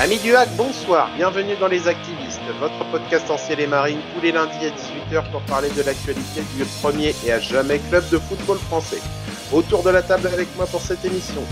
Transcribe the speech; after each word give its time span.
Amis 0.00 0.18
du 0.20 0.34
hack, 0.34 0.48
bonsoir, 0.56 1.10
bienvenue 1.14 1.56
dans 1.60 1.66
Les 1.66 1.86
Activistes, 1.86 2.40
votre 2.58 2.90
podcast 2.90 3.30
en 3.30 3.36
ciel 3.36 3.60
et 3.60 3.66
marine 3.66 3.98
tous 4.14 4.22
les 4.22 4.32
lundis 4.32 4.64
à 4.64 4.70
18h 4.70 5.30
pour 5.30 5.42
parler 5.42 5.68
de 5.76 5.82
l'actualité 5.82 6.40
du 6.56 6.64
premier 6.80 7.14
et 7.26 7.32
à 7.32 7.38
jamais 7.38 7.78
club 7.90 8.08
de 8.08 8.16
football 8.16 8.56
français. 8.56 9.02
Autour 9.52 9.82
de 9.82 9.90
la 9.90 10.00
table 10.00 10.28
avec 10.28 10.48
moi 10.56 10.64
pour 10.64 10.80
cette 10.80 11.04
émission, 11.04 11.42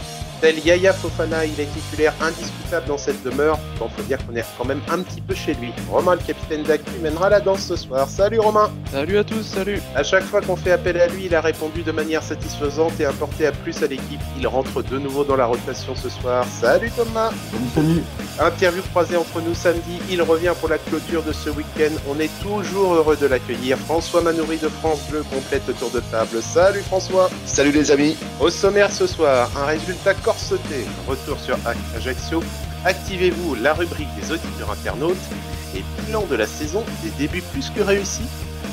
Tel 0.40 0.56
Yaya 0.64 0.92
Fofana, 0.92 1.44
il 1.44 1.58
est 1.58 1.66
titulaire 1.66 2.14
indiscutable 2.20 2.86
dans 2.86 2.98
cette 2.98 3.20
demeure. 3.24 3.58
Bon, 3.80 3.88
faut 3.88 4.02
dire 4.02 4.18
qu'on 4.24 4.36
est 4.36 4.44
quand 4.56 4.64
même 4.64 4.80
un 4.88 5.00
petit 5.00 5.20
peu 5.20 5.34
chez 5.34 5.54
lui. 5.54 5.72
Romain, 5.90 6.14
le 6.14 6.20
capitaine 6.20 6.62
d'actu, 6.62 6.92
mènera 7.02 7.28
la 7.28 7.40
danse 7.40 7.62
ce 7.62 7.74
soir. 7.74 8.08
Salut 8.08 8.38
Romain 8.38 8.70
Salut 8.92 9.18
à 9.18 9.24
tous, 9.24 9.42
salut 9.42 9.80
À 9.96 10.04
chaque 10.04 10.22
fois 10.22 10.40
qu'on 10.40 10.54
fait 10.54 10.70
appel 10.70 11.00
à 11.00 11.08
lui, 11.08 11.26
il 11.26 11.34
a 11.34 11.40
répondu 11.40 11.82
de 11.82 11.90
manière 11.90 12.22
satisfaisante 12.22 12.92
et 13.00 13.04
apporté 13.04 13.46
à 13.46 13.52
plus 13.52 13.82
à 13.82 13.88
l'équipe. 13.88 14.20
Il 14.38 14.46
rentre 14.46 14.82
de 14.82 14.98
nouveau 14.98 15.24
dans 15.24 15.36
la 15.36 15.46
rotation 15.46 15.96
ce 15.96 16.08
soir. 16.08 16.46
Salut 16.60 16.92
Thomas 16.96 17.30
Salut, 17.52 17.70
salut 17.74 18.02
Interview 18.40 18.82
croisée 18.92 19.16
entre 19.16 19.40
nous 19.40 19.54
samedi, 19.54 19.98
il 20.08 20.22
revient 20.22 20.54
pour 20.60 20.68
la 20.68 20.78
clôture 20.78 21.24
de 21.24 21.32
ce 21.32 21.50
week-end. 21.50 21.90
On 22.08 22.20
est 22.20 22.30
toujours 22.40 22.94
heureux 22.94 23.16
de 23.16 23.26
l'accueillir. 23.26 23.76
François 23.78 24.20
Manoury 24.20 24.58
de 24.58 24.68
France 24.68 25.00
Bleu 25.10 25.24
complète 25.24 25.62
le 25.66 25.74
tour 25.74 25.90
de 25.90 25.98
table. 26.12 26.40
Salut 26.40 26.82
François 26.82 27.28
Salut 27.44 27.72
les 27.72 27.90
amis 27.90 28.16
Au 28.40 28.50
sommaire 28.50 28.92
ce 28.92 29.08
soir, 29.08 29.50
un 29.56 29.66
résultat 29.66 30.14
corseté. 30.28 30.84
Retour 31.06 31.40
sur 31.40 31.56
Ajaccio. 31.96 32.42
Activez-vous 32.84 33.54
la 33.54 33.72
rubrique 33.72 34.14
des 34.20 34.30
auditeurs 34.30 34.70
internautes 34.70 35.16
et 35.74 35.82
bilan 36.04 36.26
de 36.26 36.34
la 36.36 36.46
saison 36.46 36.84
des 37.02 37.08
débuts 37.12 37.40
plus 37.50 37.70
que 37.70 37.80
réussis. 37.80 38.28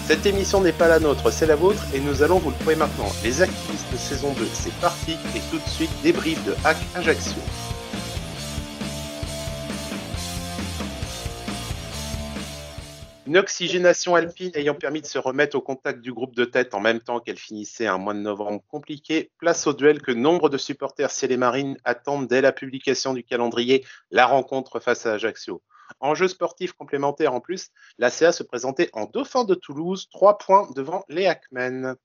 Cette 0.06 0.26
émission 0.26 0.60
n'est 0.60 0.74
pas 0.74 0.90
la 0.90 1.00
nôtre, 1.00 1.32
c'est 1.32 1.46
la 1.46 1.56
vôtre 1.56 1.82
et 1.94 2.02
nous 2.02 2.24
allons 2.24 2.40
vous 2.40 2.50
le 2.50 2.58
prouver 2.58 2.76
maintenant. 2.76 3.10
Les 3.24 3.42
activistes 3.42 3.90
de 3.90 3.98
saison 3.98 4.34
2, 4.38 4.46
c'est 4.52 4.74
parti 4.82 5.14
et 5.34 5.40
tout 5.50 5.58
de 5.58 5.70
suite 5.70 5.92
débrief 6.04 6.44
de 6.44 6.54
Hack 6.66 6.78
Ajaccio. 6.94 7.42
Une 13.28 13.38
oxygénation 13.38 14.14
alpine 14.14 14.52
ayant 14.54 14.76
permis 14.76 15.02
de 15.02 15.08
se 15.08 15.18
remettre 15.18 15.56
au 15.56 15.62
contact 15.62 16.00
du 16.00 16.14
groupe 16.14 16.36
de 16.36 16.46
tête 16.46 16.76
en 16.76 16.80
même 16.80 17.00
temps 17.00 17.20
qu'elle 17.20 17.40
finissait 17.40 17.88
un 17.88 17.98
mois 17.98 18.14
de 18.14 18.20
novembre 18.20 18.62
compliqué, 18.68 19.32
place 19.40 19.66
au 19.66 19.74
duel 19.74 20.00
que 20.00 20.12
nombre 20.12 20.48
de 20.48 20.60
supporters 20.60 21.10
ciel 21.10 21.32
et 21.32 21.38
marine 21.38 21.76
attendent 21.84 22.28
dès 22.28 22.42
la 22.42 22.52
publication 22.52 23.16
du 23.16 23.24
calendrier, 23.24 23.84
la 24.12 24.28
rencontre 24.28 24.80
face 24.80 25.08
à 25.08 25.14
Ajaccio. 25.14 25.64
Enjeu 26.00 26.28
sportif 26.28 26.74
complémentaire 26.74 27.34
en 27.34 27.42
plus, 27.42 27.72
la 27.98 28.12
CA 28.12 28.32
se 28.32 28.44
présentait 28.44 28.92
en 28.94 29.06
dauphin 29.06 29.44
de 29.44 29.56
Toulouse, 29.56 30.08
trois 30.12 30.38
points 30.38 30.70
devant 30.76 31.04
les 31.10 31.26
Hackmen. 31.26 31.96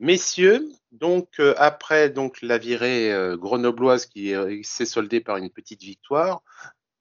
Messieurs, 0.00 0.68
donc 0.92 1.40
euh, 1.40 1.54
après 1.56 2.08
donc 2.08 2.40
la 2.40 2.58
virée 2.58 3.12
euh, 3.12 3.36
grenobloise 3.36 4.06
qui 4.06 4.32
euh, 4.32 4.60
s'est 4.62 4.86
soldée 4.86 5.20
par 5.20 5.36
une 5.38 5.50
petite 5.50 5.82
victoire, 5.82 6.42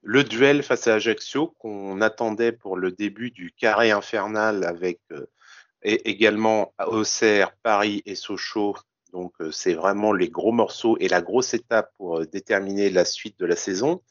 le 0.09 0.23
duel 0.23 0.63
face 0.63 0.87
à 0.87 0.93
Ajaccio 0.93 1.53
qu'on 1.59 1.99
attendait 1.99 2.53
pour 2.53 2.77
le 2.77 2.93
début 2.93 3.29
du 3.29 3.51
carré 3.51 3.91
infernal 3.91 4.63
avec 4.63 5.01
euh, 5.11 5.25
également 5.83 6.73
Auxerre, 6.79 7.53
Paris 7.61 8.03
et 8.05 8.15
Sochaux. 8.15 8.77
Donc 9.11 9.33
euh, 9.41 9.51
c'est 9.51 9.73
vraiment 9.73 10.13
les 10.13 10.29
gros 10.29 10.53
morceaux 10.53 10.95
et 11.01 11.09
la 11.09 11.21
grosse 11.21 11.53
étape 11.53 11.91
pour 11.97 12.19
euh, 12.19 12.25
déterminer 12.25 12.89
la 12.89 13.03
suite 13.03 13.37
de 13.37 13.45
la 13.45 13.57
saison. 13.57 14.01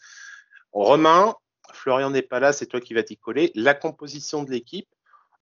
Romain, 0.70 1.34
Florian 1.72 2.10
n'est 2.10 2.20
pas 2.20 2.40
là, 2.40 2.52
c'est 2.52 2.66
toi 2.66 2.82
qui 2.82 2.92
vas 2.92 3.02
t'y 3.02 3.16
coller. 3.16 3.50
La 3.54 3.72
composition 3.72 4.42
de 4.42 4.50
l'équipe, 4.50 4.88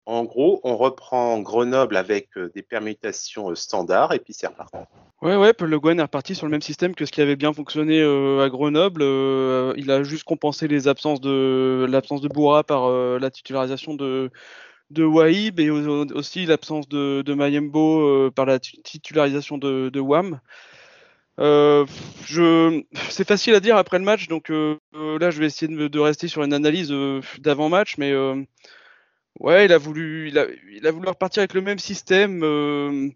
en 0.06 0.25
gros, 0.25 0.61
on 0.64 0.77
reprend 0.77 1.39
Grenoble 1.41 1.97
avec 1.97 2.31
des 2.55 2.62
permutations 2.62 3.55
standards 3.55 4.12
et 4.12 4.19
puis 4.19 4.34
c'est 4.34 4.48
reparti. 4.48 4.77
Ouais, 5.22 5.36
ouais, 5.36 5.53
Le 5.61 5.78
Guen 5.78 6.00
est 6.00 6.03
reparti 6.03 6.34
sur 6.34 6.47
le 6.47 6.50
même 6.50 6.62
système 6.62 6.97
que 6.97 7.06
ce 7.06 7.12
qui 7.12 7.20
avait 7.20 7.36
bien 7.36 7.53
fonctionné 7.53 8.00
euh, 8.00 8.45
à 8.45 8.48
Grenoble. 8.48 9.03
Euh, 9.05 9.73
il 9.77 9.89
a 9.92 10.03
juste 10.03 10.25
compensé 10.25 10.67
l'absence 10.67 11.20
de 11.20 12.28
Boura 12.28 12.64
par 12.64 12.86
euh, 12.86 13.20
la 13.20 13.30
titularisation 13.30 13.95
de 13.95 14.30
de 14.91 15.05
Wahib 15.05 15.58
et 15.58 15.70
aussi 15.70 16.45
l'absence 16.45 16.86
de, 16.86 17.23
de 17.23 17.33
Mayembo 17.33 18.30
par 18.33 18.45
la 18.45 18.58
titularisation 18.58 19.57
de, 19.57 19.89
de 19.89 20.01
Wam. 20.01 20.39
c'est 21.39 23.27
facile 23.27 23.55
à 23.55 23.61
dire 23.61 23.79
après 23.79 23.98
le 23.98 24.05
match, 24.05 24.29
donc 24.29 24.51
là 24.51 25.30
je 25.30 25.39
vais 25.39 25.46
essayer 25.46 25.74
de, 25.74 25.89
de 25.89 25.98
rester 25.98 26.29
sur 26.29 26.42
une 26.42 26.52
analyse 26.52 26.92
d'avant-match, 27.39 27.95
mais 27.96 28.12
ouais, 29.40 29.66
il 29.66 29.72
a 29.72 29.78
voulu, 29.78 30.28
il 30.28 30.38
a, 30.86 30.90
voulu 30.90 31.08
repartir 31.08 31.40
avec 31.40 31.54
le 31.54 31.60
même 31.60 31.78
système 31.78 33.12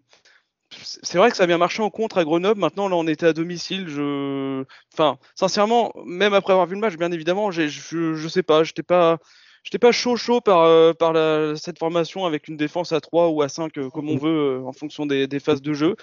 c'est 0.83 1.17
vrai 1.17 1.31
que 1.31 1.37
ça 1.37 1.43
a 1.43 1.47
bien 1.47 1.57
marché 1.57 1.81
en 1.81 1.89
contre 1.89 2.17
à 2.17 2.23
Grenoble. 2.23 2.59
Maintenant, 2.59 2.89
là, 2.89 2.95
on 2.97 3.07
était 3.07 3.25
à 3.25 3.33
domicile. 3.33 3.87
Enfin, 4.93 5.17
sincèrement, 5.35 5.93
même 6.05 6.33
après 6.33 6.53
avoir 6.53 6.67
vu 6.67 6.75
le 6.75 6.81
match, 6.81 6.97
bien 6.97 7.11
évidemment, 7.11 7.51
je, 7.51 7.67
je 7.67 8.27
sais 8.27 8.43
pas, 8.43 8.63
j'étais 8.63 8.83
pas, 8.83 9.17
j'étais 9.67 9.79
pas 9.79 9.91
chaud 9.91 10.15
chaud 10.15 10.41
par, 10.41 10.61
euh, 10.61 10.93
par 10.93 11.13
cette 11.57 11.79
formation 11.79 12.25
avec 12.25 12.47
une 12.47 12.57
défense 12.57 12.91
à 12.91 13.01
3 13.01 13.29
ou 13.29 13.41
à 13.41 13.49
5 13.49 13.77
euh, 13.77 13.89
comme 13.89 14.09
on 14.09 14.17
veut 14.17 14.59
euh, 14.59 14.65
en 14.65 14.71
fonction 14.71 15.05
des, 15.05 15.27
phases 15.39 15.61
de 15.61 15.73
jeu. 15.73 15.95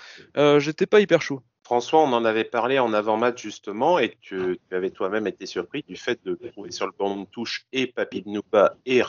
j'étais 0.58 0.86
pas 0.86 1.00
hyper 1.00 1.22
chaud. 1.22 1.40
François, 1.62 2.02
on 2.02 2.12
en 2.12 2.26
avait 2.26 2.44
parlé 2.44 2.78
en 2.78 2.92
avant-match 2.92 3.42
justement, 3.42 3.98
et 3.98 4.18
tu, 4.20 4.60
tu 4.68 4.76
avais 4.76 4.90
toi-même 4.90 5.26
été 5.26 5.46
surpris 5.46 5.82
du 5.88 5.96
fait 5.96 6.22
de 6.22 6.34
trouver 6.52 6.70
sur 6.70 6.84
le 6.84 6.92
banc 6.98 7.16
de 7.16 7.24
touche 7.24 7.64
et 7.72 7.86
Papi 7.86 8.22
Nouba 8.26 8.76
et 8.84 9.00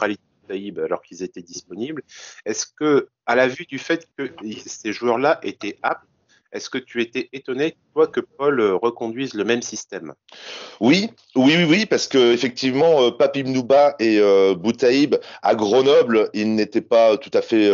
Alors 0.50 1.02
qu'ils 1.02 1.24
étaient 1.24 1.42
disponibles. 1.42 2.04
Est-ce 2.46 2.66
que, 2.68 3.10
à 3.26 3.36
la 3.36 3.48
vue 3.48 3.66
du 3.66 3.80
fait 3.80 4.08
que 4.18 4.32
ces 4.66 4.94
joueurs-là 4.94 5.40
étaient 5.44 5.78
aptes, 5.82 6.08
est-ce 6.56 6.70
que 6.70 6.78
tu 6.78 7.02
étais 7.02 7.28
étonné, 7.34 7.76
toi, 7.94 8.08
que 8.08 8.22
Paul 8.22 8.62
euh, 8.62 8.76
reconduise 8.76 9.34
le 9.34 9.44
même 9.44 9.62
système? 9.62 10.14
Oui, 10.80 11.10
oui, 11.36 11.54
oui, 11.58 11.66
oui, 11.70 11.86
parce 11.86 12.08
que 12.08 12.34
effectivement, 12.34 13.04
euh, 13.04 13.12
Papi 13.12 13.44
Mnouba 13.44 13.96
et 14.00 14.20
euh, 14.20 14.56
Boutaïb 14.56 15.18
à 15.42 15.54
Grenoble, 15.54 16.30
ils 16.34 16.56
n'étaient 16.56 16.80
pas 16.80 17.18
tout 17.18 17.32
à 17.34 17.42
fait 17.42 17.70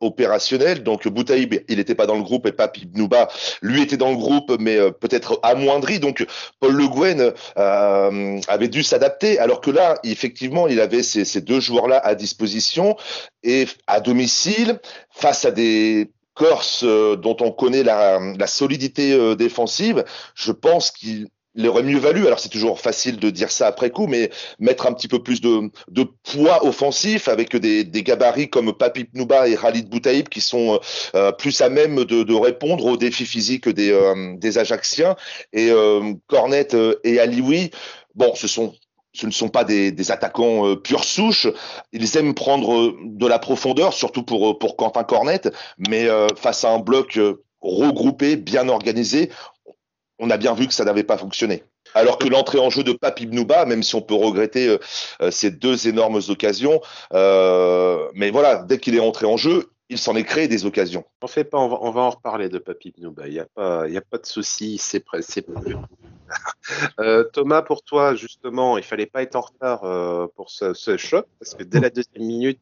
opérationnels. 0.00 0.82
Donc 0.84 1.08
Boutaïb, 1.08 1.54
il 1.68 1.76
n'était 1.78 1.96
pas 1.96 2.06
dans 2.06 2.16
le 2.16 2.22
groupe 2.22 2.46
et 2.46 2.52
Papi 2.52 2.88
Mnouba, 2.94 3.28
lui, 3.60 3.82
était 3.82 3.96
dans 3.96 4.10
le 4.10 4.16
groupe, 4.16 4.56
mais 4.60 4.78
peut-être 4.92 5.40
amoindri. 5.42 5.98
Donc 5.98 6.24
Paul 6.60 6.74
Le 6.74 6.86
Guen 6.86 7.32
avait 7.56 8.68
dû 8.68 8.82
s'adapter, 8.82 9.38
alors 9.38 9.60
que 9.60 9.70
là, 9.70 9.98
effectivement, 10.04 10.68
il 10.68 10.80
avait 10.80 11.02
ces, 11.02 11.24
ces 11.24 11.40
deux 11.40 11.60
joueurs-là 11.60 11.98
à 11.98 12.14
disposition 12.14 12.96
et 13.42 13.66
à 13.86 14.00
domicile 14.00 14.78
face 15.10 15.44
à 15.44 15.50
des 15.50 16.10
Corse, 16.34 16.82
euh, 16.84 17.16
dont 17.16 17.36
on 17.40 17.50
connaît 17.50 17.82
la, 17.82 18.46
solidité 18.46 19.12
euh, 19.12 19.34
défensive, 19.34 20.04
je 20.34 20.52
pense 20.52 20.90
qu'il 20.90 21.28
aurait 21.66 21.82
mieux 21.82 21.98
valu, 21.98 22.26
alors 22.26 22.40
c'est 22.40 22.48
toujours 22.48 22.80
facile 22.80 23.18
de 23.18 23.28
dire 23.30 23.50
ça 23.50 23.66
après 23.66 23.90
coup, 23.90 24.06
mais 24.06 24.30
mettre 24.58 24.86
un 24.86 24.92
petit 24.92 25.08
peu 25.08 25.22
plus 25.22 25.40
de, 25.40 25.70
poids 26.22 26.64
offensif 26.64 27.28
avec 27.28 27.54
des, 27.56 27.84
gabarits 28.02 28.48
comme 28.48 28.72
Papi 28.72 29.04
Pnouba 29.04 29.48
et 29.48 29.56
Khalid 29.56 29.90
Boutaïb 29.90 30.28
qui 30.28 30.40
sont 30.40 30.80
euh, 31.14 31.32
plus 31.32 31.60
à 31.60 31.68
même 31.68 32.04
de, 32.04 32.34
répondre 32.34 32.86
aux 32.86 32.96
défis 32.96 33.26
physiques 33.26 33.68
des, 33.68 33.94
des 34.38 34.58
Ajacciens. 34.58 35.16
Et 35.52 35.70
Cornet 36.28 36.68
et 37.04 37.20
Alioui, 37.20 37.70
bon, 38.14 38.34
ce 38.34 38.48
sont 38.48 38.74
ce 39.14 39.26
ne 39.26 39.30
sont 39.30 39.48
pas 39.48 39.64
des, 39.64 40.10
attaquants 40.10 40.66
euh, 40.66 40.76
pure 40.76 41.04
souche. 41.04 41.46
Ils 41.92 42.16
aiment 42.16 42.34
prendre 42.34 42.74
euh, 42.74 42.96
de 43.04 43.26
la 43.26 43.38
profondeur, 43.38 43.92
surtout 43.92 44.22
pour, 44.22 44.50
euh, 44.50 44.58
pour 44.58 44.76
Quentin 44.76 45.04
Cornette, 45.04 45.54
mais 45.78 46.08
euh, 46.08 46.26
face 46.36 46.64
à 46.64 46.70
un 46.70 46.78
bloc 46.78 47.18
regroupé, 47.60 48.36
bien 48.36 48.68
organisé, 48.68 49.30
on 50.18 50.30
a 50.30 50.36
bien 50.36 50.54
vu 50.54 50.66
que 50.66 50.74
ça 50.74 50.84
n'avait 50.84 51.04
pas 51.04 51.18
fonctionné. 51.18 51.64
Alors 51.94 52.16
que 52.16 52.26
l'entrée 52.26 52.58
en 52.58 52.70
jeu 52.70 52.82
de 52.82 52.92
Papi 52.92 53.26
Bnouba, 53.26 53.66
même 53.66 53.82
si 53.82 53.94
on 53.94 54.00
peut 54.00 54.14
regretter 54.14 54.78
ces 55.30 55.50
deux 55.50 55.88
énormes 55.88 56.20
occasions, 56.28 56.80
mais 57.12 58.30
voilà, 58.30 58.64
dès 58.66 58.78
qu'il 58.78 58.96
est 58.96 59.00
entré 59.00 59.26
en 59.26 59.36
jeu, 59.36 59.71
il 59.92 59.98
s'en 59.98 60.16
est 60.16 60.24
créé 60.24 60.48
des 60.48 60.64
occasions. 60.64 61.04
En 61.20 61.26
fait 61.26 61.44
pas, 61.44 61.58
on 61.58 61.90
va, 61.90 62.00
en 62.00 62.10
reparler 62.10 62.48
de 62.48 62.58
Papi 62.58 62.92
Bnouba. 62.96 63.28
Il 63.28 63.34
n'y 63.34 63.40
a 63.40 63.46
pas, 63.54 63.88
y 63.88 63.96
a 63.96 64.00
pas 64.00 64.18
de 64.18 64.26
souci, 64.26 64.78
c'est 64.78 65.04
euh, 66.98 67.24
Thomas, 67.24 67.60
pour 67.60 67.82
toi, 67.82 68.14
justement, 68.14 68.78
il 68.78 68.84
fallait 68.84 69.06
pas 69.06 69.22
être 69.22 69.36
en 69.36 69.42
retard 69.42 69.84
euh, 69.84 70.26
pour 70.34 70.50
ce, 70.50 70.96
choc, 70.96 71.26
parce 71.38 71.54
que 71.54 71.62
dès 71.62 71.80
la 71.80 71.90
deuxième 71.90 72.24
minute, 72.24 72.60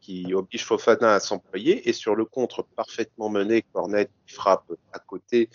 Qui 0.00 0.32
oblige 0.32 0.64
Fofana 0.64 1.14
à 1.14 1.20
s'employer, 1.20 1.86
et 1.86 1.92
sur 1.92 2.14
le 2.14 2.24
contre 2.24 2.62
parfaitement 2.62 3.28
mené, 3.28 3.60
Cornet 3.60 4.08
qui 4.26 4.34
frappe 4.34 4.72
à 4.94 4.98
côté, 4.98 5.50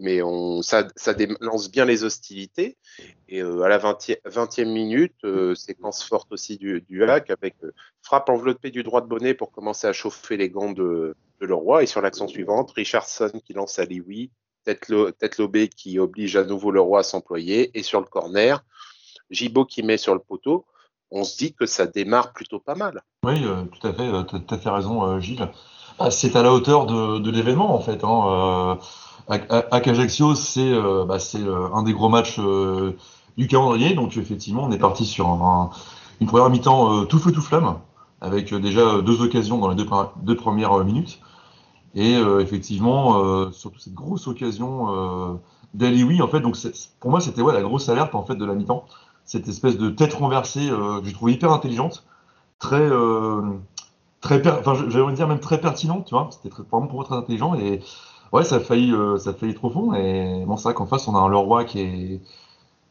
mais 0.00 0.20
on, 0.20 0.62
ça, 0.62 0.88
ça 0.96 1.14
lance 1.40 1.70
bien 1.70 1.84
les 1.84 2.02
hostilités. 2.02 2.76
Et 3.28 3.42
euh, 3.42 3.62
à 3.62 3.68
la 3.68 3.78
20e, 3.78 4.64
minute, 4.64 5.14
séquence 5.54 6.02
forte 6.02 6.32
aussi 6.32 6.56
du, 6.56 6.80
du 6.80 7.04
hack, 7.04 7.30
avec 7.30 7.54
frappe 8.02 8.30
enveloppée 8.30 8.72
du 8.72 8.82
droit 8.82 9.00
de 9.00 9.06
bonnet 9.06 9.32
pour 9.32 9.52
commencer 9.52 9.86
à 9.86 9.92
chauffer 9.92 10.36
les 10.36 10.50
gants 10.50 10.72
de, 10.72 11.14
de 11.40 11.46
Leroy, 11.46 11.84
et 11.84 11.86
sur 11.86 12.00
l'action 12.00 12.26
suivante, 12.26 12.72
Richardson 12.72 13.30
qui 13.44 13.52
lance 13.52 13.78
à 13.78 13.84
Liwi, 13.84 14.32
tête 14.64 15.38
lobée 15.38 15.68
qui 15.68 16.00
oblige 16.00 16.34
à 16.34 16.42
nouveau 16.42 16.72
le 16.72 16.80
roi 16.80 17.00
à 17.00 17.02
s'employer, 17.04 17.70
et 17.78 17.84
sur 17.84 18.00
le 18.00 18.06
corner, 18.06 18.64
Gibaud 19.30 19.66
qui 19.66 19.84
met 19.84 19.98
sur 19.98 20.14
le 20.14 20.20
poteau, 20.20 20.66
on 21.10 21.24
se 21.24 21.36
dit 21.36 21.54
que 21.54 21.66
ça 21.66 21.86
démarre 21.86 22.32
plutôt 22.32 22.58
pas 22.58 22.74
mal. 22.74 23.02
Oui, 23.24 23.42
euh, 23.44 23.64
tout 23.64 23.86
à 23.86 23.92
fait, 23.92 24.06
euh, 24.06 24.22
tu 24.24 24.54
as 24.54 24.58
fait 24.58 24.70
raison, 24.70 25.04
euh, 25.04 25.20
Gilles. 25.20 25.48
Ah, 25.98 26.10
c'est 26.10 26.36
à 26.36 26.42
la 26.42 26.52
hauteur 26.52 26.86
de, 26.86 27.30
l'événement, 27.30 27.74
en 27.74 27.80
fait. 27.80 28.04
Hein. 28.04 28.78
À, 29.28 29.76
Ajaccio, 29.76 30.34
c'est 30.34 30.70
bah, 31.06 31.16
un 31.72 31.82
des 31.82 31.94
gros 31.94 32.10
matchs 32.10 32.38
du 33.38 33.46
calendrier. 33.48 33.94
Donc 33.94 34.16
effectivement, 34.18 34.64
on 34.64 34.72
est 34.72 34.78
parti 34.78 35.06
sur 35.06 35.26
une 36.20 36.26
première 36.26 36.50
mi-temps 36.50 37.06
tout 37.06 37.18
feu 37.18 37.32
tout 37.32 37.40
flamme, 37.40 37.78
avec 38.20 38.52
déjà 38.54 39.00
deux 39.00 39.22
occasions 39.22 39.56
dans 39.56 39.70
les 39.70 39.74
deux, 39.74 40.36
premières 40.36 40.84
minutes. 40.84 41.18
Et 41.94 42.12
effectivement, 42.40 43.50
surtout 43.52 43.78
cette 43.78 43.94
grosse 43.94 44.28
occasion 44.28 45.40
d'Aliwi, 45.72 46.20
en 46.20 46.28
fait, 46.28 46.40
donc 46.40 46.58
pour 47.00 47.10
moi, 47.10 47.22
c'était 47.22 47.40
ouais, 47.40 47.54
la 47.54 47.62
grosse 47.62 47.88
alerte 47.88 48.14
en 48.14 48.22
fait 48.22 48.36
de 48.36 48.44
la 48.44 48.52
mi-temps. 48.52 48.84
Cette 49.26 49.48
espèce 49.48 49.76
de 49.76 49.90
tête 49.90 50.14
renversée 50.14 50.68
que 50.68 51.02
je 51.04 51.12
trouve 51.12 51.30
hyper 51.30 51.52
intelligente, 51.52 52.06
très 52.58 52.88
très, 54.20 54.58
enfin, 54.58 54.74
j'allais 54.88 55.12
dire 55.12 55.28
même 55.28 55.40
très 55.40 55.60
pertinent, 55.60 56.02
tu 56.02 56.14
vois. 56.14 56.28
C'était 56.30 56.54
vraiment 56.70 56.86
pour 56.86 56.96
moi 56.96 57.04
très 57.04 57.16
intelligent 57.16 57.54
et 57.54 57.82
ouais, 58.32 58.44
ça 58.44 58.56
a 58.56 58.60
failli, 58.60 58.92
euh, 58.92 59.18
ça 59.18 59.30
a 59.30 59.32
failli 59.34 59.54
trop 59.54 59.70
fond. 59.70 59.94
Et 59.94 60.44
bon, 60.46 60.56
c'est 60.56 60.64
vrai 60.64 60.74
qu'en 60.74 60.86
face, 60.86 61.08
on 61.08 61.14
a 61.14 61.18
un 61.18 61.28
Leroy 61.28 61.64
qui 61.64 61.80
est, 61.80 62.20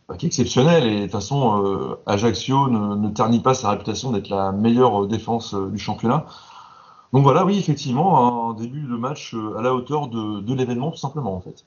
bah, 0.10 0.18
qui 0.18 0.26
est 0.26 0.28
exceptionnel 0.28 0.86
et 0.86 0.96
de 0.98 1.04
toute 1.04 1.12
façon, 1.12 1.64
euh, 1.64 2.00
Ajaccio 2.06 2.70
ne, 2.70 2.96
ne, 2.96 3.10
ternit 3.10 3.42
pas 3.42 3.54
sa 3.54 3.72
réputation 3.72 4.12
d'être 4.12 4.30
la 4.30 4.52
meilleure 4.52 5.04
euh, 5.04 5.08
défense 5.08 5.56
du 5.56 5.78
championnat. 5.80 6.26
Donc 7.14 7.24
voilà, 7.24 7.46
oui, 7.46 7.58
effectivement, 7.58 8.50
un 8.50 8.54
début 8.56 8.82
de 8.82 8.98
match 8.98 9.36
à 9.58 9.62
la 9.62 9.74
hauteur 9.74 10.08
de, 10.10 10.42
de 10.42 10.54
l'événement, 10.54 10.92
tout 10.92 10.98
simplement, 10.98 11.36
en 11.36 11.42
fait. 11.42 11.66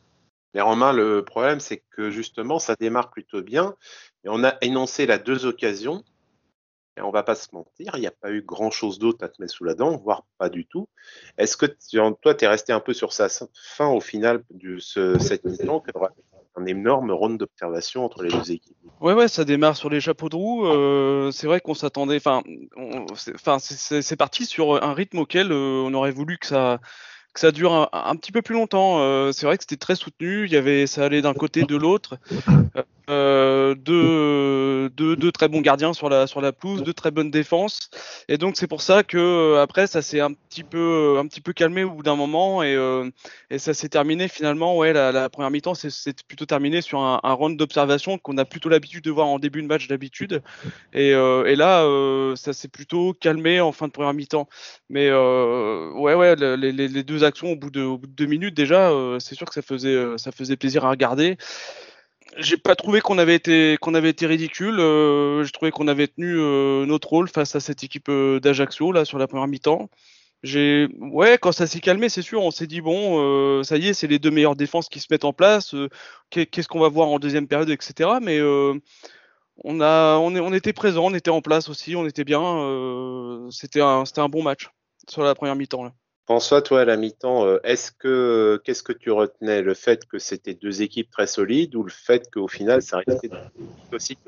Mais 0.55 0.61
Romain, 0.61 0.93
le 0.93 1.25
problème, 1.25 1.61
c'est 1.61 1.83
que 1.91 2.11
justement, 2.11 2.59
ça 2.59 2.75
démarre 2.75 3.11
plutôt 3.11 3.43
bien. 3.43 3.75
Et 4.25 4.29
on 4.29 4.45
a 4.45 4.57
énoncé 4.63 5.07
la 5.07 5.19
deux 5.19 5.47
occasions 5.47 6.03
et 6.99 7.01
on 7.01 7.11
va 7.11 7.23
pas 7.23 7.37
se 7.37 7.47
mentir, 7.53 7.93
il 7.95 8.01
n'y 8.01 8.07
a 8.09 8.13
pas 8.13 8.33
eu 8.33 8.43
grand 8.43 8.71
chose 8.71 8.99
d'autre 8.99 9.25
à 9.25 9.29
te 9.29 9.41
mettre 9.41 9.55
sous 9.55 9.63
la 9.63 9.75
dent, 9.75 9.97
voire 9.97 10.25
pas 10.37 10.49
du 10.49 10.67
tout. 10.67 10.89
Est-ce 11.37 11.57
que 11.57 11.67
toi, 11.67 12.35
tu 12.35 12.45
es 12.45 12.49
resté 12.49 12.73
un 12.73 12.81
peu 12.81 12.93
sur 12.93 13.13
sa 13.13 13.29
fin 13.55 13.87
au 13.89 14.01
final 14.01 14.43
de 14.51 14.79
cette 14.79 15.45
mission, 15.45 15.81
un 16.57 16.67
énorme 16.67 17.13
round 17.13 17.39
d'observation 17.39 18.05
entre 18.05 18.25
les 18.25 18.31
deux 18.31 18.51
équipes? 18.51 18.77
Ouais, 19.01 19.13
ouais, 19.13 19.29
ça 19.29 19.45
démarre 19.45 19.77
sur 19.77 19.91
les 19.91 20.01
chapeaux 20.01 20.29
de 20.29 20.35
roue. 20.35 20.67
Euh, 20.67 21.31
c'est 21.31 21.47
vrai 21.47 21.61
qu'on 21.61 21.75
s'attendait. 21.75 22.17
Enfin, 22.17 22.43
c'est 23.61 24.17
parti 24.17 24.45
sur 24.45 24.83
un 24.83 24.93
rythme 24.93 25.19
auquel 25.19 25.53
euh, 25.53 25.85
on 25.87 25.95
aurait 25.95 26.11
voulu 26.11 26.37
que 26.37 26.47
ça 26.47 26.81
ça 27.39 27.53
dure 27.53 27.89
un, 27.93 28.17
petit 28.17 28.33
peu 28.33 28.43
plus 28.43 28.55
longtemps. 28.55 28.99
Euh, 28.99 29.33
c'est 29.33 29.47
vrai 29.47 29.57
que 29.57 29.63
c'était 29.63 29.77
très 29.77 29.95
soutenu. 29.95 30.45
Il 30.45 30.53
y 30.53 30.57
avait, 30.57 30.87
ça 30.87 31.05
allait 31.05 31.23
d'un 31.23 31.35
côté 31.35 31.63
de 31.63 31.77
l'autre. 31.77 32.19
Euh, 33.09 33.75
deux, 33.75 34.91
deux, 34.91 35.17
deux, 35.17 35.33
très 35.33 35.49
bons 35.49 35.63
gardiens 35.63 35.95
sur 35.95 36.11
la, 36.11 36.27
sur 36.27 36.41
la 36.43 36.53
pelouse, 36.53 36.83
deux 36.83 36.93
très 36.93 37.11
bonnes 37.11 37.31
défenses. 37.31 37.91
Et 38.29 38.37
donc 38.37 38.57
c'est 38.57 38.67
pour 38.67 38.83
ça 38.83 39.03
que 39.03 39.17
euh, 39.17 39.63
après 39.63 39.87
ça 39.87 40.03
s'est 40.03 40.21
un 40.21 40.33
petit 40.33 40.63
peu 40.63 41.17
un 41.19 41.27
petit 41.27 41.41
peu 41.41 41.55
calmé 41.55 41.85
au 41.85 41.91
bout 41.91 42.03
d'un 42.03 42.17
moment 42.17 42.63
et, 42.63 42.75
euh, 42.75 43.09
et 43.51 43.59
ça 43.59 43.73
s'est 43.73 43.89
terminé 43.89 44.29
finalement. 44.29 44.77
Ouais, 44.77 44.93
la, 44.93 45.11
la 45.13 45.31
première 45.31 45.51
mi-temps 45.51 45.75
c'est 45.75 46.23
plutôt 46.27 46.45
terminé 46.45 46.83
sur 46.83 47.01
un, 47.01 47.21
un 47.23 47.33
round 47.33 47.57
d'observation 47.57 48.19
qu'on 48.19 48.37
a 48.37 48.45
plutôt 48.45 48.69
l'habitude 48.69 49.05
de 49.05 49.11
voir 49.11 49.27
en 49.27 49.39
début 49.39 49.63
de 49.63 49.69
match 49.69 49.89
d'habitude. 49.89 50.43
Et, 50.93 51.15
euh, 51.15 51.47
et, 51.47 51.57
là 51.57 51.87
ça 52.37 52.53
s'est 52.53 52.69
plutôt 52.69 53.15
calmé 53.15 53.61
en 53.61 53.73
fin 53.73 53.87
de 53.87 53.93
première 53.93 54.13
mi-temps. 54.13 54.49
Mais 54.91 55.11
ouais 55.11 56.15
ouais 56.15 56.37
les, 56.37 56.73
les, 56.73 56.89
les, 56.89 57.03
deux 57.03 57.25
actions 57.25 57.53
au 57.53 57.57
bout 57.57 57.71
de, 57.71 57.83
au 57.83 57.97
bout 57.97 58.07
de 58.07 58.13
deux 58.13 58.27
minutes 58.27 58.55
déjà 58.55 58.93
c'est 59.19 59.35
sûr 59.35 59.47
que 59.47 59.55
ça 59.55 59.63
faisait 59.63 60.19
ça 60.19 60.31
faisait 60.31 60.57
plaisir 60.57 60.85
à 60.85 60.91
regarder 60.91 61.39
j'ai 62.37 62.57
pas 62.57 62.77
trouvé 62.77 63.01
qu'on 63.01 63.19
avait 63.19 63.35
été 63.35 63.77
qu'on 63.81 63.95
avait 63.95 64.11
été 64.11 64.27
ridicule. 64.27 64.79
Euh, 64.81 65.43
j'ai 65.45 65.51
trouvé 65.51 65.71
qu'on 65.71 65.89
avait 65.89 66.09
tenu 66.09 66.37
euh, 66.39 66.87
notre 66.87 67.09
rôle 67.09 67.29
face 67.29 67.57
à 67.57 67.61
cette 67.61 67.83
équipe 67.83 68.09
euh, 68.09 68.41
d'Ajaccio 68.41 68.93
là 68.93 69.05
sur 69.05 69.19
la 69.19 69.27
première 69.27 69.47
mi-temps. 69.47 69.89
J'ai 70.43 70.89
ouais 71.01 71.39
quand 71.39 71.53
ça 71.53 71.67
s'est 71.67 71.81
calmé 71.81 72.09
c'est 72.09 72.23
sûr 72.23 72.43
on 72.43 72.53
s'est 72.53 72.69
dit 72.69 72.81
bon 72.81 73.63
ça 73.65 73.77
y 73.77 73.89
est 73.89 73.95
c'est 73.95 74.07
les 74.07 74.21
deux 74.21 74.31
meilleures 74.31 74.57
défenses 74.57 74.89
qui 74.89 75.01
se 75.01 75.07
mettent 75.11 75.25
en 75.25 75.33
place. 75.33 75.75
Qu'est-ce 76.31 76.69
qu'on 76.69 76.81
va 76.81 76.89
voir 76.89 77.09
en 77.09 77.19
deuxième 77.19 77.49
période 77.49 77.71
etc. 77.71 78.11
Mais 78.23 78.41
on 79.65 79.81
a 79.81 80.17
on, 80.19 80.37
est, 80.37 80.41
on 80.41 80.53
était 80.53 80.73
présent 80.73 81.07
on 81.07 81.15
était 81.15 81.31
en 81.31 81.43
place 81.43 81.69
aussi 81.69 81.97
on 81.97 82.07
était 82.07 82.25
bien. 82.25 83.49
c'était 83.51 83.81
un 83.81 84.05
c'était 84.05 84.21
un 84.21 84.29
bon 84.29 84.43
match 84.45 84.71
sur 85.09 85.23
la 85.25 85.35
première 85.35 85.57
mi-temps 85.57 85.85
là. 85.85 85.93
François, 86.29 86.61
toi, 86.61 86.83
à 86.83 86.85
la 86.85 86.99
mi-temps, 86.99 87.47
euh, 87.47 87.59
est-ce 87.65 87.91
que 87.91 88.61
qu'est-ce 88.63 88.83
que 88.83 88.93
tu 88.93 89.11
retenais? 89.11 89.63
Le 89.63 89.73
fait 89.73 90.05
que 90.05 90.19
c'était 90.19 90.53
deux 90.53 90.83
équipes 90.83 91.11
très 91.11 91.27
solides 91.27 91.75
ou 91.75 91.83
le 91.83 91.91
fait 91.91 92.31
qu'au 92.31 92.49
final, 92.49 92.83
ça 92.83 92.99
restait 92.99 93.31
aussi 93.91 94.19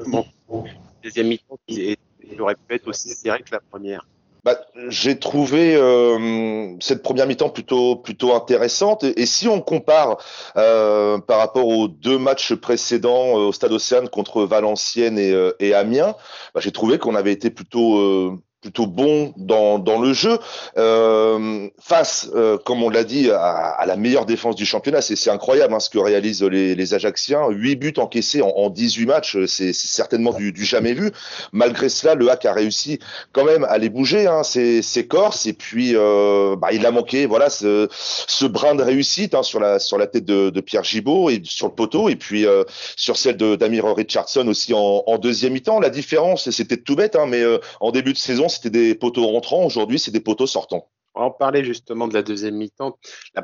deuxième 1.03 1.27
mi-temps 1.27 1.59
qui 1.67 1.99
aurait 2.39 2.55
pu 2.55 2.75
être 2.75 2.89
aussi 2.89 3.11
serré 3.11 3.41
que 3.41 3.53
la 3.53 3.61
première? 3.61 4.07
Bah, 4.45 4.59
j'ai 4.89 5.19
trouvé 5.19 5.77
euh, 5.77 6.75
cette 6.81 7.03
première 7.03 7.27
mi-temps 7.27 7.51
plutôt 7.51 7.97
plutôt 7.97 8.33
intéressante. 8.33 9.05
Et, 9.05 9.27
si 9.27 9.47
on 9.47 9.61
compare 9.61 10.17
euh, 10.57 11.19
par 11.19 11.37
rapport 11.37 11.69
aux 11.69 11.87
deux 11.87 12.17
matchs 12.17 12.55
précédents 12.55 13.35
au 13.35 13.53
Stade 13.53 13.73
Océane 13.73 14.09
contre 14.09 14.45
Valenciennes 14.45 15.19
et, 15.19 15.35
et 15.59 15.75
Amiens, 15.75 16.15
bah, 16.55 16.63
j'ai 16.63 16.73
trouvé 16.73 16.97
qu'on 16.97 17.15
avait 17.15 17.33
été 17.35 17.51
plutôt 17.51 18.41
plutôt 18.61 18.87
bon 18.87 19.33
dans, 19.37 19.79
dans 19.79 20.01
le 20.01 20.13
jeu 20.13 20.39
euh, 20.77 21.69
face, 21.81 22.29
euh, 22.35 22.59
comme 22.59 22.83
on 22.83 22.91
l'a 22.91 23.05
dit, 23.05 23.31
à, 23.31 23.39
à, 23.39 23.87
la 23.87 23.97
meilleure 23.97 24.27
défense 24.27 24.55
du 24.55 24.67
championnat. 24.67 25.01
C'est 25.01 25.31
incroyable 25.31 25.73
hein, 25.75 25.81
ce 25.81 25.89
que 25.89 25.99
réalisent 25.99 26.43
les, 26.43 26.75
les 26.75 26.95
Ajaxiens. 26.95 27.49
8 27.49 27.77
buts 27.77 27.95
encaissés 27.97 28.43
en, 28.43 28.49
en 28.49 28.71
18 28.71 29.07
matchs, 29.07 29.39
c'est 29.47 29.73
certainement 29.73 30.33
du, 30.33 30.53
du, 30.53 30.65
jamais 30.65 30.93
vu. 30.93 31.11
Malgré 31.53 31.89
cela, 31.89 32.15
le 32.15 32.31
Hack 32.31 32.45
a 32.45 32.53
réussi 32.53 32.99
quand 33.33 33.45
même 33.45 33.65
à 33.65 33.79
les 33.79 33.89
bouger, 33.89 34.27
hein, 34.27 34.43
ses, 34.43 34.83
ses 34.83 35.07
Corses, 35.07 35.47
et 35.47 35.53
puis 35.55 35.93
euh, 35.95 36.57
bah, 36.57 36.69
il 36.73 36.85
a 36.85 36.91
manqué 36.91 37.27
voilà 37.27 37.49
ce, 37.51 37.89
ce 37.91 38.45
brin 38.45 38.75
de 38.75 38.83
réussite 38.83 39.35
hein, 39.35 39.43
sur 39.43 39.61
la 39.61 39.79
sur 39.79 39.99
la 39.99 40.07
tête 40.07 40.25
de, 40.25 40.51
de, 40.51 40.61
Pierre 40.61 40.85
Gibault 40.85 41.31
et 41.31 41.41
sur 41.45 41.67
le 41.67 41.73
poteau, 41.73 42.09
et 42.09 42.17
puis 42.17 42.47
euh, 42.47 42.65
sur 42.97 43.17
celle 43.17 43.37
de 43.37 43.57
d'Amir 43.57 43.85
Richardson 43.97 44.47
aussi 44.49 44.75
en, 44.75 45.03
en 45.07 45.19
deuxième 45.19 45.55
mi-temps. 45.55 45.81
La 45.81 45.91
différence, 45.91 46.51
c'était 46.51 46.77
tout 46.77 46.97
bête, 46.97 47.17
hein, 47.17 47.27
mais 47.27 47.41
euh, 47.41 47.59
en 47.81 47.91
début 47.91 48.13
de 48.13 48.19
saison 48.19 48.50
c'était 48.51 48.71
des 48.71 48.95
poteaux 48.95 49.27
rentrants. 49.27 49.65
Aujourd'hui, 49.65 49.99
c'est 49.99 50.11
des 50.11 50.21
poteaux 50.21 50.47
sortants. 50.47 50.89
On 51.15 51.25
va 51.25 51.31
parler 51.31 51.65
justement 51.65 52.07
de 52.07 52.15
la 52.15 52.23
deuxième 52.23 52.57
mi-temps, 52.57 52.97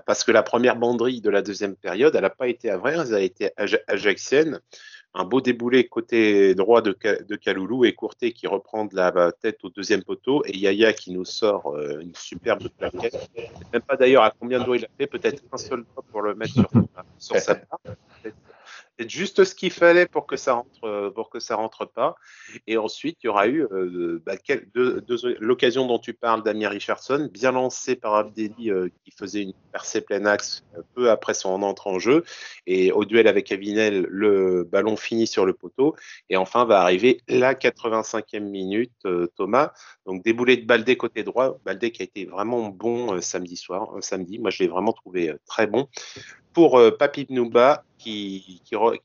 parce 0.07 0.23
que 0.23 0.31
la 0.31 0.43
première 0.43 0.77
banderie 0.77 1.21
de 1.21 1.31
la 1.31 1.43
deuxième 1.43 1.75
période, 1.75 2.15
elle 2.15 2.23
n'a 2.23 2.31
pas 2.31 2.49
été 2.49 2.71
à 2.71 2.77
vrai, 2.77 2.95
elle 2.95 3.15
a 3.15 3.21
été 3.21 3.51
ajaxienne. 3.89 4.61
Un 5.15 5.25
beau 5.25 5.41
déboulé 5.41 5.89
côté 5.89 6.55
droit 6.55 6.83
de, 6.83 6.95
de 7.27 7.37
Kaloulou 7.37 7.87
et 7.87 7.95
Courté 7.95 8.33
qui 8.33 8.47
reprend 8.47 8.87
la 8.93 9.33
tête 9.33 9.65
au 9.65 9.71
deuxième 9.71 10.05
poteau 10.05 10.43
et 10.45 10.57
Yaya 10.57 10.93
qui 10.93 11.11
nous 11.11 11.25
sort 11.25 11.75
euh, 11.75 12.01
une 12.01 12.15
superbe 12.15 12.69
plaquette. 12.69 13.31
Même 13.73 13.83
pas 13.83 13.97
d'ailleurs 13.97 14.25
à 14.25 14.31
combien 14.39 14.61
de 14.61 14.65
doigts 14.65 14.77
il 14.77 14.85
a 14.85 14.89
fait, 14.99 15.07
peut-être 15.07 15.43
un 15.51 15.57
seul 15.57 15.85
doigt 15.95 16.05
pour 16.13 16.21
le 16.21 16.35
mettre 16.35 16.53
sur, 16.53 16.71
sur 17.19 17.37
sa 17.37 17.55
part 17.55 17.81
c'est 18.99 19.11
juste 19.11 19.45
ce 19.45 19.55
qu'il 19.55 19.71
fallait 19.71 20.07
pour 20.07 20.27
que 20.27 20.37
ça 20.37 20.55
rentre, 20.55 20.85
euh, 20.85 21.11
pour 21.11 21.29
que 21.29 21.39
ça 21.39 21.57
rentre 21.57 21.85
pas. 21.85 22.17
Et 22.67 22.79
ensuite, 22.79 23.19
il 23.23 23.27
y 23.27 23.29
aura 23.29 23.47
eu 23.47 23.65
euh, 23.65 24.23
bah, 24.25 24.35
l'occasion 25.41 25.87
dont 25.87 25.99
tu 25.99 26.15
parles 26.15 26.43
d'Amir 26.43 26.71
Richardson, 26.71 27.29
bien 27.33 27.53
lancé 27.53 27.97
par 27.97 28.15
Abdelli 28.15 28.71
euh, 28.71 28.89
qui 29.05 29.11
faisait 29.11 29.43
une 29.43 29.53
percée 29.73 30.01
plein 30.01 30.25
axe 30.25 30.65
peu 30.95 31.11
après 31.11 31.35
son 31.35 31.63
entrée 31.63 31.91
en 31.91 31.99
jeu. 31.99 32.25
Et 32.67 32.91
au 32.93 33.05
duel 33.05 33.29
avec 33.29 33.53
Avinel, 33.53 34.07
le 34.09 34.65
ballon 34.65 34.97
finit 34.97 35.27
sur 35.27 35.45
le 35.45 35.53
poteau. 35.53 35.95
Et 36.31 36.37
enfin 36.37 36.65
va 36.65 36.81
arriver 36.81 37.21
la 37.29 37.55
85e 37.55 38.41
minute, 38.41 38.93
Thomas. 39.37 39.73
Donc 40.07 40.25
déboulé 40.25 40.57
de 40.57 40.67
Baldé 40.67 40.97
côté 40.97 41.23
droit. 41.23 41.59
Baldé 41.65 41.91
qui 41.91 42.03
a 42.03 42.05
été 42.05 42.25
vraiment 42.25 42.69
bon 42.69 43.21
samedi 43.21 43.57
soir, 43.57 43.91
samedi. 44.01 44.39
Moi, 44.39 44.51
je 44.51 44.63
l'ai 44.63 44.69
vraiment 44.69 44.93
trouvé 44.93 45.35
très 45.47 45.67
bon 45.67 45.89
pour 46.57 46.79
euh, 46.79 46.91
Papi 46.91 47.27
qui, 47.99 48.61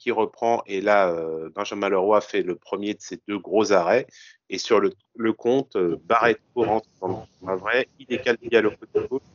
reprend. 0.07 0.63
Et 0.65 0.81
là, 0.81 1.09
euh, 1.09 1.49
Benjamin 1.53 1.89
Leroy 1.89 2.21
fait 2.21 2.41
le 2.41 2.55
premier 2.55 2.93
de 2.93 3.01
ces 3.01 3.19
deux 3.27 3.39
gros 3.39 3.71
arrêts. 3.71 4.07
Et 4.49 4.57
sur 4.57 4.79
le, 4.79 5.33
compte, 5.33 5.75
euh, 5.75 5.97
Barrett 6.03 6.39
le 6.55 7.55
vrai. 7.55 7.87
Il 7.99 8.05
décale 8.05 8.37
à 8.51 8.61
le 8.61 8.71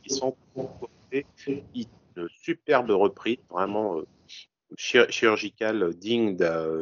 qui 0.03 0.13
sont 0.13 0.35
Une 1.11 2.29
superbe 2.29 2.91
reprise, 2.91 3.37
vraiment 3.49 4.01
chirurgicale, 4.75 5.93
digne 5.95 6.37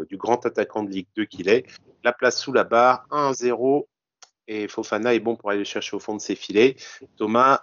du 0.10 0.18
grand 0.18 0.46
attaquant 0.46 0.84
de 0.84 0.90
Ligue 0.90 1.08
2 1.16 1.26
qu'il 1.26 1.50
est. 1.50 1.66
La 2.04 2.14
place 2.14 2.40
sous 2.40 2.54
la 2.54 2.64
barre, 2.64 3.06
1-0. 3.12 3.88
Et 4.48 4.68
Fofana 4.68 5.14
est 5.16 5.20
bon 5.20 5.36
pour 5.36 5.50
aller 5.50 5.66
chercher 5.66 5.96
au 5.96 6.00
fond 6.00 6.16
de 6.16 6.22
ses 6.22 6.36
filets. 6.36 6.76
Thomas, 7.18 7.62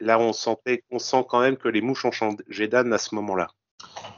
là, 0.00 0.18
on 0.18 0.32
on 0.90 0.98
sent 0.98 1.24
quand 1.28 1.40
même 1.40 1.56
que 1.56 1.68
les 1.68 1.80
mouches 1.80 2.04
ont 2.04 2.10
changé 2.12 2.68
d'âne 2.68 2.92
à 2.92 2.98
ce 2.98 3.14
moment-là. 3.14 3.48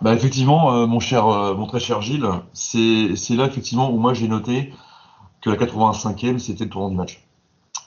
Bah 0.00 0.14
effectivement, 0.14 0.72
euh, 0.72 0.86
mon 0.86 1.00
cher, 1.00 1.26
euh, 1.26 1.54
mon 1.54 1.66
très 1.66 1.80
cher 1.80 2.00
Gilles, 2.00 2.28
c'est 2.52 3.14
là 3.30 3.46
effectivement 3.46 3.90
où 3.90 3.98
moi 3.98 4.14
j'ai 4.14 4.28
noté 4.28 4.72
que 5.40 5.50
la 5.50 5.56
85e 5.56 6.38
c'était 6.38 6.64
le 6.64 6.70
tournant 6.70 6.90
du 6.90 6.96
match. 6.96 7.26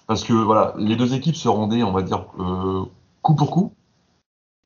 Parce 0.08 0.24
que 0.24 0.34
voilà, 0.34 0.74
les 0.78 0.96
deux 0.96 1.14
équipes 1.14 1.36
se 1.36 1.48
rendaient, 1.48 1.84
on 1.84 1.94
va 1.94 2.02
dire, 2.02 2.26
euh, 2.40 2.84
coup 3.22 3.36
pour 3.36 3.52
coup. 3.52 3.74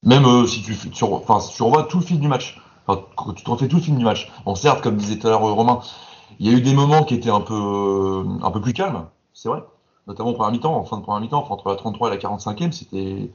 Même 0.03 0.25
si 0.47 0.61
tu, 0.61 1.03
revois 1.03 1.83
tout 1.83 1.99
le 1.99 2.05
film 2.05 2.19
du 2.19 2.27
match, 2.27 2.61
enfin, 2.87 3.01
tu 3.35 3.43
te 3.43 3.49
refais 3.49 3.67
tout 3.67 3.77
le 3.77 3.81
film 3.81 3.97
du 3.97 4.05
match. 4.05 4.31
Bon, 4.45 4.53
certes, 4.55 4.81
comme 4.81 4.97
disait 4.97 5.17
tout 5.17 5.27
à 5.27 5.31
l'heure 5.31 5.41
Romain, 5.41 5.79
il 6.39 6.47
y 6.47 6.53
a 6.53 6.57
eu 6.57 6.61
des 6.61 6.73
moments 6.73 7.03
qui 7.03 7.15
étaient 7.15 7.31
un 7.31 7.41
peu, 7.41 8.23
un 8.43 8.51
peu 8.51 8.61
plus 8.61 8.73
calmes, 8.73 9.07
c'est 9.33 9.49
vrai 9.49 9.63
notamment 10.07 10.29
en 10.29 10.33
première 10.33 10.51
mi-temps, 10.51 10.75
en 10.75 10.83
fin 10.83 10.97
de 10.97 11.01
première 11.01 11.21
mi-temps, 11.21 11.45
entre 11.49 11.69
la 11.69 11.75
33 11.75 12.09
et 12.09 12.11
la 12.11 12.17
45e, 12.17 12.71
c'était, 12.71 13.31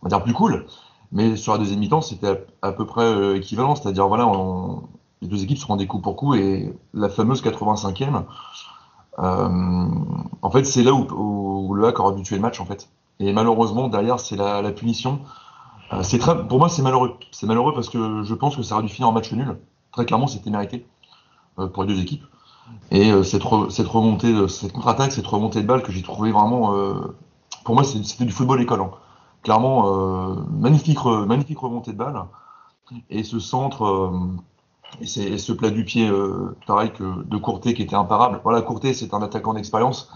on 0.00 0.06
va 0.06 0.08
dire, 0.08 0.22
plus 0.22 0.32
cool. 0.32 0.66
Mais 1.14 1.36
sur 1.36 1.52
la 1.52 1.58
deuxième 1.58 1.78
mi-temps, 1.78 2.00
c'était 2.00 2.44
à, 2.60 2.72
peu 2.72 2.84
près 2.84 3.04
euh, 3.04 3.36
équivalent, 3.36 3.76
c'est-à-dire, 3.76 4.08
voilà, 4.08 4.28
les 5.22 5.28
deux 5.28 5.44
équipes 5.44 5.58
se 5.58 5.66
rendaient 5.66 5.86
coup 5.86 6.00
pour 6.00 6.16
coup 6.16 6.34
et 6.34 6.76
la 6.92 7.08
fameuse 7.08 7.40
85e, 7.40 8.24
en 9.16 10.50
fait, 10.50 10.64
c'est 10.64 10.82
là 10.82 10.92
où, 10.92 11.72
le 11.72 11.86
hack 11.86 12.00
aurait 12.00 12.16
dû 12.16 12.22
tuer 12.24 12.34
le 12.34 12.42
match 12.42 12.60
en 12.60 12.66
fait. 12.66 12.88
Et 13.20 13.32
malheureusement, 13.32 13.86
derrière, 13.86 14.18
c'est 14.18 14.34
la, 14.34 14.70
punition. 14.72 15.20
très, 16.18 16.48
pour 16.48 16.58
moi, 16.58 16.68
c'est 16.68 16.82
malheureux. 16.82 17.14
C'est 17.30 17.46
malheureux 17.46 17.72
parce 17.74 17.88
que 17.88 18.24
je 18.24 18.34
pense 18.34 18.56
que 18.56 18.62
ça 18.62 18.74
aurait 18.74 18.82
dû 18.82 18.92
finir 18.92 19.08
en 19.08 19.12
match 19.12 19.32
nul. 19.32 19.56
Très 19.92 20.04
clairement, 20.04 20.26
c'était 20.26 20.50
mérité 20.50 20.84
pour 21.72 21.84
les 21.84 21.94
deux 21.94 22.00
équipes. 22.00 22.24
Et 22.90 23.12
cette, 23.22 23.44
cette 23.70 23.86
remontée, 23.86 24.48
cette 24.48 24.72
contre-attaque, 24.72 25.12
cette 25.12 25.28
remontée 25.28 25.62
de 25.62 25.66
balle 25.66 25.82
que 25.82 25.92
j'ai 25.92 26.02
trouvé 26.02 26.32
vraiment, 26.32 26.74
pour 27.64 27.76
moi, 27.76 27.84
c'était 27.84 28.24
du 28.24 28.32
football 28.32 28.60
école. 28.60 28.80
Hein 28.80 28.90
clairement, 29.44 29.86
euh, 29.86 30.34
magnifique, 30.50 30.98
remontée 30.98 31.92
de 31.92 31.96
balle. 31.96 32.24
Et 33.10 33.22
ce 33.22 33.38
centre, 33.38 33.84
euh, 33.84 34.10
et, 35.00 35.06
ce 35.38 35.52
plat 35.52 35.70
du 35.70 35.84
pied, 35.84 36.08
euh, 36.08 36.56
pareil 36.66 36.90
que 36.92 37.22
de 37.24 37.36
Courté 37.36 37.74
qui 37.74 37.82
était 37.82 37.94
imparable. 37.94 38.40
Voilà, 38.42 38.62
Courté, 38.62 38.94
c'est 38.94 39.14
un 39.14 39.22
attaquant 39.22 39.54
d'expérience. 39.54 40.10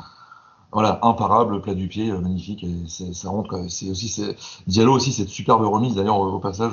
Voilà, 0.72 0.98
imparable, 1.02 1.60
plat 1.62 1.74
du 1.74 1.88
pied, 1.88 2.10
magnifique. 2.12 2.66
Ça 2.88 3.30
rentre. 3.30 3.66
C'est 3.68 3.90
aussi, 3.90 4.34
Diallo 4.66 4.94
aussi, 4.94 5.12
cette 5.12 5.28
superbe 5.28 5.62
remise 5.62 5.94
d'ailleurs 5.94 6.18
au, 6.18 6.38
passage. 6.40 6.72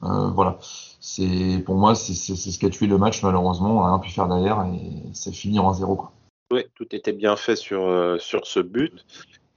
voilà, 0.00 0.58
c'est 1.00 1.62
pour 1.64 1.76
moi, 1.76 1.94
c'est 1.94 2.14
ce 2.14 2.58
qui 2.58 2.66
a 2.66 2.70
tué 2.70 2.86
le 2.86 2.98
match 2.98 3.22
malheureusement. 3.24 3.78
On 3.78 3.82
a 3.82 3.88
rien 3.88 3.98
pu 3.98 4.10
faire 4.10 4.28
derrière 4.28 4.62
et 4.62 5.02
c'est 5.12 5.32
fini 5.32 5.58
en 5.58 5.72
1-0. 5.72 6.06
Oui, 6.52 6.64
tout 6.76 6.86
était 6.94 7.12
bien 7.12 7.34
fait 7.34 7.56
sur 7.56 8.16
ce 8.20 8.60
but. 8.60 9.04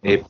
Et, 0.03 0.24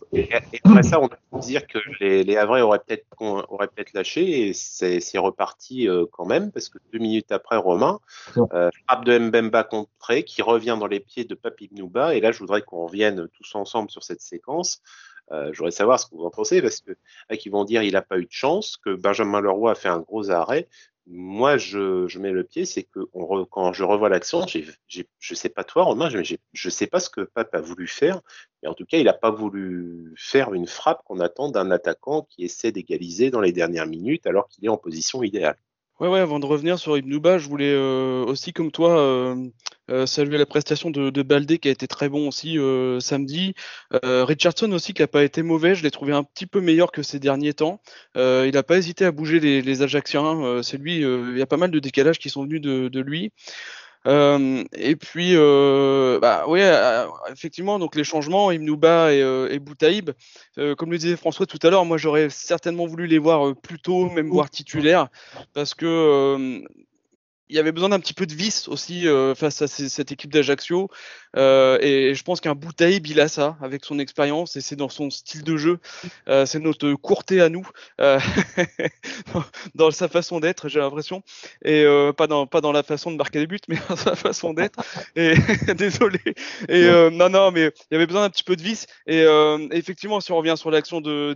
après 0.64 0.84
ça, 0.84 1.00
on 1.00 1.08
peut 1.08 1.18
dire 1.40 1.66
que 1.66 1.80
les, 2.00 2.24
les 2.24 2.38
Havrais 2.38 2.62
auraient 2.62 2.80
peut-être 2.80 3.06
auraient 3.20 3.70
lâché 3.94 4.50
et 4.50 4.54
c'est 4.54 5.18
reparti 5.18 5.88
euh, 5.88 6.06
quand 6.12 6.26
même 6.26 6.52
parce 6.52 6.70
que 6.70 6.78
deux 6.92 7.00
minutes 7.00 7.32
après, 7.32 7.58
Romain 7.58 8.00
euh, 8.54 8.70
frappe 8.88 9.06
de 9.06 9.18
Mbemba 9.18 9.64
contré 9.64 10.24
qui 10.24 10.42
revient 10.42 10.78
dans 10.80 10.88
les 10.88 11.00
pieds 11.00 11.24
de 11.24 11.36
Papi 11.36 11.70
Gnouba. 11.70 12.16
Et 12.16 12.22
là, 12.22 12.32
je 12.32 12.40
voudrais 12.40 12.62
qu'on 12.62 12.86
revienne 12.86 13.28
tous 13.34 13.56
ensemble 13.56 13.90
sur 13.90 14.04
cette 14.04 14.22
séquence. 14.22 14.82
Euh, 15.32 15.52
je 15.54 15.58
voudrais 15.60 15.72
savoir 15.72 16.00
ce 16.00 16.08
que 16.08 16.16
vous 16.16 16.26
en 16.26 16.30
pensez 16.30 16.62
parce 16.62 16.82
que 16.82 16.92
là, 17.30 17.38
vont 17.52 17.64
dire 17.64 17.84
il 17.84 17.94
n'a 17.94 18.02
pas 18.02 18.18
eu 18.18 18.26
de 18.26 18.32
chance, 18.32 18.78
que 18.78 18.94
Benjamin 18.94 19.40
Leroy 19.40 19.72
a 19.72 19.76
fait 19.76 19.88
un 19.88 20.00
gros 20.00 20.30
arrêt 20.30 20.68
moi, 21.14 21.58
je, 21.58 22.18
mets 22.20 22.32
le 22.32 22.44
pied, 22.46 22.66
c'est 22.66 22.84
que 22.84 23.02
quand 23.50 23.74
je 23.74 23.84
revois 23.84 24.08
l'action, 24.08 24.46
je 24.48 24.64
ne 24.94 25.36
sais 25.36 25.50
pas 25.50 25.64
toi, 25.66 25.84
Romain, 25.84 26.10
je 26.10 26.36
ne 26.38 26.72
sais 26.72 26.88
pas 26.88 27.02
ce 27.02 27.10
que 27.10 27.22
Pape 27.22 27.54
a 27.54 27.60
voulu 27.60 27.88
faire, 27.88 28.22
mais 28.64 28.70
en 28.70 28.74
tout 28.74 28.86
cas, 28.86 28.98
il 28.98 29.04
n'a 29.04 29.14
pas 29.14 29.30
voulu 29.30 30.14
faire 30.18 30.54
une 30.54 30.68
frappe 30.68 31.04
qu'on 31.04 31.20
attend 31.20 31.50
d'un 31.50 31.70
attaquant 31.70 32.28
qui 32.30 32.46
essaie 32.46 32.72
d'égaliser 32.72 33.30
dans 33.30 33.42
les 33.42 33.52
dernières 33.52 33.88
minutes 33.88 34.26
alors 34.26 34.48
qu'il 34.48 34.64
est 34.66 34.70
en 34.70 34.78
position 34.78 35.22
idéale. 35.22 35.58
Ouais, 36.02 36.08
ouais, 36.08 36.20
avant 36.20 36.40
de 36.40 36.48
revenir 36.48 36.80
sur 36.80 36.98
Ibnouba, 36.98 37.38
je 37.38 37.48
voulais 37.48 37.72
euh, 37.72 38.26
aussi, 38.26 38.54
comme 38.54 38.72
toi, 38.72 39.00
euh, 39.00 39.36
euh, 39.92 40.08
saluer 40.08 40.40
la 40.40 40.48
prestation 40.48 40.90
de, 40.90 41.12
de, 41.12 41.22
Baldé 41.22 41.60
qui 41.60 41.68
a 41.68 41.72
été 41.72 41.88
très 41.88 42.10
bon 42.10 42.28
aussi 42.28 42.58
samedi. 43.00 43.54
Richardson 44.04 44.72
aussi 44.72 44.96
qui 44.96 45.04
n'a 45.04 45.08
pas 45.08 45.24
été 45.24 45.44
mauvais, 45.44 45.76
je 45.76 45.84
l'ai 45.84 45.92
trouvé 45.92 46.14
un 46.14 46.24
petit 46.24 46.48
peu 46.48 46.60
meilleur 46.60 46.92
que 46.92 47.04
ces 47.04 47.20
derniers 47.20 47.54
temps. 47.54 47.82
il 48.16 48.50
n'a 48.52 48.64
pas 48.64 48.78
hésité 48.78 49.06
à 49.06 49.12
bouger 49.12 49.40
les, 49.40 49.62
les 49.62 49.82
Ajacciens. 49.84 50.64
c'est 50.64 50.78
lui, 50.78 51.02
il 51.02 51.38
y 51.38 51.42
a 51.42 51.46
pas 51.46 51.58
mal 51.58 51.70
de 51.70 51.78
décalages 51.78 52.18
qui 52.18 52.32
sont 52.32 52.46
venus 52.46 52.62
de, 52.62 52.88
de 52.88 53.00
lui. 53.00 53.32
Euh, 54.08 54.64
et 54.74 54.96
puis, 54.96 55.32
euh, 55.36 56.20
bah, 56.20 56.46
oui, 56.48 56.60
euh, 56.62 57.06
effectivement, 57.32 57.80
donc 57.80 57.96
les 57.96 58.04
changements, 58.04 58.52
Imnouba 58.52 59.14
et, 59.14 59.20
et 59.20 59.60
Boutaïb, 59.60 60.12
comme 60.78 60.92
le 60.92 60.98
disait 60.98 61.18
François 61.18 61.46
tout 61.46 61.60
à 61.64 61.70
l'heure, 61.70 61.86
moi 61.86 61.98
j'aurais 61.98 62.30
certainement 62.30 62.86
voulu 62.86 63.08
les 63.08 63.20
voir 63.20 63.56
plus 63.56 63.80
tôt, 63.80 64.10
même 64.10 64.30
voir 64.30 64.50
titulaires, 64.50 65.08
parce 65.54 65.74
que 65.74 66.64
il 67.52 67.56
y 67.56 67.60
avait 67.60 67.74
besoin 67.74 67.90
d'un 67.90 68.00
petit 68.00 68.14
peu 68.14 68.26
de 68.26 68.34
vis 68.34 68.70
aussi 68.70 69.08
euh, 69.08 69.36
face 69.36 69.62
à 69.62 69.68
cette 69.68 70.12
équipe 70.14 70.32
d'Ajaccio. 70.32 70.90
Euh, 71.36 71.78
et 71.82 72.16
je 72.16 72.24
pense 72.24 72.40
qu'un 72.40 72.56
Boutaïb, 72.56 73.06
il 73.08 73.20
a 73.20 73.28
ça 73.28 73.58
avec 73.62 73.84
son 73.84 74.00
expérience 74.00 74.56
et 74.56 74.62
c'est 74.62 74.78
dans 74.78 74.88
son 74.88 75.10
style 75.10 75.44
de 75.44 75.58
jeu. 75.58 75.80
Euh, 76.30 76.46
c'est 76.46 76.60
notre 76.60 76.94
courté 76.94 77.42
à 77.42 77.50
nous, 77.50 77.68
dans 79.76 79.92
sa 79.92 80.08
façon 80.08 80.40
d'être, 80.40 80.70
j'ai 80.70 80.80
l'impression. 80.80 81.24
Et 81.66 81.86
pas, 82.16 82.28
dans, 82.28 82.48
pas 82.48 82.62
dans 82.62 82.72
la 82.72 82.84
façon 82.84 83.12
de 83.12 83.18
marquer 83.18 83.40
des 83.40 83.48
buts, 83.48 83.60
mais 83.68 83.78
dans 83.90 83.98
sa 83.98 84.16
façon 84.16 84.54
d'être. 84.54 84.80
Et 85.18 85.34
désolé. 85.76 86.22
Et 86.70 86.88
non, 87.12 87.28
non, 87.28 87.52
mais 87.52 87.66
il 87.66 87.94
y 87.94 87.96
avait 87.96 88.08
besoin 88.08 88.22
d'un 88.22 88.30
petit 88.30 88.46
peu 88.46 88.56
de 88.56 88.64
vis. 88.64 88.88
Et 89.08 89.26
effectivement, 89.72 90.22
si 90.22 90.32
on 90.32 90.38
revient 90.38 90.56
sur 90.58 90.72
l'action 90.72 91.02
de 91.02 91.34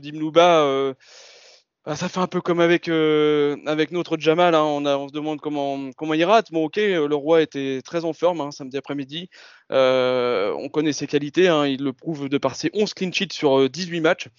bah, 1.85 1.95
ça 1.95 2.09
fait 2.09 2.19
un 2.19 2.27
peu 2.27 2.41
comme 2.41 2.59
avec 2.59 2.87
euh, 2.87 3.57
avec 3.67 3.91
notre 3.91 4.17
Jamal. 4.17 4.55
Hein. 4.55 4.63
On, 4.63 4.85
a, 4.85 4.97
on 4.97 5.07
se 5.07 5.13
demande 5.13 5.39
comment 5.39 5.91
comment 5.95 6.15
il 6.15 6.23
rate. 6.23 6.51
Bon, 6.51 6.65
ok, 6.65 6.79
euh, 6.79 7.07
le 7.07 7.15
roi 7.15 7.43
était 7.43 7.81
très 7.83 8.05
en 8.05 8.13
forme 8.13 8.41
hein, 8.41 8.51
samedi 8.51 8.75
après-midi. 8.77 9.29
Euh, 9.71 10.51
on 10.57 10.69
connaît 10.69 10.93
ses 10.93 11.05
qualités. 11.05 11.47
Hein. 11.47 11.67
il 11.67 11.83
le 11.83 11.93
prouve 11.93 12.27
de 12.27 12.37
par 12.39 12.55
ses 12.55 12.71
11 12.73 12.93
clean 12.95 13.11
sheets 13.11 13.33
sur 13.33 13.69
18 13.69 14.01
matchs. 14.01 14.29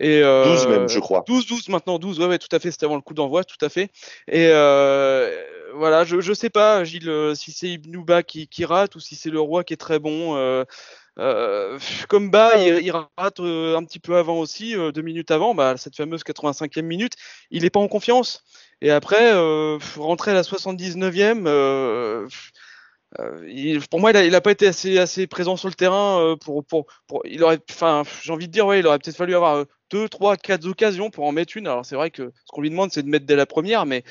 Et, 0.00 0.22
12 0.22 0.68
même, 0.68 0.88
je 0.88 0.98
crois. 0.98 1.24
12, 1.26 1.46
12 1.46 1.68
maintenant, 1.68 1.98
12. 1.98 2.18
Ouais, 2.20 2.26
ouais, 2.26 2.38
tout 2.38 2.54
à 2.54 2.58
fait. 2.58 2.72
C'était 2.72 2.86
avant 2.86 2.96
le 2.96 3.02
coup 3.02 3.14
d'envoi, 3.14 3.44
tout 3.44 3.64
à 3.64 3.68
fait. 3.68 3.90
Et 4.26 4.48
voilà, 5.74 6.04
je 6.04 6.20
je 6.20 6.32
sais 6.32 6.50
pas, 6.50 6.82
Gilles, 6.82 7.32
si 7.34 7.52
c'est 7.52 7.68
Ibnouba 7.68 8.22
qui, 8.24 8.48
qui 8.48 8.64
rate 8.64 8.96
ou 8.96 9.00
si 9.00 9.14
c'est 9.14 9.30
le 9.30 9.40
roi 9.40 9.62
qui 9.62 9.74
est 9.74 9.76
très 9.76 10.00
bon. 10.00 10.64
Euh, 11.18 11.78
comme 12.08 12.30
bas, 12.30 12.56
il, 12.64 12.92
rate 12.92 13.40
euh, 13.40 13.76
un 13.76 13.84
petit 13.84 13.98
peu 13.98 14.16
avant 14.16 14.38
aussi, 14.38 14.76
euh, 14.76 14.92
deux 14.92 15.02
minutes 15.02 15.30
avant, 15.30 15.54
bah, 15.54 15.76
cette 15.76 15.96
fameuse 15.96 16.22
85e 16.22 16.82
minute, 16.82 17.14
il 17.50 17.62
n'est 17.62 17.70
pas 17.70 17.80
en 17.80 17.88
confiance. 17.88 18.44
Et 18.80 18.90
après, 18.90 19.32
rentrer 19.96 20.30
à 20.30 20.34
la 20.34 20.42
79e, 20.42 21.42
pour 23.90 24.00
moi, 24.00 24.12
il 24.12 24.30
n'a 24.30 24.40
pas 24.40 24.52
été 24.52 24.68
assez, 24.68 25.26
présent 25.26 25.56
sur 25.56 25.68
le 25.68 25.74
terrain 25.74 26.36
pour, 26.44 26.64
pour, 26.64 26.86
il 27.24 27.42
aurait, 27.42 27.58
enfin, 27.70 28.04
j'ai 28.22 28.32
envie 28.32 28.46
de 28.46 28.52
dire, 28.52 28.66
ouais, 28.66 28.78
il 28.78 28.86
aurait 28.86 28.98
peut-être 28.98 29.16
fallu 29.16 29.34
avoir 29.34 29.64
deux, 29.90 30.08
trois, 30.08 30.36
quatre 30.36 30.66
occasions 30.66 31.10
pour 31.10 31.24
en 31.24 31.32
mettre 31.32 31.56
une. 31.56 31.66
Alors 31.66 31.84
c'est 31.84 31.96
vrai 31.96 32.10
que 32.10 32.32
ce 32.44 32.52
qu'on 32.52 32.60
lui 32.60 32.70
demande, 32.70 32.92
c'est 32.92 33.02
de 33.02 33.08
mettre 33.08 33.26
dès 33.26 33.34
la 33.34 33.46
première, 33.46 33.84
mais 33.86 34.04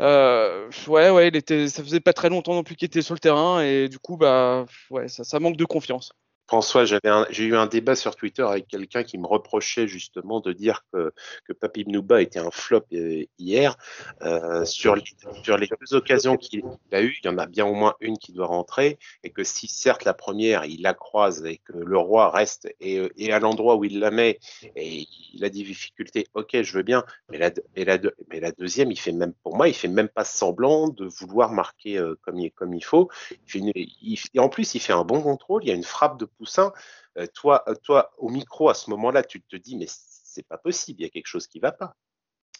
euh, 0.00 0.70
ouais, 0.88 1.10
ouais, 1.10 1.28
il 1.28 1.36
était, 1.36 1.68
ça 1.68 1.82
faisait 1.82 2.00
pas 2.00 2.12
très 2.12 2.28
longtemps 2.28 2.54
non 2.54 2.62
plus 2.62 2.76
qu'il 2.76 2.86
était 2.86 3.02
sur 3.02 3.14
le 3.14 3.20
terrain 3.20 3.62
et 3.62 3.88
du 3.88 3.98
coup, 3.98 4.16
bah, 4.16 4.66
ouais, 4.90 5.08
ça 5.08 5.40
manque 5.40 5.56
de 5.56 5.64
confiance. 5.64 6.12
François, 6.48 6.84
j'ai 6.84 7.44
eu 7.44 7.56
un 7.56 7.66
débat 7.66 7.96
sur 7.96 8.14
Twitter 8.14 8.42
avec 8.42 8.68
quelqu'un 8.68 9.02
qui 9.02 9.18
me 9.18 9.26
reprochait 9.26 9.88
justement 9.88 10.40
de 10.40 10.52
dire 10.52 10.84
que, 10.92 11.12
que 11.44 11.52
Papi 11.52 11.84
Mnouba 11.84 12.22
était 12.22 12.38
un 12.38 12.50
flop 12.50 12.84
euh, 12.92 13.24
hier. 13.38 13.76
Euh, 14.22 14.64
sur, 14.64 14.94
les, 14.94 15.02
sur 15.42 15.56
les 15.56 15.66
deux 15.66 15.96
occasions 15.96 16.36
qu'il 16.36 16.62
a 16.92 17.02
eues, 17.02 17.16
il 17.22 17.26
y 17.26 17.28
en 17.28 17.38
a 17.38 17.46
bien 17.46 17.66
au 17.66 17.74
moins 17.74 17.94
une 18.00 18.16
qui 18.16 18.32
doit 18.32 18.46
rentrer, 18.46 18.98
et 19.24 19.30
que 19.30 19.42
si 19.44 19.66
certes 19.66 20.04
la 20.04 20.14
première, 20.14 20.64
il 20.64 20.82
la 20.82 20.94
croise 20.94 21.44
et 21.44 21.58
que 21.58 21.72
le 21.72 21.98
roi 21.98 22.30
reste 22.30 22.68
et, 22.80 23.02
et 23.16 23.32
à 23.32 23.40
l'endroit 23.40 23.76
où 23.76 23.84
il 23.84 23.98
la 23.98 24.10
met, 24.10 24.38
et 24.76 25.06
il 25.32 25.44
a 25.44 25.48
des 25.48 25.64
difficultés, 25.64 26.26
ok, 26.34 26.62
je 26.62 26.72
veux 26.72 26.82
bien, 26.82 27.04
mais 27.30 27.38
la, 27.38 27.50
mais 27.76 27.84
la, 27.84 27.98
mais 28.30 28.40
la 28.40 28.52
deuxième, 28.52 28.90
il 28.90 28.98
fait 28.98 29.12
même, 29.12 29.32
pour 29.42 29.56
moi, 29.56 29.68
il 29.68 29.74
fait 29.74 29.88
même 29.88 30.08
pas 30.08 30.24
semblant 30.24 30.88
de 30.88 31.06
vouloir 31.06 31.52
marquer 31.52 31.98
euh, 31.98 32.14
comme, 32.22 32.38
il, 32.38 32.50
comme 32.52 32.74
il 32.74 32.84
faut. 32.84 33.08
Et 33.54 34.38
en 34.38 34.48
plus, 34.48 34.74
il 34.74 34.80
fait 34.80 34.92
un 34.92 35.04
bon 35.04 35.20
contrôle, 35.22 35.64
il 35.64 35.68
y 35.68 35.72
a 35.72 35.74
une 35.74 35.82
frappe 35.82 36.18
de 36.18 36.26
Poussin, 36.38 36.72
euh, 37.18 37.26
toi, 37.34 37.64
euh, 37.68 37.74
toi, 37.82 38.12
au 38.18 38.28
micro, 38.28 38.68
à 38.68 38.74
ce 38.74 38.90
moment-là, 38.90 39.22
tu 39.22 39.42
te 39.42 39.56
dis, 39.56 39.76
mais 39.76 39.86
c'est 39.88 40.46
pas 40.46 40.58
possible, 40.58 41.00
il 41.00 41.04
y 41.04 41.06
a 41.06 41.10
quelque 41.10 41.26
chose 41.26 41.46
qui 41.46 41.60
va 41.60 41.72
pas. 41.72 41.96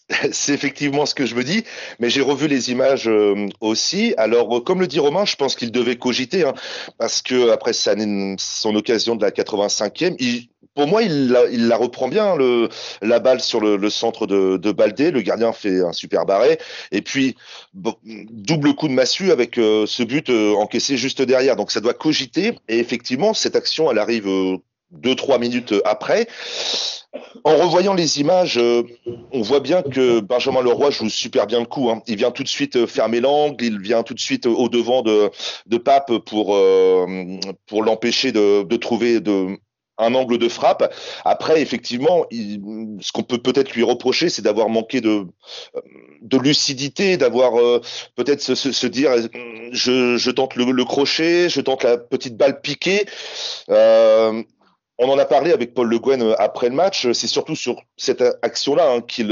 C'est 0.33 0.55
effectivement 0.55 1.07
ce 1.07 1.15
que 1.15 1.27
je 1.27 1.35
me 1.35 1.43
dis, 1.43 1.65
mais 1.99 2.11
j'ai 2.11 2.21
revu 2.21 2.47
les 2.47 2.71
images 2.71 3.09
euh, 3.09 3.49
aussi. 3.61 4.15
Alors, 4.17 4.63
comme 4.65 4.81
le 4.81 4.87
dit 4.87 5.01
Romain, 5.01 5.25
je 5.25 5.37
pense 5.37 5.57
qu'il 5.57 5.73
devait 5.73 5.97
cogiter, 5.97 6.45
hein, 6.45 6.55
parce 6.99 7.23
que 7.23 7.51
après 7.51 7.73
son 7.73 8.75
occasion 8.75 9.17
de 9.17 9.23
la 9.23 9.31
85e, 9.31 10.15
il, 10.21 10.49
pour 10.77 10.87
moi, 10.87 11.03
il 11.03 11.29
la, 11.29 11.77
reprend 11.77 12.07
bien, 12.07 12.37
la 13.01 13.19
balle 13.19 13.41
sur 13.41 13.61
le, 13.61 13.91
centre 13.91 14.27
de, 14.27 14.59
de, 14.59 14.73
Baldé. 14.73 15.11
Le 15.11 15.23
gardien 15.23 15.53
fait 15.53 15.81
un 15.81 15.93
super 15.93 16.27
barré. 16.27 16.59
Et 16.93 17.01
puis, 17.01 17.35
double 17.73 18.75
coup 18.75 18.87
de 18.87 18.93
massue 18.93 19.31
avec 19.31 19.57
euh, 19.57 19.87
ce 19.87 20.03
but 20.03 20.29
euh, 20.29 20.53
encaissé 20.55 20.99
juste 20.99 21.23
derrière. 21.23 21.57
Donc, 21.57 21.71
ça 21.71 21.81
doit 21.81 21.95
cogiter. 21.95 22.59
Et 22.69 22.79
effectivement, 22.79 23.33
cette 23.33 23.57
action, 23.57 23.91
elle 23.91 23.99
arrive 23.99 24.29
euh, 24.29 24.59
deux, 24.90 25.14
trois 25.14 25.38
minutes 25.38 25.75
après. 25.85 26.26
En 27.45 27.57
revoyant 27.57 27.95
les 27.95 28.21
images, 28.21 28.61
on 29.33 29.40
voit 29.40 29.61
bien 29.61 29.83
que 29.83 30.21
Benjamin 30.21 30.62
Leroy 30.62 30.90
joue 30.90 31.09
super 31.09 31.47
bien 31.47 31.61
le 31.61 31.66
coup. 31.66 31.90
Hein. 31.90 32.02
Il 32.07 32.16
vient 32.16 32.31
tout 32.31 32.43
de 32.43 32.49
suite 32.49 32.87
fermer 32.87 33.21
l'angle, 33.21 33.64
il 33.64 33.81
vient 33.81 34.02
tout 34.02 34.14
de 34.14 34.21
suite 34.21 34.47
au 34.47 34.69
devant 34.69 35.02
de, 35.02 35.31
Pape 35.78 36.19
pour, 36.19 36.59
pour 37.66 37.83
l'empêcher 37.83 38.33
de, 38.33 38.76
trouver 38.76 39.21
un 39.99 40.14
angle 40.14 40.38
de 40.38 40.49
frappe. 40.49 40.93
Après, 41.25 41.61
effectivement, 41.61 42.26
ce 42.31 43.12
qu'on 43.12 43.23
peut 43.23 43.38
peut-être 43.38 43.73
lui 43.73 43.83
reprocher, 43.83 44.28
c'est 44.28 44.43
d'avoir 44.43 44.69
manqué 44.69 45.00
de, 45.00 45.26
lucidité, 46.33 47.16
d'avoir 47.16 47.59
euh, 47.59 47.81
peut-être 48.14 48.40
se, 48.43 48.87
dire, 48.87 49.11
je, 49.73 50.31
tente 50.31 50.55
le, 50.55 50.85
crochet, 50.85 51.49
je 51.49 51.61
tente 51.61 51.83
la 51.83 51.97
petite 51.97 52.37
balle 52.37 52.61
piquée. 52.61 53.07
Euh, 53.71 54.43
on 54.99 55.09
en 55.09 55.19
a 55.19 55.25
parlé 55.25 55.53
avec 55.53 55.75
Paul 55.75 55.88
Le 55.88 55.99
Guen 55.99 56.23
euh, 56.23 56.35
après 56.38 56.69
le 56.69 56.75
match. 56.75 57.11
C'est 57.12 57.26
surtout 57.26 57.57
sur 57.57 57.83
cette 57.97 58.23
action-là 58.43 58.93
hein, 58.93 59.00
qu'il 59.00 59.31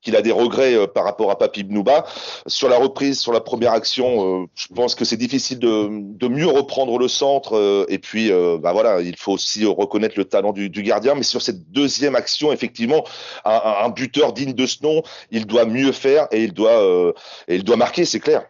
qu'il 0.00 0.16
a 0.16 0.22
des 0.22 0.32
regrets 0.32 0.74
euh, 0.74 0.86
par 0.86 1.04
rapport 1.04 1.30
à 1.30 1.38
Papi 1.38 1.64
Bnouba. 1.64 2.04
Sur 2.46 2.68
la 2.68 2.78
reprise, 2.78 3.20
sur 3.20 3.32
la 3.32 3.40
première 3.40 3.72
action, 3.72 4.42
euh, 4.42 4.46
je 4.54 4.68
pense 4.68 4.94
que 4.94 5.04
c'est 5.04 5.16
difficile 5.16 5.58
de, 5.58 6.28
mieux 6.28 6.46
reprendre 6.46 6.98
le 6.98 7.08
centre. 7.08 7.56
Euh, 7.56 7.86
et 7.88 7.98
puis, 7.98 8.30
bah 8.60 8.72
voilà, 8.72 9.00
il 9.00 9.16
faut 9.16 9.32
aussi 9.32 9.64
reconnaître 9.64 10.14
le 10.16 10.24
talent 10.24 10.52
du, 10.52 10.68
gardien. 10.82 11.14
Mais 11.14 11.22
sur 11.22 11.42
cette 11.42 11.70
deuxième 11.70 12.16
action, 12.16 12.52
effectivement, 12.52 13.04
un, 13.44 13.88
buteur 13.90 14.32
digne 14.32 14.52
de 14.52 14.66
ce 14.66 14.82
nom, 14.82 15.02
il 15.30 15.46
doit 15.46 15.64
mieux 15.64 15.92
faire 15.92 16.26
et 16.32 16.44
il 16.44 16.52
doit 16.52 17.76
marquer, 17.76 18.04
c'est 18.04 18.20
clair. 18.20 18.44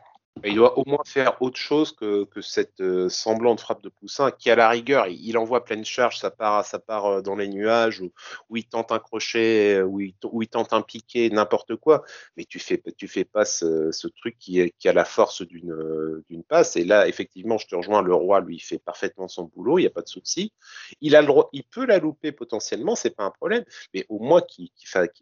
Il 0.45 0.55
doit 0.55 0.79
au 0.79 0.85
moins 0.87 1.03
faire 1.07 1.41
autre 1.41 1.57
chose 1.57 1.93
que, 1.93 2.25
que 2.25 2.43
cette 2.43 2.81
euh, 2.81 3.09
semblante 3.09 3.59
frappe 3.59 3.83
de 3.83 3.89
Poussin, 3.89 4.31
qui 4.31 4.51
à 4.51 4.55
la 4.55 4.69
rigueur, 4.69 5.07
il, 5.07 5.39
envoie 5.39 5.65
pleine 5.65 5.85
charge, 5.85 6.19
ça 6.19 6.31
part, 6.31 6.65
ça 6.65 6.79
part 6.79 7.07
euh, 7.07 7.23
dans 7.23 7.37
les 7.37 7.49
nuages, 7.49 8.03
ou, 8.03 8.57
il 8.57 8.67
tente 8.67 8.93
un 8.93 8.99
crochet, 8.99 9.81
ou 9.81 10.01
il, 10.01 10.15
tente 10.49 10.75
un 10.75 10.83
piqué, 10.83 11.31
n'importe 11.31 11.77
quoi. 11.77 12.05
Mais 12.37 12.45
tu 12.45 12.59
fais, 12.59 12.83
tu 12.99 13.09
fais 13.09 13.25
pas 13.25 13.47
ce, 13.47 14.07
truc 14.09 14.37
qui, 14.39 14.61
a 14.85 14.93
la 14.93 15.07
force 15.07 15.41
d'une 15.41 15.73
euh, 15.73 16.23
passe. 16.49 16.77
Et 16.77 16.85
là, 16.85 17.09
effectivement, 17.09 17.57
je 17.57 17.67
te 17.67 17.75
rejoins, 17.75 18.03
le 18.03 18.15
roi, 18.15 18.41
lui, 18.41 18.59
fait 18.59 18.79
parfaitement 18.79 19.29
son 19.29 19.45
boulot, 19.45 19.79
il 19.79 19.83
n'y 19.83 19.89
a 19.89 19.91
pas 19.91 20.03
de 20.03 20.09
souci. 20.09 20.53
Il 21.01 21.17
il 21.53 21.65
peut 21.65 21.87
la 21.87 21.99
louper 21.99 22.31
potentiellement, 22.31 22.95
c'est 22.95 23.17
pas 23.17 23.25
un 23.25 23.31
problème, 23.31 23.65
mais 23.95 24.05
au 24.11 24.19
moins 24.19 24.43
qu'il 24.43 24.71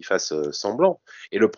fasse, 0.02 0.34
semblant. 0.50 1.00
Et 1.30 1.38
le, 1.38 1.50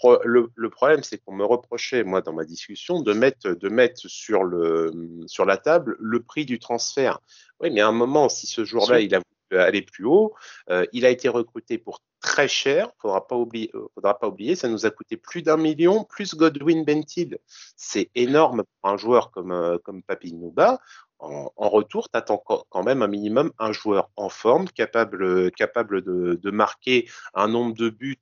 le 0.54 0.70
problème, 0.70 1.02
c'est 1.02 1.18
qu'on 1.18 1.34
me 1.34 1.44
reprochait, 1.44 2.04
moi, 2.04 2.20
dans 2.20 2.34
ma 2.34 2.44
discussion, 2.44 3.00
de 3.00 3.14
mettre 3.14 3.45
de 3.46 3.68
mettre 3.68 4.08
sur, 4.08 4.44
le, 4.44 4.92
sur 5.26 5.44
la 5.44 5.56
table 5.56 5.96
le 5.98 6.22
prix 6.22 6.44
du 6.44 6.58
transfert. 6.58 7.20
Oui, 7.60 7.70
mais 7.70 7.80
à 7.80 7.88
un 7.88 7.92
moment, 7.92 8.28
si 8.28 8.46
ce 8.46 8.64
jour-là, 8.64 9.00
il 9.00 9.14
a 9.14 9.20
voulu 9.50 9.62
aller 9.62 9.82
plus 9.82 10.04
haut, 10.04 10.34
euh, 10.70 10.84
il 10.92 11.06
a 11.06 11.10
été 11.10 11.28
recruté 11.28 11.78
pour 11.78 12.00
très 12.20 12.48
cher. 12.48 12.90
Faudra 13.00 13.26
pas 13.26 13.36
oublier, 13.36 13.70
euh, 13.74 13.86
faudra 13.94 14.18
pas 14.18 14.28
oublier, 14.28 14.56
ça 14.56 14.68
nous 14.68 14.86
a 14.86 14.90
coûté 14.90 15.16
plus 15.16 15.42
d'un 15.42 15.56
million, 15.56 16.04
plus 16.04 16.34
Godwin 16.34 16.84
Bentil. 16.84 17.38
C'est 17.76 18.10
énorme 18.14 18.64
pour 18.64 18.90
un 18.90 18.96
joueur 18.96 19.30
comme, 19.30 19.52
euh, 19.52 19.78
comme 19.78 20.02
Papi 20.02 20.34
Nouba. 20.34 20.80
En, 21.18 21.50
en, 21.56 21.68
retour, 21.70 22.10
tu 22.10 22.18
attends 22.18 22.42
quand 22.68 22.82
même 22.82 23.00
un 23.00 23.06
minimum 23.06 23.50
un 23.58 23.72
joueur 23.72 24.10
en 24.16 24.28
forme, 24.28 24.68
capable, 24.68 25.50
capable 25.52 26.02
de, 26.02 26.34
de 26.34 26.50
marquer 26.50 27.08
un 27.32 27.48
nombre 27.48 27.74
de 27.74 27.88
buts 27.88 28.20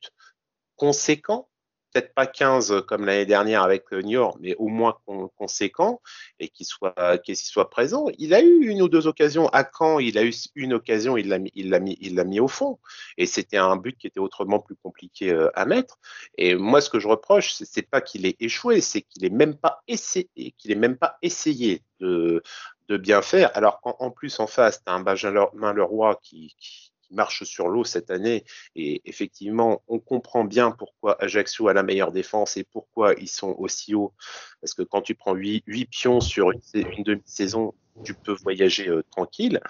conséquent 0.76 1.48
peut-être 1.94 2.12
pas 2.12 2.26
15 2.26 2.82
comme 2.88 3.04
l'année 3.04 3.24
dernière 3.24 3.62
avec 3.62 3.84
euh, 3.92 4.00
Niort, 4.02 4.36
mais 4.40 4.56
au 4.56 4.66
moins 4.68 4.98
conséquent 5.36 6.00
et 6.40 6.48
qu'il 6.48 6.66
soit, 6.66 6.94
soit 7.34 7.70
présent. 7.70 8.06
Il 8.18 8.34
a 8.34 8.42
eu 8.42 8.66
une 8.66 8.82
ou 8.82 8.88
deux 8.88 9.06
occasions 9.06 9.48
à 9.48 9.64
Caen, 9.64 10.00
il 10.00 10.18
a 10.18 10.24
eu 10.24 10.32
une 10.56 10.74
occasion, 10.74 11.16
il 11.16 11.28
l'a 11.28 11.38
mis, 11.38 11.52
il 11.54 11.70
l'a 11.70 11.78
mis, 11.78 11.96
il 12.00 12.16
l'a 12.16 12.24
mis 12.24 12.40
au 12.40 12.48
fond. 12.48 12.78
Et 13.16 13.26
c'était 13.26 13.58
un 13.58 13.76
but 13.76 13.96
qui 13.96 14.08
était 14.08 14.20
autrement 14.20 14.58
plus 14.58 14.76
compliqué 14.76 15.30
euh, 15.30 15.50
à 15.54 15.66
mettre. 15.66 15.98
Et 16.36 16.56
moi, 16.56 16.80
ce 16.80 16.90
que 16.90 16.98
je 16.98 17.06
reproche, 17.06 17.52
c'est, 17.52 17.64
c'est 17.64 17.88
pas 17.88 18.00
qu'il 18.00 18.26
ait 18.26 18.36
échoué, 18.40 18.80
c'est 18.80 19.02
qu'il 19.02 19.24
ait 19.24 19.30
même 19.30 19.56
pas 19.56 19.82
essayé, 19.86 20.28
même 20.76 20.96
pas 20.96 21.16
essayé 21.22 21.82
de, 22.00 22.42
bien 22.88 23.22
faire. 23.22 23.50
Alors 23.54 23.80
qu'en 23.80 24.10
plus 24.10 24.40
en 24.40 24.46
face, 24.46 24.82
tu 24.84 24.90
as 24.90 24.94
un 24.94 25.00
Benjamin 25.00 25.72
Leroy 25.72 26.18
qui, 26.22 26.54
qui 26.58 26.93
marche 27.10 27.44
sur 27.44 27.68
l'eau 27.68 27.84
cette 27.84 28.10
année. 28.10 28.44
Et 28.74 29.02
effectivement, 29.04 29.82
on 29.88 29.98
comprend 29.98 30.44
bien 30.44 30.70
pourquoi 30.70 31.22
Ajaccio 31.22 31.68
a 31.68 31.72
la 31.72 31.82
meilleure 31.82 32.12
défense 32.12 32.56
et 32.56 32.64
pourquoi 32.64 33.14
ils 33.14 33.28
sont 33.28 33.54
aussi 33.58 33.94
hauts. 33.94 34.12
Parce 34.60 34.74
que 34.74 34.82
quand 34.82 35.02
tu 35.02 35.14
prends 35.14 35.34
8, 35.34 35.64
pions 35.90 36.20
sur 36.20 36.50
une, 36.50 37.04
demi-saison, 37.04 37.74
tu 38.02 38.14
peux 38.14 38.32
voyager 38.32 38.88
euh, 38.88 39.02
tranquille. 39.10 39.60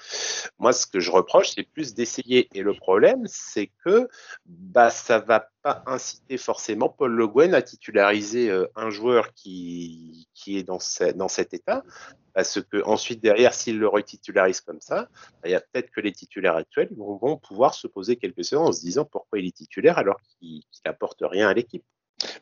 Moi, 0.59 0.73
ce 0.73 0.87
que 0.87 1.01
je 1.01 1.11
reproche, 1.11 1.53
c'est 1.55 1.63
plus 1.63 1.95
d'essayer. 1.95 2.49
Et 2.55 2.63
le 2.63 2.75
problème, 2.75 3.25
c'est 3.27 3.71
que 3.85 4.09
bah, 4.47 4.91
ça 4.91 5.19
va 5.19 5.49
pas 5.63 5.83
inciter 5.87 6.39
forcément 6.39 6.89
Paul 6.89 7.13
Le 7.13 7.27
Guen 7.27 7.55
à 7.55 7.63
titulariser 7.63 8.51
euh, 8.51 8.67
un 8.77 8.91
joueur 8.91 9.35
qui, 9.35 10.29
qui 10.35 10.59
est 10.59 10.63
dans, 10.63 10.79
dans 11.17 11.29
cet 11.29 11.55
état. 11.55 11.83
Parce 12.35 12.61
que 12.61 12.83
ensuite, 12.85 13.23
derrière, 13.23 13.55
s'il 13.55 13.79
le 13.79 13.87
retitularise 13.87 14.61
comme 14.61 14.81
ça, 14.81 15.09
bah, 15.43 15.49
il 15.49 15.51
y 15.51 15.55
a 15.55 15.61
peut-être 15.61 15.91
que 15.91 16.01
les 16.01 16.13
titulaires 16.13 16.57
actuels 16.57 16.89
vont, 16.97 17.37
pouvoir 17.37 17.75
se 17.75 17.87
poser 17.87 18.17
quelques 18.17 18.45
secondes 18.45 18.69
en 18.69 18.73
se 18.73 18.81
disant 18.81 19.05
pourquoi 19.05 19.39
il 19.39 19.47
est 19.47 19.57
titulaire 19.57 19.99
alors 19.99 20.21
qu'il 20.21 20.63
n'apporte 20.85 21.23
rien 21.23 21.49
à 21.49 21.55
l'équipe. 21.55 21.85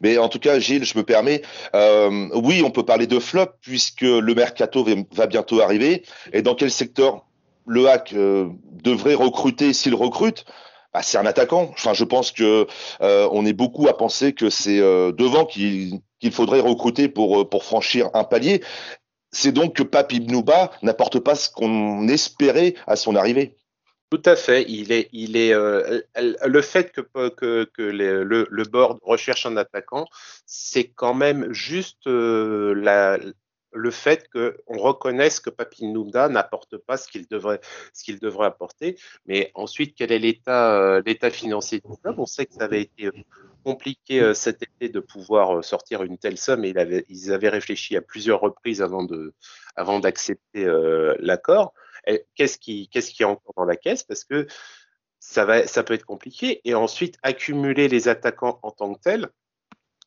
Mais 0.00 0.18
en 0.18 0.28
tout 0.28 0.38
cas, 0.38 0.58
Gilles, 0.58 0.84
je 0.84 0.96
me 0.96 1.02
permets, 1.02 1.42
euh, 1.74 2.28
oui, 2.34 2.62
on 2.64 2.70
peut 2.70 2.84
parler 2.84 3.06
de 3.06 3.18
flop 3.18 3.46
puisque 3.60 4.02
le 4.02 4.34
mercato 4.34 4.86
va 5.12 5.26
bientôt 5.26 5.60
arriver. 5.60 6.02
Et 6.32 6.42
dans 6.42 6.54
quel 6.54 6.70
secteur 6.70 7.24
le 7.66 7.88
hack 7.88 8.12
euh, 8.12 8.48
devrait 8.82 9.14
recruter 9.14 9.72
s'il 9.72 9.94
recrute? 9.94 10.44
Bah, 10.92 11.00
c'est 11.02 11.16
un 11.18 11.26
attaquant. 11.26 11.70
Enfin, 11.72 11.94
je 11.94 12.04
pense 12.04 12.32
que 12.32 12.66
euh, 13.00 13.28
on 13.32 13.46
est 13.46 13.54
beaucoup 13.54 13.88
à 13.88 13.96
penser 13.96 14.34
que 14.34 14.50
c'est 14.50 14.78
euh, 14.78 15.10
devant 15.12 15.46
qu'il 15.46 16.02
faudrait 16.30 16.60
recruter 16.60 17.08
pour 17.08 17.64
franchir 17.64 18.10
un 18.12 18.24
palier. 18.24 18.62
C'est 19.30 19.52
donc 19.52 19.74
que 19.74 19.82
Papi 19.82 20.20
Bnouba 20.20 20.70
n'apporte 20.82 21.18
pas 21.18 21.34
ce 21.34 21.48
qu'on 21.48 22.06
espérait 22.08 22.74
à 22.86 22.96
son 22.96 23.16
arrivée. 23.16 23.56
Tout 24.12 24.20
à 24.26 24.36
fait. 24.36 24.66
Il 24.68 24.92
est, 24.92 25.08
il 25.12 25.38
est, 25.38 25.54
euh, 25.54 26.02
le 26.18 26.60
fait 26.60 26.92
que, 26.92 27.00
que, 27.30 27.64
que 27.64 27.80
le, 27.80 28.64
board 28.64 28.98
recherche 29.00 29.46
un 29.46 29.56
attaquant, 29.56 30.04
c'est 30.44 30.88
quand 30.88 31.14
même 31.14 31.50
juste 31.54 32.06
euh, 32.06 32.74
le 33.72 33.90
fait 33.90 34.28
qu'on 34.28 34.76
reconnaisse 34.76 35.40
que 35.40 35.48
Papi 35.48 35.86
Noumda 35.86 36.28
n'apporte 36.28 36.76
pas 36.76 36.98
ce 36.98 37.08
qu'il 37.08 37.26
devrait, 37.26 37.62
devrait 38.20 38.48
apporter. 38.48 38.98
Mais 39.24 39.50
ensuite, 39.54 39.94
quel 39.96 40.12
est 40.12 40.18
l'état, 40.18 40.78
euh, 40.78 41.30
financier 41.30 41.80
du 41.80 41.96
club 41.96 42.16
On 42.18 42.26
sait 42.26 42.44
que 42.44 42.52
ça 42.52 42.64
avait 42.64 42.82
été 42.82 43.08
compliqué 43.64 44.34
cet 44.34 44.62
été 44.62 44.90
de 44.90 45.00
pouvoir 45.00 45.64
sortir 45.64 46.02
une 46.02 46.18
telle 46.18 46.36
somme 46.36 46.66
et 46.66 46.74
ils 47.08 47.32
avaient 47.32 47.48
réfléchi 47.48 47.96
à 47.96 48.02
plusieurs 48.02 48.40
reprises 48.40 48.82
avant 48.82 49.06
avant 49.74 50.00
d'accepter 50.00 50.66
l'accord 51.18 51.72
qu'est-ce 52.34 52.58
qui, 52.58 52.88
est 52.92 53.24
encore 53.24 53.54
dans 53.56 53.64
la 53.64 53.76
caisse? 53.76 54.02
Parce 54.02 54.24
que 54.24 54.46
ça, 55.18 55.44
peut 55.46 55.94
être 55.94 56.04
compliqué. 56.04 56.60
Et 56.64 56.74
ensuite, 56.74 57.16
accumuler 57.22 57.88
les 57.88 58.08
attaquants 58.08 58.58
en 58.62 58.70
tant 58.70 58.94
que 58.94 59.00
tels. 59.00 59.28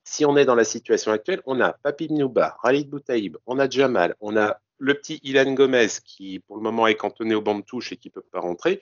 Si 0.04 0.26
on 0.26 0.38
est 0.38 0.46
dans 0.46 0.56
la 0.56 0.66
situation 0.66 1.12
actuelle, 1.12 1.42
on 1.46 1.60
a 1.62 1.74
Papi 1.74 2.12
Nouba, 2.14 2.58
Khalid 2.62 2.90
Boutaïb, 2.90 3.38
on 3.48 3.58
a 3.58 3.68
Jamal, 3.68 4.16
on 4.20 4.38
a 4.38 4.60
le 4.78 4.94
petit 4.94 5.20
Ilan 5.24 5.54
Gomez 5.54 5.88
qui, 6.04 6.40
pour 6.40 6.58
le 6.58 6.62
moment, 6.62 6.86
est 6.86 6.96
cantonné 6.96 7.34
au 7.34 7.42
banc 7.42 7.56
de 7.56 7.64
touche 7.64 7.92
et 7.92 7.98
qui 7.98 8.10
ne 8.10 8.14
peut 8.14 8.26
pas 8.32 8.40
rentrer. 8.40 8.82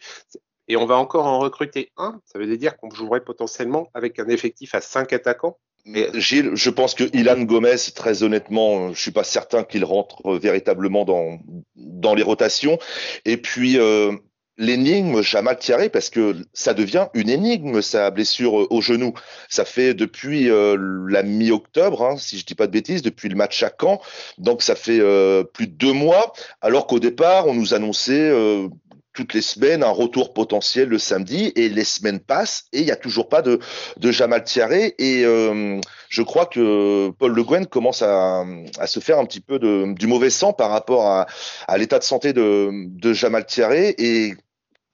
Et 0.67 0.75
on 0.75 0.85
va 0.85 0.97
encore 0.97 1.25
en 1.25 1.39
recruter 1.39 1.91
un. 1.97 2.19
Ça 2.25 2.39
veut 2.39 2.57
dire 2.57 2.77
qu'on 2.77 2.89
jouerait 2.89 3.23
potentiellement 3.23 3.89
avec 3.93 4.19
un 4.19 4.27
effectif 4.27 4.75
à 4.75 4.81
cinq 4.81 5.13
attaquants. 5.13 5.59
Mais 5.85 6.09
Gilles, 6.13 6.51
je 6.53 6.69
pense 6.69 6.95
que 6.95 7.03
Ilan 7.15 7.41
Gomez, 7.41 7.75
très 7.93 8.23
honnêtement, 8.23 8.93
je 8.93 9.01
suis 9.01 9.11
pas 9.11 9.25
certain 9.25 9.63
qu'il 9.63 9.83
rentre 9.83 10.37
véritablement 10.37 11.03
dans 11.03 11.39
dans 11.75 12.15
les 12.15 12.23
rotations. 12.23 12.79
Et 13.25 13.35
puis 13.35 13.77
euh, 13.77 14.13
l'énigme 14.57 15.21
Jamal 15.21 15.57
Thierry, 15.57 15.89
parce 15.89 16.09
que 16.09 16.35
ça 16.53 16.73
devient 16.73 17.07
une 17.13 17.29
énigme 17.29 17.81
sa 17.81 18.11
blessure 18.11 18.71
au 18.71 18.81
genou. 18.81 19.13
Ça 19.49 19.65
fait 19.65 19.93
depuis 19.93 20.49
euh, 20.49 20.77
la 21.09 21.23
mi-octobre, 21.23 22.03
hein, 22.03 22.17
si 22.17 22.37
je 22.37 22.45
dis 22.45 22.55
pas 22.55 22.67
de 22.67 22.71
bêtises, 22.71 23.01
depuis 23.01 23.29
le 23.29 23.35
match 23.35 23.63
à 23.63 23.71
Caen. 23.79 23.99
Donc 24.37 24.61
ça 24.61 24.75
fait 24.75 24.99
euh, 24.99 25.43
plus 25.43 25.67
de 25.67 25.73
deux 25.73 25.93
mois, 25.93 26.33
alors 26.61 26.87
qu'au 26.87 26.99
départ 26.99 27.47
on 27.47 27.53
nous 27.53 27.73
annonçait 27.73 28.29
euh, 28.29 28.67
toutes 29.13 29.33
les 29.33 29.41
semaines 29.41 29.83
un 29.83 29.89
retour 29.89 30.33
potentiel 30.33 30.89
le 30.89 30.97
samedi 30.97 31.51
et 31.55 31.69
les 31.69 31.83
semaines 31.83 32.19
passent 32.19 32.65
et 32.73 32.79
il 32.79 32.85
n'y 32.85 32.91
a 32.91 32.95
toujours 32.95 33.29
pas 33.29 33.41
de, 33.41 33.59
Jamal 33.99 34.43
Thiaré 34.43 34.95
et 34.97 35.23
euh, 35.25 35.79
je 36.09 36.21
crois 36.21 36.45
que 36.45 37.09
Paul 37.11 37.33
Le 37.33 37.43
Guen 37.43 37.65
commence 37.65 38.01
à, 38.01 38.43
se 38.85 38.99
faire 38.99 39.19
un 39.19 39.25
petit 39.25 39.41
peu 39.41 39.59
du 39.59 40.07
mauvais 40.07 40.29
sang 40.29 40.53
par 40.53 40.69
rapport 40.69 41.07
à, 41.07 41.77
l'état 41.77 41.99
de 41.99 42.03
santé 42.03 42.33
de, 42.33 43.13
Jamal 43.13 43.45
Thiaré 43.45 43.95
et 43.97 44.33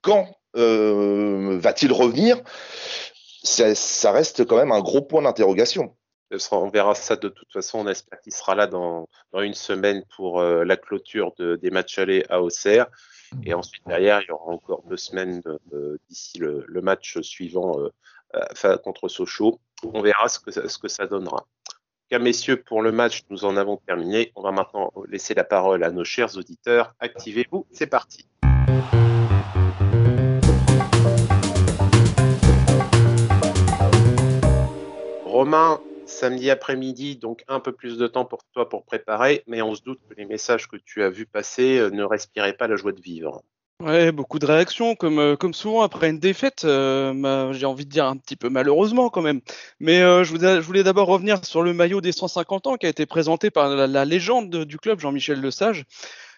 quand 0.01 0.27
euh, 0.55 1.58
va-t-il 1.60 1.91
revenir? 1.91 2.41
Ça, 3.43 4.12
reste 4.12 4.45
quand 4.45 4.58
même 4.58 4.71
un 4.71 4.82
gros 4.82 5.01
point 5.01 5.21
d'interrogation. 5.21 5.95
On 6.51 6.69
verra 6.69 6.93
ça 6.93 7.15
de 7.15 7.29
toute 7.29 7.51
façon. 7.51 7.79
On 7.79 7.88
espère 7.88 8.19
qu'il 8.21 8.34
sera 8.34 8.53
là 8.53 8.67
dans, 8.67 9.08
une 9.34 9.53
semaine 9.53 10.03
pour 10.15 10.39
euh, 10.39 10.63
la 10.63 10.77
clôture 10.77 11.34
de, 11.38 11.55
des 11.55 11.71
matchs 11.71 11.97
allés 11.97 12.25
à 12.29 12.41
Auxerre. 12.41 12.88
Et 13.43 13.53
ensuite, 13.53 13.83
derrière, 13.85 14.21
il 14.21 14.27
y 14.27 14.31
aura 14.31 14.51
encore 14.51 14.83
deux 14.83 14.97
semaines 14.97 15.41
d'ici 16.09 16.39
le, 16.39 16.81
match 16.81 17.19
suivant 17.21 17.79
euh, 17.79 17.89
euh, 18.65 18.77
contre 18.77 19.07
Sochaux. 19.07 19.59
On 19.83 20.01
verra 20.01 20.27
ce 20.27 20.39
que, 20.39 20.51
ce 20.51 20.77
que 20.77 20.87
ça 20.87 21.07
donnera. 21.07 21.37
En 21.37 21.71
tout 21.71 22.17
cas, 22.17 22.19
messieurs, 22.19 22.61
pour 22.61 22.81
le 22.81 22.91
match, 22.91 23.23
nous 23.29 23.45
en 23.45 23.55
avons 23.57 23.77
terminé. 23.77 24.31
On 24.35 24.41
va 24.41 24.51
maintenant 24.51 24.91
laisser 25.07 25.33
la 25.33 25.43
parole 25.43 25.83
à 25.83 25.91
nos 25.91 26.03
chers 26.03 26.37
auditeurs. 26.37 26.95
Activez-vous, 26.99 27.67
c'est 27.71 27.87
parti. 27.87 28.27
Romain, 35.25 35.79
samedi 36.09 36.49
après-midi, 36.49 37.15
donc 37.15 37.43
un 37.47 37.59
peu 37.59 37.71
plus 37.71 37.97
de 37.97 38.07
temps 38.07 38.25
pour 38.25 38.43
toi 38.53 38.67
pour 38.67 38.83
préparer, 38.83 39.43
mais 39.47 39.61
on 39.61 39.75
se 39.75 39.81
doute 39.81 39.99
que 40.09 40.15
les 40.15 40.25
messages 40.25 40.67
que 40.67 40.77
tu 40.77 41.03
as 41.03 41.09
vus 41.09 41.25
passer 41.25 41.77
euh, 41.77 41.89
ne 41.89 42.03
respiraient 42.03 42.53
pas 42.53 42.67
la 42.67 42.75
joie 42.75 42.91
de 42.91 43.01
vivre. 43.01 43.43
Ouais, 43.81 44.11
beaucoup 44.11 44.39
de 44.39 44.45
réactions, 44.45 44.95
comme, 44.95 45.19
euh, 45.19 45.35
comme 45.37 45.53
souvent 45.53 45.83
après 45.83 46.09
une 46.09 46.19
défaite, 46.19 46.65
euh, 46.65 47.53
j'ai 47.53 47.65
envie 47.65 47.85
de 47.85 47.89
dire 47.89 48.05
un 48.05 48.17
petit 48.17 48.35
peu 48.35 48.49
malheureusement 48.49 49.09
quand 49.09 49.21
même. 49.21 49.39
Mais 49.79 49.99
je, 49.99 50.29
voulais, 50.29 50.55
je 50.55 50.65
voulais 50.65 50.83
d'abord 50.83 51.07
revenir 51.07 51.45
sur 51.45 51.61
le 51.61 51.73
maillot 51.73 52.01
des 52.01 52.11
150 52.11 52.67
ans 52.67 52.75
qui 52.75 52.87
a 52.87 52.89
été 52.89 53.05
présenté 53.05 53.51
par 53.51 53.69
la, 53.69 53.87
la 53.87 54.03
légende 54.03 54.65
du 54.65 54.77
club, 54.77 54.99
Jean-Michel 54.99 55.39
Lesage. 55.39 55.85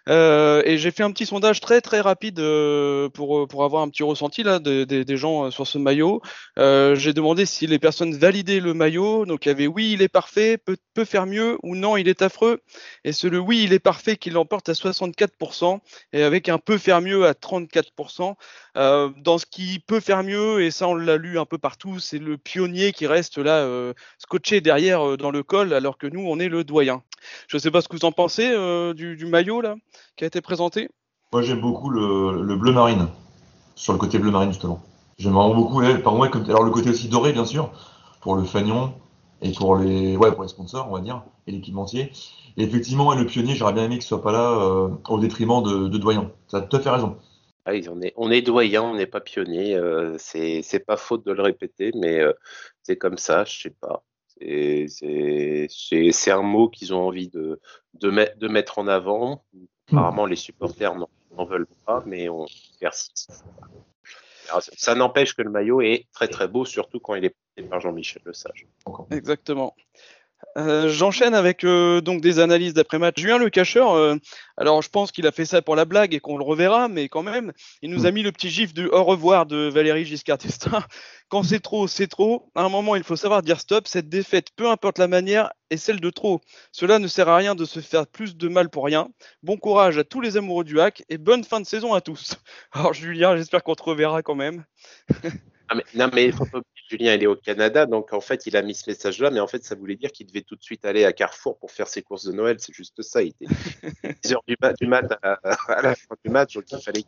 Euh, 0.09 0.63
et 0.65 0.77
j'ai 0.77 0.91
fait 0.91 1.03
un 1.03 1.11
petit 1.11 1.25
sondage 1.25 1.59
très 1.59 1.81
très 1.81 2.01
rapide 2.01 2.39
euh, 2.39 3.09
pour, 3.09 3.47
pour 3.47 3.63
avoir 3.63 3.83
un 3.83 3.89
petit 3.89 4.03
ressenti 4.03 4.43
là 4.43 4.59
des, 4.59 5.17
gens 5.17 5.45
euh, 5.45 5.51
sur 5.51 5.67
ce 5.67 5.77
maillot. 5.77 6.21
Euh, 6.57 6.95
j'ai 6.95 7.13
demandé 7.13 7.45
si 7.45 7.67
les 7.67 7.79
personnes 7.79 8.15
validaient 8.15 8.59
le 8.59 8.73
maillot. 8.73 9.25
Donc 9.25 9.45
il 9.45 9.49
y 9.49 9.51
avait 9.51 9.67
oui, 9.67 9.91
il 9.93 10.01
est 10.01 10.07
parfait, 10.07 10.57
peut, 10.57 10.77
peut 10.93 11.05
faire 11.05 11.25
mieux 11.25 11.57
ou 11.63 11.75
non, 11.75 11.97
il 11.97 12.07
est 12.07 12.21
affreux. 12.21 12.61
Et 13.03 13.11
c'est 13.13 13.29
le 13.29 13.39
oui, 13.39 13.63
il 13.63 13.73
est 13.73 13.79
parfait 13.79 14.17
qui 14.17 14.29
l'emporte 14.29 14.69
à 14.69 14.73
64% 14.73 15.79
et 16.13 16.23
avec 16.23 16.49
un 16.49 16.57
peu 16.57 16.77
faire 16.77 17.01
mieux 17.01 17.25
à 17.25 17.33
34%. 17.33 18.35
Euh, 18.77 19.09
dans 19.17 19.37
ce 19.37 19.45
qui 19.45 19.79
peut 19.79 19.99
faire 19.99 20.23
mieux, 20.23 20.61
et 20.61 20.71
ça 20.71 20.87
on 20.87 20.95
l'a 20.95 21.17
lu 21.17 21.37
un 21.37 21.45
peu 21.45 21.57
partout, 21.57 21.99
c'est 21.99 22.19
le 22.19 22.37
pionnier 22.37 22.93
qui 22.93 23.05
reste 23.05 23.37
là 23.37 23.67
scotché 24.17 24.61
derrière 24.61 25.17
dans 25.17 25.31
le 25.31 25.43
col 25.43 25.73
alors 25.73 25.97
que 25.97 26.07
nous 26.07 26.21
on 26.21 26.39
est 26.39 26.49
le 26.49 26.63
doyen. 26.63 27.03
Je 27.47 27.57
ne 27.57 27.59
sais 27.61 27.71
pas 27.71 27.81
ce 27.81 27.87
que 27.87 27.95
vous 27.95 28.05
en 28.05 28.11
pensez 28.11 28.49
du, 28.93 29.15
du 29.15 29.25
maillot 29.25 29.61
là 29.61 29.75
qui 30.15 30.23
a 30.23 30.27
été 30.27 30.41
présenté 30.41 30.89
Moi, 31.33 31.41
j'aime 31.41 31.61
beaucoup 31.61 31.89
le, 31.89 32.43
le, 32.43 32.55
bleu 32.55 32.71
marine, 32.71 33.07
sur 33.75 33.93
le 33.93 33.99
côté 33.99 34.19
bleu 34.19 34.31
marine, 34.31 34.51
justement. 34.51 34.81
J'aime 35.17 35.33
vraiment 35.33 35.55
beaucoup. 35.55 35.81
par 36.03 36.15
moi, 36.15 36.29
alors, 36.47 36.63
le 36.63 36.71
côté 36.71 36.89
aussi 36.89 37.07
doré, 37.07 37.33
bien 37.33 37.45
sûr, 37.45 37.71
pour 38.21 38.35
le 38.35 38.43
fanion 38.43 38.93
et 39.41 39.51
pour 39.51 39.77
les, 39.77 40.15
ouais, 40.17 40.31
pour 40.31 40.43
les 40.43 40.49
sponsors, 40.49 40.87
on 40.89 40.93
va 40.93 41.01
dire, 41.01 41.23
et 41.47 41.51
l'équipementier. 41.51 42.11
Et 42.57 42.63
effectivement, 42.63 43.13
le 43.15 43.25
pionnier, 43.25 43.55
j'aurais 43.55 43.73
bien 43.73 43.85
aimé 43.85 43.95
qu'il 43.95 44.03
soit 44.03 44.21
pas 44.21 44.31
là 44.31 44.51
euh, 44.51 44.89
au 45.07 45.19
détriment 45.19 45.63
de, 45.63 45.87
de 45.87 45.97
Doyen. 45.97 46.31
Ça 46.47 46.57
a 46.57 46.61
tout 46.61 46.77
à 46.77 46.79
fait 46.79 46.89
raison. 46.89 47.17
Ah 47.65 47.71
on, 47.89 48.01
est, 48.01 48.13
on 48.17 48.31
est 48.31 48.41
doyen, 48.41 48.81
on 48.81 48.95
n'est 48.95 49.05
pas 49.05 49.21
pionnier. 49.21 49.75
Euh, 49.75 50.15
c'est 50.17 50.83
pas 50.85 50.97
faute 50.97 51.25
de 51.25 51.31
le 51.31 51.43
répéter, 51.43 51.91
mais 51.95 52.19
euh, 52.19 52.33
c'est 52.81 52.97
comme 52.97 53.17
ça, 53.17 53.45
je 53.45 53.61
sais 53.61 53.69
pas. 53.69 54.03
C'est 54.41 56.31
un 56.31 56.41
mot 56.41 56.69
qu'ils 56.69 56.93
ont 56.93 57.07
envie 57.07 57.29
de, 57.29 57.59
de, 57.95 58.09
met, 58.09 58.33
de, 58.37 58.47
mettre 58.47 58.79
en 58.79 58.87
avant. 58.87 59.43
Apparemment, 59.91 60.25
les 60.25 60.35
supporters 60.35 60.95
n'en 60.95 61.45
veulent 61.45 61.67
pas, 61.85 62.03
mais 62.05 62.29
on 62.29 62.45
persiste. 62.79 63.43
ça 64.59 64.95
n'empêche 64.95 65.35
que 65.35 65.41
le 65.41 65.49
maillot 65.49 65.81
est 65.81 66.07
très 66.13 66.27
très 66.27 66.47
beau, 66.47 66.65
surtout 66.65 66.99
quand 66.99 67.15
il 67.15 67.25
est 67.25 67.35
porté 67.55 67.69
par 67.69 67.79
Jean-Michel 67.79 68.21
Lesage. 68.25 68.67
Exactement. 69.11 69.75
Euh, 70.57 70.89
J'enchaîne 70.89 71.33
avec 71.33 71.63
euh, 71.63 72.01
donc 72.01 72.21
des 72.21 72.39
analyses 72.39 72.73
d'après-match. 72.73 73.19
Julien 73.19 73.37
Le 73.37 73.49
Cacheur, 73.49 73.93
euh, 73.93 74.15
alors 74.57 74.81
je 74.81 74.89
pense 74.89 75.11
qu'il 75.11 75.25
a 75.27 75.31
fait 75.31 75.45
ça 75.45 75.61
pour 75.61 75.75
la 75.75 75.85
blague 75.85 76.13
et 76.13 76.19
qu'on 76.19 76.37
le 76.37 76.43
reverra, 76.43 76.87
mais 76.87 77.09
quand 77.09 77.23
même, 77.23 77.53
il 77.81 77.89
nous 77.89 78.05
a 78.05 78.11
mis 78.11 78.23
le 78.23 78.31
petit 78.31 78.49
gif 78.49 78.73
du 78.73 78.87
au 78.87 79.03
revoir 79.03 79.45
de 79.45 79.69
Valérie 79.69 80.05
Giscard 80.05 80.37
d'Estaing. 80.37 80.83
Quand 81.29 81.43
c'est 81.43 81.61
trop, 81.61 81.87
c'est 81.87 82.07
trop. 82.07 82.51
À 82.55 82.63
un 82.63 82.69
moment, 82.69 82.95
il 82.95 83.03
faut 83.03 83.15
savoir 83.15 83.41
dire 83.41 83.59
stop. 83.59 83.87
Cette 83.87 84.09
défaite, 84.09 84.49
peu 84.55 84.69
importe 84.69 84.97
la 84.99 85.07
manière, 85.07 85.51
est 85.69 85.77
celle 85.77 86.01
de 86.01 86.09
trop. 86.09 86.41
Cela 86.73 86.99
ne 86.99 87.07
sert 87.07 87.29
à 87.29 87.37
rien 87.37 87.55
de 87.55 87.63
se 87.63 87.79
faire 87.79 88.05
plus 88.05 88.35
de 88.35 88.47
mal 88.49 88.69
pour 88.69 88.83
rien. 88.83 89.07
Bon 89.41 89.55
courage 89.55 89.97
à 89.97 90.03
tous 90.03 90.19
les 90.19 90.35
amoureux 90.35 90.65
du 90.65 90.81
hack 90.81 91.03
et 91.07 91.17
bonne 91.17 91.45
fin 91.45 91.61
de 91.61 91.65
saison 91.65 91.93
à 91.93 92.01
tous. 92.01 92.35
Alors 92.73 92.93
Julien, 92.93 93.37
j'espère 93.37 93.63
qu'on 93.63 93.75
te 93.75 93.83
reverra 93.83 94.21
quand 94.21 94.35
même. 94.35 94.65
Ah, 95.69 95.75
mais, 95.75 95.83
non, 95.95 96.09
mais 96.13 96.31
faut 96.33 96.45
Julien, 96.91 97.13
il 97.13 97.23
est 97.23 97.27
au 97.27 97.37
Canada, 97.37 97.85
donc 97.85 98.11
en 98.11 98.19
fait, 98.19 98.47
il 98.47 98.57
a 98.57 98.61
mis 98.61 98.75
ce 98.75 98.89
message-là, 98.89 99.31
mais 99.31 99.39
en 99.39 99.47
fait, 99.47 99.63
ça 99.63 99.75
voulait 99.75 99.95
dire 99.95 100.11
qu'il 100.11 100.27
devait 100.27 100.41
tout 100.41 100.57
de 100.57 100.63
suite 100.63 100.83
aller 100.83 101.05
à 101.05 101.13
Carrefour 101.13 101.57
pour 101.57 101.71
faire 101.71 101.87
ses 101.87 102.01
courses 102.01 102.25
de 102.25 102.33
Noël. 102.33 102.57
C'est 102.59 102.73
juste 102.73 103.01
ça. 103.01 103.23
Il 103.23 103.29
était 103.29 103.45
10 104.23 104.33
heures 104.33 104.43
du, 104.45 104.57
mat, 104.61 104.73
du 104.77 104.87
mat 104.87 105.05
à, 105.23 105.39
à, 105.69 105.81
la 105.81 105.95
fin 105.95 106.15
du 106.25 106.29
match, 106.29 106.53
donc 106.53 106.65
il 106.69 106.81
fallait 106.81 107.03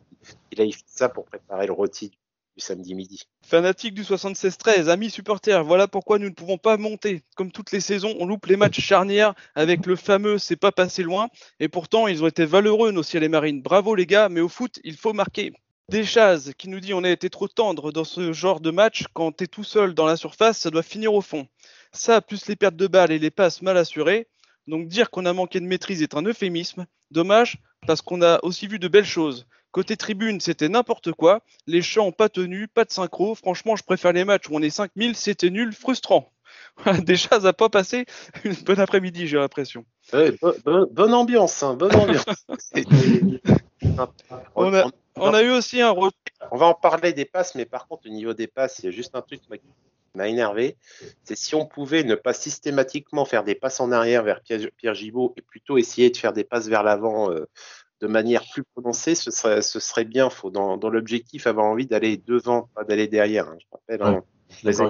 qu'il 0.50 0.60
aille 0.62 0.72
faire 0.72 0.82
ça 0.86 1.08
pour 1.10 1.26
préparer 1.26 1.66
le 1.66 1.74
rôti 1.74 2.08
du 2.56 2.64
samedi 2.64 2.94
midi. 2.94 3.24
Fanatique 3.42 3.92
du 3.92 4.04
76-13, 4.04 4.88
amis 4.88 5.10
supporters, 5.10 5.62
voilà 5.64 5.86
pourquoi 5.86 6.18
nous 6.18 6.30
ne 6.30 6.34
pouvons 6.34 6.56
pas 6.56 6.78
monter. 6.78 7.22
Comme 7.36 7.52
toutes 7.52 7.70
les 7.70 7.80
saisons, 7.80 8.14
on 8.18 8.24
loupe 8.24 8.46
les 8.46 8.56
matchs 8.56 8.80
charnières 8.80 9.34
avec 9.54 9.84
le 9.84 9.96
fameux 9.96 10.38
c'est 10.38 10.56
pas 10.56 10.72
passé 10.72 11.02
loin. 11.02 11.28
Et 11.60 11.68
pourtant, 11.68 12.06
ils 12.06 12.24
ont 12.24 12.26
été 12.26 12.46
valeureux, 12.46 12.90
nos 12.90 13.02
ciels 13.02 13.24
et 13.24 13.28
marines. 13.28 13.60
Bravo 13.60 13.94
les 13.94 14.06
gars, 14.06 14.30
mais 14.30 14.40
au 14.40 14.48
foot, 14.48 14.80
il 14.82 14.96
faut 14.96 15.12
marquer. 15.12 15.52
Deschaz 15.90 16.52
qui 16.56 16.68
nous 16.68 16.80
dit 16.80 16.94
on 16.94 17.04
a 17.04 17.10
été 17.10 17.28
trop 17.28 17.46
tendre 17.46 17.92
dans 17.92 18.04
ce 18.04 18.32
genre 18.32 18.60
de 18.60 18.70
match. 18.70 19.04
Quand 19.12 19.32
t'es 19.32 19.46
tout 19.46 19.64
seul 19.64 19.94
dans 19.94 20.06
la 20.06 20.16
surface, 20.16 20.58
ça 20.58 20.70
doit 20.70 20.82
finir 20.82 21.12
au 21.12 21.20
fond. 21.20 21.46
Ça, 21.92 22.20
plus 22.20 22.46
les 22.46 22.56
pertes 22.56 22.76
de 22.76 22.86
balles 22.86 23.12
et 23.12 23.18
les 23.18 23.30
passes 23.30 23.60
mal 23.60 23.76
assurées. 23.76 24.26
Donc 24.66 24.88
dire 24.88 25.10
qu'on 25.10 25.26
a 25.26 25.32
manqué 25.32 25.60
de 25.60 25.66
maîtrise 25.66 26.02
est 26.02 26.14
un 26.14 26.22
euphémisme. 26.22 26.86
Dommage, 27.10 27.58
parce 27.86 28.00
qu'on 28.00 28.22
a 28.22 28.40
aussi 28.42 28.66
vu 28.66 28.78
de 28.78 28.88
belles 28.88 29.04
choses. 29.04 29.46
Côté 29.72 29.96
tribune, 29.96 30.40
c'était 30.40 30.68
n'importe 30.68 31.12
quoi. 31.12 31.42
Les 31.66 31.82
chants 31.82 32.12
pas 32.12 32.28
tenus, 32.28 32.68
pas 32.72 32.84
de 32.84 32.92
synchro. 32.92 33.34
Franchement, 33.34 33.76
je 33.76 33.82
préfère 33.82 34.12
les 34.12 34.24
matchs 34.24 34.48
où 34.48 34.54
on 34.54 34.62
est 34.62 34.70
5000, 34.70 35.16
c'était 35.16 35.50
nul, 35.50 35.72
frustrant. 35.72 36.32
Deschaz 37.02 37.44
n'a 37.44 37.52
pas 37.52 37.68
passé 37.68 38.06
une 38.44 38.54
bonne 38.54 38.80
après-midi, 38.80 39.26
j'ai 39.26 39.36
l'impression. 39.36 39.84
Ouais, 40.12 40.32
bo 40.40 40.54
bo 40.64 40.86
bonne 40.86 41.12
ambiance, 41.12 41.62
hein, 41.62 41.74
bonne 41.74 41.94
ambiance. 41.94 42.24
on 44.54 44.74
a, 44.74 44.86
on 45.16 45.34
a 45.34 45.42
eu 45.42 45.50
aussi 45.50 45.80
un 45.80 45.90
retour. 45.90 46.12
On 46.50 46.56
va 46.56 46.66
en 46.66 46.74
parler 46.74 47.12
des 47.12 47.24
passes, 47.24 47.54
mais 47.54 47.64
par 47.64 47.86
contre, 47.88 48.06
au 48.06 48.10
niveau 48.10 48.34
des 48.34 48.46
passes, 48.46 48.78
il 48.80 48.86
y 48.86 48.88
a 48.88 48.90
juste 48.90 49.14
un 49.14 49.22
truc 49.22 49.40
qui 49.40 49.48
m'a 50.14 50.28
énervé. 50.28 50.76
C'est 51.22 51.36
si 51.36 51.54
on 51.54 51.66
pouvait 51.66 52.04
ne 52.04 52.14
pas 52.14 52.32
systématiquement 52.32 53.24
faire 53.24 53.44
des 53.44 53.54
passes 53.54 53.80
en 53.80 53.92
arrière 53.92 54.22
vers 54.22 54.40
Pierre, 54.40 54.60
Pierre 54.76 54.94
Gibault 54.94 55.34
et 55.36 55.42
plutôt 55.42 55.78
essayer 55.78 56.10
de 56.10 56.16
faire 56.16 56.32
des 56.32 56.44
passes 56.44 56.68
vers 56.68 56.82
l'avant 56.82 57.30
euh, 57.30 57.46
de 58.00 58.06
manière 58.06 58.44
plus 58.52 58.64
prononcée, 58.64 59.14
ce 59.14 59.30
serait, 59.30 59.62
ce 59.62 59.80
serait 59.80 60.04
bien. 60.04 60.30
Faut, 60.30 60.50
dans, 60.50 60.76
dans 60.76 60.90
l'objectif, 60.90 61.46
avoir 61.46 61.66
envie 61.66 61.86
d'aller 61.86 62.16
devant, 62.16 62.68
pas 62.74 62.84
d'aller 62.84 63.08
derrière. 63.08 63.48
Hein. 63.48 63.56
Je 63.60 63.66
rappelle, 63.72 64.02
ouais, 64.02 64.18
hein, 64.18 64.24
les 64.62 64.80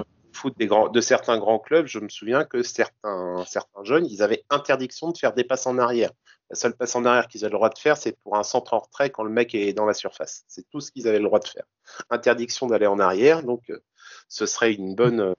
de 0.91 1.01
certains 1.01 1.37
grands 1.37 1.59
clubs, 1.59 1.87
je 1.87 1.99
me 1.99 2.09
souviens 2.09 2.43
que 2.43 2.63
certains, 2.63 3.43
certains 3.45 3.83
jeunes, 3.83 4.05
ils 4.05 4.21
avaient 4.21 4.43
interdiction 4.49 5.11
de 5.11 5.17
faire 5.17 5.33
des 5.33 5.43
passes 5.43 5.65
en 5.65 5.77
arrière. 5.77 6.11
La 6.49 6.55
seule 6.55 6.75
passe 6.75 6.95
en 6.95 7.05
arrière 7.05 7.27
qu'ils 7.27 7.43
avaient 7.43 7.51
le 7.51 7.57
droit 7.57 7.69
de 7.69 7.77
faire, 7.77 7.97
c'est 7.97 8.17
pour 8.19 8.35
un 8.35 8.43
centre 8.43 8.73
en 8.73 8.79
retrait 8.79 9.09
quand 9.09 9.23
le 9.23 9.31
mec 9.31 9.55
est 9.55 9.73
dans 9.73 9.85
la 9.85 9.93
surface. 9.93 10.43
C'est 10.47 10.69
tout 10.69 10.79
ce 10.79 10.91
qu'ils 10.91 11.07
avaient 11.07 11.19
le 11.19 11.25
droit 11.25 11.39
de 11.39 11.47
faire. 11.47 11.63
Interdiction 12.09 12.67
d'aller 12.67 12.85
en 12.85 12.99
arrière, 12.99 13.41
donc 13.43 13.69
euh, 13.69 13.81
ce 14.27 14.45
serait 14.45 14.73
une 14.73 14.93
bonne, 14.93 15.19
euh, 15.21 15.33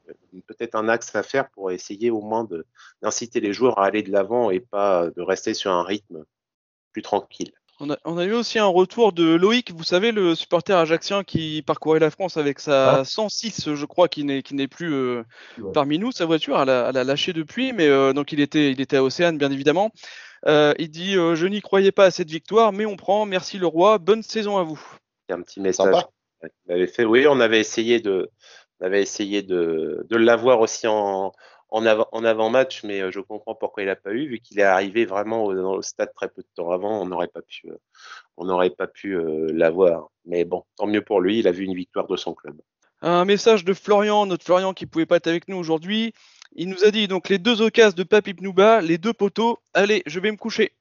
peut-être 0.47 0.75
un 0.75 0.89
axe 0.89 1.15
à 1.15 1.23
faire 1.23 1.49
pour 1.51 1.71
essayer 1.71 2.11
au 2.11 2.21
moins 2.21 2.49
d'inciter 3.03 3.41
les 3.41 3.53
joueurs 3.53 3.79
à 3.79 3.87
aller 3.87 4.03
de 4.03 4.11
l'avant 4.11 4.51
et 4.51 4.61
pas 4.61 5.09
de 5.11 5.23
rester 5.23 5.55
sur 5.55 5.71
un 5.71 5.85
rythme 5.85 6.25
plus 6.93 7.03
tranquille. 7.03 7.53
On 7.79 7.91
a, 7.91 7.99
on 8.07 8.17
a, 8.17 8.25
eu 8.25 8.33
aussi 8.33 8.59
un 8.59 8.67
retour 8.67 9.13
de 9.13 9.35
Loïc, 9.35 9.71
vous 9.73 9.85
savez, 9.85 10.11
le 10.11 10.35
supporter 10.35 10.79
ajaxien 10.79 11.25
qui 11.25 11.63
parcourait 11.63 11.99
la 11.99 12.11
France 12.11 12.39
avec 12.39 12.59
sa 12.59 13.01
ah. 13.01 13.05
106, 13.05 13.75
je 13.75 13.85
crois, 13.85 14.09
qui 14.09 14.25
n'est, 14.25 14.43
qui 14.43 14.55
n'est 14.55 14.69
plus 14.69 14.95
euh, 14.95 15.23
ouais. 15.59 15.73
parmi 15.75 15.99
nous. 15.99 16.11
Sa 16.11 16.25
voiture, 16.25 16.59
elle 16.59 16.71
a, 16.71 16.89
elle 16.89 16.97
a 16.97 17.05
lâché 17.05 17.35
depuis, 17.35 17.75
mais 17.75 17.87
euh, 17.87 18.15
donc 18.15 18.33
il 18.33 18.41
était, 18.41 18.71
il 18.71 18.81
était 18.81 18.97
à 18.97 19.03
Océane, 19.05 19.37
bien 19.37 19.51
évidemment. 19.51 19.91
Euh, 20.47 20.75
il 20.79 20.91
dit 20.91 21.17
euh, 21.17 21.35
Je 21.35 21.47
n'y 21.47 21.61
croyais 21.61 21.93
pas 21.93 22.07
à 22.07 22.11
cette 22.11 22.31
victoire, 22.31 22.73
mais 22.73 22.87
on 22.87 22.97
prend. 22.97 23.27
Merci 23.27 23.59
le 23.59 23.67
roi. 23.67 23.99
Bonne 23.99 24.23
saison 24.23 24.57
à 24.57 24.63
vous. 24.63 24.81
Il 25.29 25.33
y 25.33 25.35
a 25.35 25.39
un 25.39 25.43
petit 25.43 25.61
message. 25.61 25.95
Avait 26.69 26.87
fait, 26.87 27.05
oui, 27.05 27.27
on 27.27 27.41
avait 27.41 27.61
essayé 27.61 28.01
de, 28.01 28.31
on 28.81 28.87
avait 28.87 29.03
essayé 29.03 29.43
de, 29.43 30.07
de 30.09 30.17
l'avoir 30.17 30.61
aussi 30.61 30.87
en, 30.87 31.33
en, 31.69 31.85
avant, 31.87 32.09
en 32.13 32.25
avant-match, 32.25 32.85
mais 32.85 33.01
euh, 33.01 33.11
je 33.11 33.21
comprends 33.21 33.55
pourquoi 33.55 33.83
il 33.83 33.87
n'a 33.87 33.97
pas 33.97 34.13
eu, 34.13 34.29
vu 34.29 34.39
qu'il 34.39 34.59
est 34.59 34.65
arrivé 34.65 35.05
vraiment 35.05 35.45
au, 35.45 35.55
dans 35.55 35.77
le 35.77 35.83
stade 35.83 36.13
très 36.15 36.29
peu 36.29 36.43
de 36.43 36.49
temps 36.55 36.71
avant, 36.71 37.03
on 37.03 37.07
n'aurait 37.07 37.29
pas 37.29 37.43
pu, 37.43 37.71
euh, 37.71 37.77
on 38.37 38.45
n'aurait 38.45 38.71
pas 38.71 38.87
pu 38.87 39.17
euh, 39.17 39.49
l'avoir. 39.53 40.09
Mais 40.25 40.45
bon, 40.45 40.65
tant 40.77 40.87
mieux 40.87 41.03
pour 41.03 41.21
lui, 41.21 41.41
il 41.41 41.49
a 41.49 41.53
vu 41.53 41.65
une 41.65 41.75
victoire 41.75 42.07
de 42.07 42.17
son 42.17 42.35
club. 42.35 42.61
Un 43.03 43.25
message 43.25 43.65
de 43.65 43.75
Florian, 43.75 44.27
notre 44.27 44.45
Florian 44.45 44.73
qui 44.73 44.87
pouvait 44.87 45.07
pas 45.07 45.17
être 45.17 45.27
avec 45.27 45.49
nous 45.49 45.57
aujourd'hui. 45.57 46.15
Il 46.55 46.69
nous 46.69 46.85
a 46.85 46.91
dit 46.91 47.09
donc 47.09 47.29
les 47.29 47.39
deux 47.39 47.61
occasions 47.61 47.97
de 47.97 48.05
Papi 48.05 48.33
Pnouba, 48.33 48.81
les 48.81 48.97
deux 48.97 49.13
poteaux. 49.13 49.59
Allez, 49.75 50.03
je 50.07 50.19
vais 50.21 50.33
me 50.33 50.39
coucher. 50.39 50.73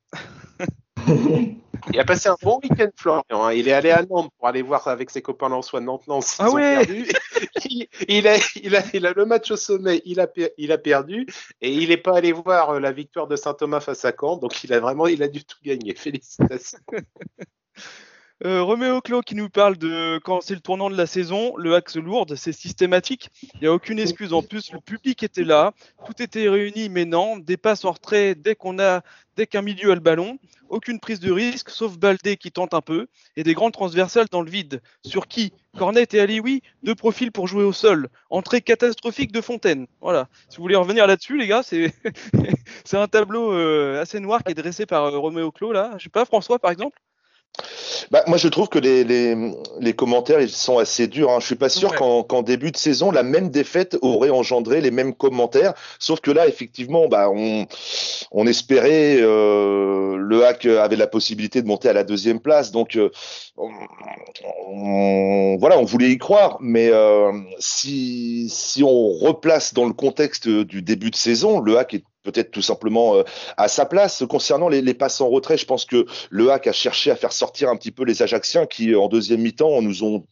Il 1.92 2.00
a 2.00 2.06
passé 2.06 2.30
un 2.30 2.36
bon 2.42 2.60
week-end, 2.64 2.90
Florian. 2.96 3.24
Hein. 3.30 3.54
Il 3.54 3.68
est 3.68 3.74
allé 3.74 3.92
à 3.92 4.04
Nantes 4.04 4.32
pour 4.38 4.48
aller 4.48 4.62
voir 4.62 4.88
avec 4.88 5.10
ses 5.10 5.22
copains 5.22 5.50
Lensois 5.50 5.82
Nantes-Lens. 5.82 6.38
Ah 6.40 6.50
ouais 6.50 6.84
il, 7.66 7.88
il, 8.08 8.28
a, 8.28 8.38
il, 8.62 8.76
a, 8.76 8.84
il, 8.94 9.06
a, 9.06 9.14
le 9.14 9.26
match 9.26 9.52
au 9.52 9.56
sommet, 9.56 10.02
il 10.06 10.20
a, 10.20 10.28
il 10.58 10.72
a 10.72 10.78
perdu 10.78 11.26
et 11.62 11.72
il 11.72 11.90
n'est 11.90 11.98
pas 11.98 12.18
allé 12.18 12.32
voir 12.32 12.72
euh, 12.72 12.80
la 12.80 12.92
victoire 12.92 13.28
de 13.28 13.36
Saint-Thomas 13.36 13.82
face 13.82 14.06
à 14.06 14.14
Caen. 14.20 14.38
Donc 14.38 14.64
il 14.64 14.74
a 14.74 14.80
vraiment 14.80 15.08
il 15.08 15.22
a 15.24 15.28
du 15.28 15.44
tout 15.44 15.58
gagné. 15.64 15.96
Félicitations. 15.96 16.80
Euh, 18.44 18.62
Roméo 18.62 19.00
Clos 19.00 19.22
qui 19.22 19.34
nous 19.34 19.48
parle 19.48 19.78
de 19.78 20.20
quand 20.22 20.42
c'est 20.42 20.56
le 20.56 20.60
tournant 20.60 20.90
de 20.90 20.98
la 20.98 21.06
saison, 21.06 21.56
le 21.56 21.74
axe 21.74 21.96
lourde, 21.96 22.36
c'est 22.36 22.52
systématique. 22.52 23.30
Il 23.54 23.62
n'y 23.62 23.68
a 23.68 23.74
aucune 23.74 23.98
excuse 23.98 24.34
en 24.34 24.42
plus. 24.42 24.74
Le 24.74 24.82
public 24.82 25.24
était 25.24 25.46
là, 25.46 25.72
tout 26.06 26.22
était 26.22 26.50
réuni, 26.50 26.90
mais 26.90 27.06
non. 27.06 27.38
Des 27.38 27.56
passes 27.56 27.86
en 27.86 27.92
retrait 27.92 28.36
dès 28.36 28.54
qu'on 28.56 28.78
a, 28.78 29.04
dès 29.38 29.48
qu'un 29.48 29.62
milieu 29.62 29.92
a 29.92 29.96
le 29.96 30.02
ballon. 30.02 30.38
Aucune 30.68 31.00
prise 31.00 31.22
de 31.22 31.32
risque, 31.32 31.70
sauf 31.70 31.98
Baldé 31.98 32.36
qui 32.36 32.52
tente 32.52 32.74
un 32.74 32.82
peu, 32.82 33.08
et 33.38 33.44
des 33.44 33.54
grandes 33.54 33.72
transversales 33.72 34.28
dans 34.30 34.42
le 34.42 34.50
vide. 34.50 34.82
Sur 35.06 35.28
qui? 35.28 35.54
Cornet 35.78 36.08
et 36.12 36.20
Alioui, 36.20 36.62
deux 36.84 36.96
profils 36.96 37.32
pour 37.32 37.48
jouer 37.48 37.64
au 37.64 37.72
sol. 37.72 38.10
Entrée 38.30 38.62
catastrophique 38.62 39.32
de 39.32 39.40
Fontaine. 39.40 39.88
Voilà. 40.02 40.28
Si 40.50 40.58
vous 40.58 40.64
voulez 40.64 40.76
revenir 40.76 41.08
là-dessus, 41.08 41.38
les 41.38 41.48
gars, 41.48 41.64
c'est 41.64 41.94
un 42.94 43.08
tableau 43.08 43.54
euh, 43.54 44.02
assez 44.02 44.20
noir 44.20 44.44
qui 44.44 44.52
est 44.52 44.56
dressé 44.56 44.86
par 44.86 45.06
euh, 45.06 45.18
Roméo 45.20 45.52
Clos 45.54 45.72
là. 45.72 45.92
Je 45.98 46.04
sais 46.04 46.10
pas, 46.10 46.26
François 46.26 46.60
par 46.60 46.72
exemple? 46.72 47.00
Bah, 48.12 48.24
moi, 48.28 48.38
je 48.38 48.48
trouve 48.48 48.70
que 48.70 48.80
les, 48.80 49.04
les, 49.04 49.36
les, 49.80 49.94
commentaires 49.94 50.42
ils 50.42 50.50
sont 50.50 50.78
assez 50.78 51.08
durs. 51.08 51.32
Hein. 51.32 51.40
Je 51.40 51.46
suis 51.46 51.56
pas 51.56 51.70
sûr 51.70 51.96
qu'en 51.96 52.42
début 52.42 52.72
de 52.72 52.78
saison, 52.78 53.12
la 53.12 53.24
même 53.24 53.50
défaite 53.50 53.98
aurait 54.02 54.30
engendré 54.30 54.82
les 54.82 54.92
mêmes 54.92 55.14
commentaires. 55.14 55.74
Sauf 56.00 56.20
que 56.20 56.32
là, 56.32 56.48
effectivement, 56.48 57.08
bah, 57.08 57.30
on, 57.30 57.66
on 58.32 58.48
espérait 58.48 59.18
euh, 59.20 60.18
le 60.18 60.46
hack 60.46 60.66
avait 60.66 60.96
la 60.96 61.08
possibilité 61.08 61.62
de 61.62 61.68
monter 61.68 61.90
à 61.90 61.94
la 61.94 62.04
deuxième 62.04 62.40
place. 62.40 62.72
Donc, 62.72 62.96
euh, 62.96 63.10
on, 63.58 65.58
voilà, 65.60 65.80
on 65.80 65.86
voulait 65.86 66.12
y 66.12 66.18
croire. 66.18 66.58
Mais 66.62 66.90
euh, 66.90 67.32
si, 67.60 68.50
si 68.50 68.84
on 68.84 69.12
replace 69.12 69.74
dans 69.74 69.86
le 69.86 69.94
contexte 69.94 70.48
du 70.48 70.82
début 70.82 71.12
de 71.12 71.16
saison, 71.16 71.60
le 71.60 71.78
hack 71.78 71.94
est 71.94 72.04
peut-être 72.26 72.52
tout 72.52 72.62
simplement 72.62 73.16
euh, 73.16 73.24
à 73.56 73.70
sa 73.70 73.86
place. 73.86 74.24
Concernant 74.28 74.68
les, 74.68 74.82
les, 74.82 74.94
passes 74.94 75.22
en 75.22 75.30
retrait, 75.30 75.58
je 75.58 75.66
pense 75.66 75.86
que 75.86 76.06
le 76.30 76.52
HAC 76.52 76.68
a 76.68 76.74
cherché 76.74 77.12
à 77.12 77.16
faire 77.16 77.32
sortir 77.32 77.70
un 77.70 77.78
petit 77.78 77.92
peu 77.92 78.04
les 78.04 78.22
Ajaxiens 78.22 78.66
qui, 78.66 78.94
en 78.96 79.08
deuxième 79.08 79.42
mi-temps, 79.42 79.82
nous 79.82 80.04
ont 80.04 80.26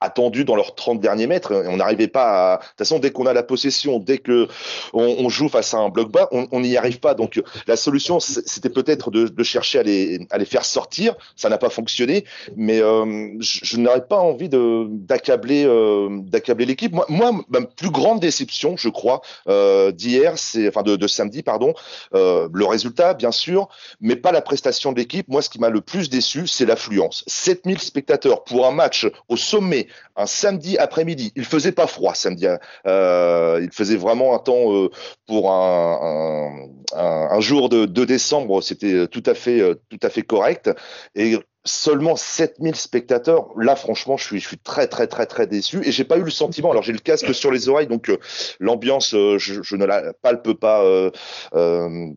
attendu 0.00 0.44
dans 0.44 0.56
leurs 0.56 0.74
30 0.74 1.00
derniers 1.00 1.26
mètres. 1.26 1.52
Et 1.52 1.68
on 1.68 1.76
n'arrivait 1.76 2.08
pas 2.08 2.54
à. 2.54 2.56
De 2.58 2.62
toute 2.62 2.78
façon, 2.78 2.98
dès 2.98 3.10
qu'on 3.10 3.26
a 3.26 3.32
la 3.32 3.42
possession, 3.42 3.98
dès 3.98 4.18
que 4.18 4.48
on, 4.92 5.28
joue 5.28 5.48
face 5.48 5.74
à 5.74 5.78
un 5.78 5.88
bloc 5.88 6.10
bas, 6.10 6.28
on 6.30 6.60
n'y 6.60 6.76
arrive 6.76 7.00
pas. 7.00 7.14
Donc 7.14 7.40
la 7.66 7.76
solution, 7.76 8.20
c'était 8.20 8.70
peut-être 8.70 9.10
de, 9.10 9.28
de, 9.28 9.42
chercher 9.42 9.78
à 9.78 9.82
les, 9.82 10.26
à 10.30 10.38
les 10.38 10.44
faire 10.44 10.64
sortir. 10.64 11.14
Ça 11.36 11.48
n'a 11.48 11.58
pas 11.58 11.70
fonctionné, 11.70 12.24
mais 12.56 12.80
euh, 12.80 13.34
je, 13.40 13.60
je 13.62 13.76
n'aurais 13.76 14.06
pas 14.06 14.18
envie 14.18 14.48
de 14.48 14.86
d'accabler 14.88 15.64
euh, 15.66 16.08
d'accabler 16.22 16.66
l'équipe. 16.66 16.92
Moi, 16.92 17.06
moi, 17.08 17.32
ma 17.48 17.62
plus 17.62 17.90
grande 17.90 18.20
déception, 18.20 18.76
je 18.76 18.88
crois, 18.88 19.20
euh, 19.48 19.92
d'hier, 19.92 20.38
c'est 20.38 20.68
enfin 20.68 20.82
de, 20.82 20.96
de, 20.96 21.06
samedi, 21.06 21.42
pardon, 21.42 21.74
euh, 22.14 22.48
le 22.52 22.64
résultat, 22.64 23.14
bien 23.14 23.32
sûr, 23.32 23.68
mais 24.00 24.16
pas 24.16 24.32
la 24.32 24.42
prestation 24.42 24.92
de 24.92 24.98
l'équipe. 24.98 25.28
Moi, 25.28 25.42
ce 25.42 25.50
qui 25.50 25.58
m'a 25.58 25.70
le 25.70 25.80
plus 25.80 26.08
déçu, 26.10 26.46
c'est 26.46 26.66
l'affluence. 26.66 27.24
7000 27.26 27.80
spectateurs 27.80 28.44
pour 28.44 28.66
un 28.66 28.72
match 28.72 29.06
au 29.28 29.36
sommet 29.36 29.87
un 30.16 30.26
samedi 30.26 30.78
après-midi. 30.78 31.32
Il 31.36 31.44
faisait 31.44 31.72
pas 31.72 31.86
froid 31.86 32.14
samedi. 32.14 32.46
Euh, 32.86 33.60
il 33.62 33.70
faisait 33.72 33.96
vraiment 33.96 34.34
un 34.34 34.38
temps 34.38 34.74
euh, 34.74 34.90
pour 35.26 35.52
un, 35.52 36.68
un, 36.94 37.28
un, 37.30 37.40
jour 37.40 37.68
de, 37.68 37.86
de 37.86 38.04
décembre. 38.04 38.62
C'était 38.62 39.06
tout 39.08 39.22
à 39.26 39.34
fait 39.34 39.60
euh, 39.60 39.74
tout 39.88 40.00
à 40.02 40.10
fait 40.10 40.22
correct. 40.22 40.70
Et 41.14 41.36
seulement 41.68 42.16
7000 42.16 42.74
spectateurs. 42.74 43.48
Là, 43.56 43.76
franchement, 43.76 44.16
je 44.16 44.24
suis, 44.24 44.40
je 44.40 44.48
suis 44.48 44.58
très, 44.58 44.88
très, 44.88 45.06
très, 45.06 45.26
très 45.26 45.46
déçu. 45.46 45.80
Et 45.84 45.92
j'ai 45.92 46.04
pas 46.04 46.16
eu 46.16 46.22
le 46.22 46.30
sentiment. 46.30 46.70
Alors, 46.70 46.82
j'ai 46.82 46.92
le 46.92 46.98
casque 46.98 47.32
sur 47.34 47.50
les 47.50 47.68
oreilles, 47.68 47.86
donc 47.86 48.08
euh, 48.08 48.18
l'ambiance, 48.58 49.14
euh, 49.14 49.38
je, 49.38 49.62
je, 49.62 49.76
ne 49.76 49.84
la 49.84 50.12
palpe 50.14 50.52
pas 50.54 50.82
euh, 50.82 51.10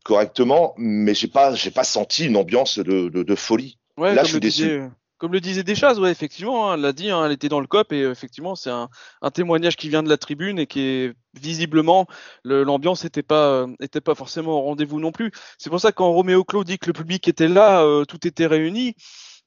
correctement, 0.04 0.74
mais 0.78 1.14
j'ai 1.14 1.28
pas, 1.28 1.54
j'ai 1.54 1.72
pas 1.72 1.84
senti 1.84 2.26
une 2.26 2.38
ambiance 2.38 2.80
de, 2.80 3.10
de, 3.10 3.24
de 3.24 3.36
folie. 3.36 3.78
Ouais, 3.98 4.16
Là, 4.16 4.24
je 4.24 4.32
suis 4.32 4.40
déçu. 4.40 4.84
Comme 5.22 5.34
le 5.34 5.40
disait 5.40 5.62
Deschaz, 5.62 6.00
ouais, 6.00 6.10
effectivement, 6.10 6.72
hein, 6.72 6.74
elle 6.74 6.82
l'a 6.82 6.94
dit, 6.94 7.12
hein, 7.12 7.24
elle 7.24 7.32
était 7.32 7.48
dans 7.48 7.60
le 7.60 7.68
COP 7.68 7.94
et 7.94 8.02
effectivement, 8.02 8.56
c'est 8.56 8.72
un, 8.72 8.90
témoignage 9.32 9.76
qui 9.76 9.88
vient 9.88 10.02
de 10.02 10.10
la 10.10 10.18
tribune 10.18 10.58
et 10.58 10.66
qui 10.66 10.80
est 10.82 11.14
visiblement 11.40 12.08
l'ambiance 12.44 13.04
n'était 13.04 13.22
pas 13.22 13.68
était 13.82 14.02
pas 14.02 14.16
forcément 14.16 14.54
au 14.54 14.62
rendez-vous 14.64 15.00
non 15.00 15.12
plus. 15.12 15.32
C'est 15.60 15.70
pour 15.70 15.80
ça 15.80 15.92
que 15.92 15.98
quand 15.98 16.10
Roméo 16.12 16.44
Claude 16.44 16.66
dit 16.66 16.80
que 16.80 16.88
le 16.88 16.94
public 16.94 17.28
était 17.28 17.48
là, 17.48 17.84
euh, 17.84 18.04
tout 18.04 18.26
était 18.28 18.48
réuni. 18.48 18.96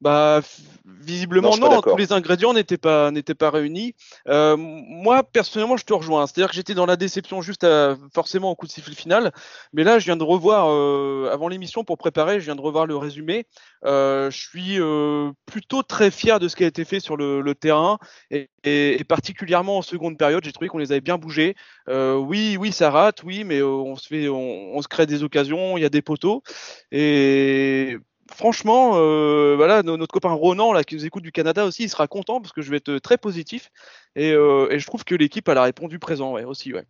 Bah, 0.01 0.43
visiblement 0.85 1.57
non, 1.57 1.71
non 1.71 1.81
tous 1.81 1.97
les 1.97 2.13
ingrédients 2.13 2.53
n'étaient 2.53 2.77
pas 2.79 3.11
n'étaient 3.11 3.35
pas 3.35 3.51
réunis. 3.51 3.95
Euh, 4.29 4.57
moi 4.57 5.23
personnellement, 5.23 5.77
je 5.77 5.85
te 5.85 5.95
rejoins. 5.95 6.27
C'est-à-dire 6.27 6.51
que 6.51 6.57
j'étais 6.57 6.75
dans 6.75 6.87
la 6.87 6.97
déception 6.97 7.41
juste 7.43 7.65
à, 7.65 7.97
forcément 8.13 8.51
au 8.51 8.55
coup 8.55 8.67
de 8.67 8.73
sifflet 8.73 8.95
final, 8.95 9.33
mais 9.73 9.85
là, 9.85 9.99
je 9.99 10.05
viens 10.05 10.17
de 10.17 10.23
revoir 10.23 10.67
euh, 10.69 11.31
avant 11.33 11.49
l'émission 11.49 11.85
pour 11.85 11.97
préparer, 11.97 12.41
je 12.41 12.45
viens 12.45 12.57
de 12.57 12.61
revoir 12.61 12.87
le 12.87 12.97
résumé. 12.97 13.47
Euh, 13.85 14.31
je 14.31 14.39
suis 14.39 14.81
euh, 14.81 15.31
plutôt 15.47 15.83
très 15.83 16.11
fier 16.11 16.41
de 16.41 16.49
ce 16.49 16.57
qui 16.57 16.65
a 16.65 16.67
été 16.67 16.85
fait 16.85 17.01
sur 17.01 17.17
le, 17.17 17.41
le 17.41 17.55
terrain 17.55 17.99
et, 18.31 18.51
et, 18.65 19.01
et, 19.01 19.05
particulièrement 19.05 19.79
en 19.79 19.83
seconde 19.83 20.19
période, 20.19 20.45
j'ai 20.45 20.53
trouvé 20.53 20.69
qu'on 20.69 20.79
les 20.79 20.93
avait 20.93 21.01
bien 21.01 21.19
bougés. 21.19 21.55
Euh, 21.89 22.17
oui, 22.17 22.57
oui, 22.59 22.73
ça 22.73 22.91
rate, 22.91 23.23
oui, 23.23 23.45
mais 23.45 23.63
on 23.63 23.97
se 23.97 24.09
fait, 24.09 24.29
on, 24.29 24.77
on 24.77 24.83
se 24.83 24.89
crée 24.89 25.07
des 25.07 25.23
occasions, 25.23 25.77
il 25.77 25.83
y 25.83 25.87
a 25.87 25.91
des 25.91 26.03
poteaux 26.03 26.43
et 26.91 27.97
franchement, 28.33 28.93
euh, 28.95 29.55
voilà, 29.57 29.83
notre 29.83 30.13
copain 30.13 30.33
Ronan, 30.33 30.73
là, 30.73 30.85
qui 30.85 30.95
nous 30.95 31.05
écoute 31.05 31.23
du 31.23 31.33
Canada 31.33 31.65
aussi, 31.65 31.85
il 31.85 31.89
sera 31.89 32.07
content 32.07 32.41
parce 32.41 32.53
que 32.53 32.63
je 32.63 32.71
vais 32.71 32.79
être 32.79 32.99
très 32.99 33.19
positif. 33.19 33.71
Et, 34.17 34.33
euh, 34.33 34.69
et 34.71 34.79
je 34.79 34.87
trouve 34.87 35.05
que 35.05 35.15
l'équipe, 35.15 35.49
elle 35.49 35.59
a 35.59 35.63
répondu 35.63 35.99
présent, 35.99 36.33
ouais, 36.33 36.45
aussi, 36.45 36.73
ouais. 36.73 36.87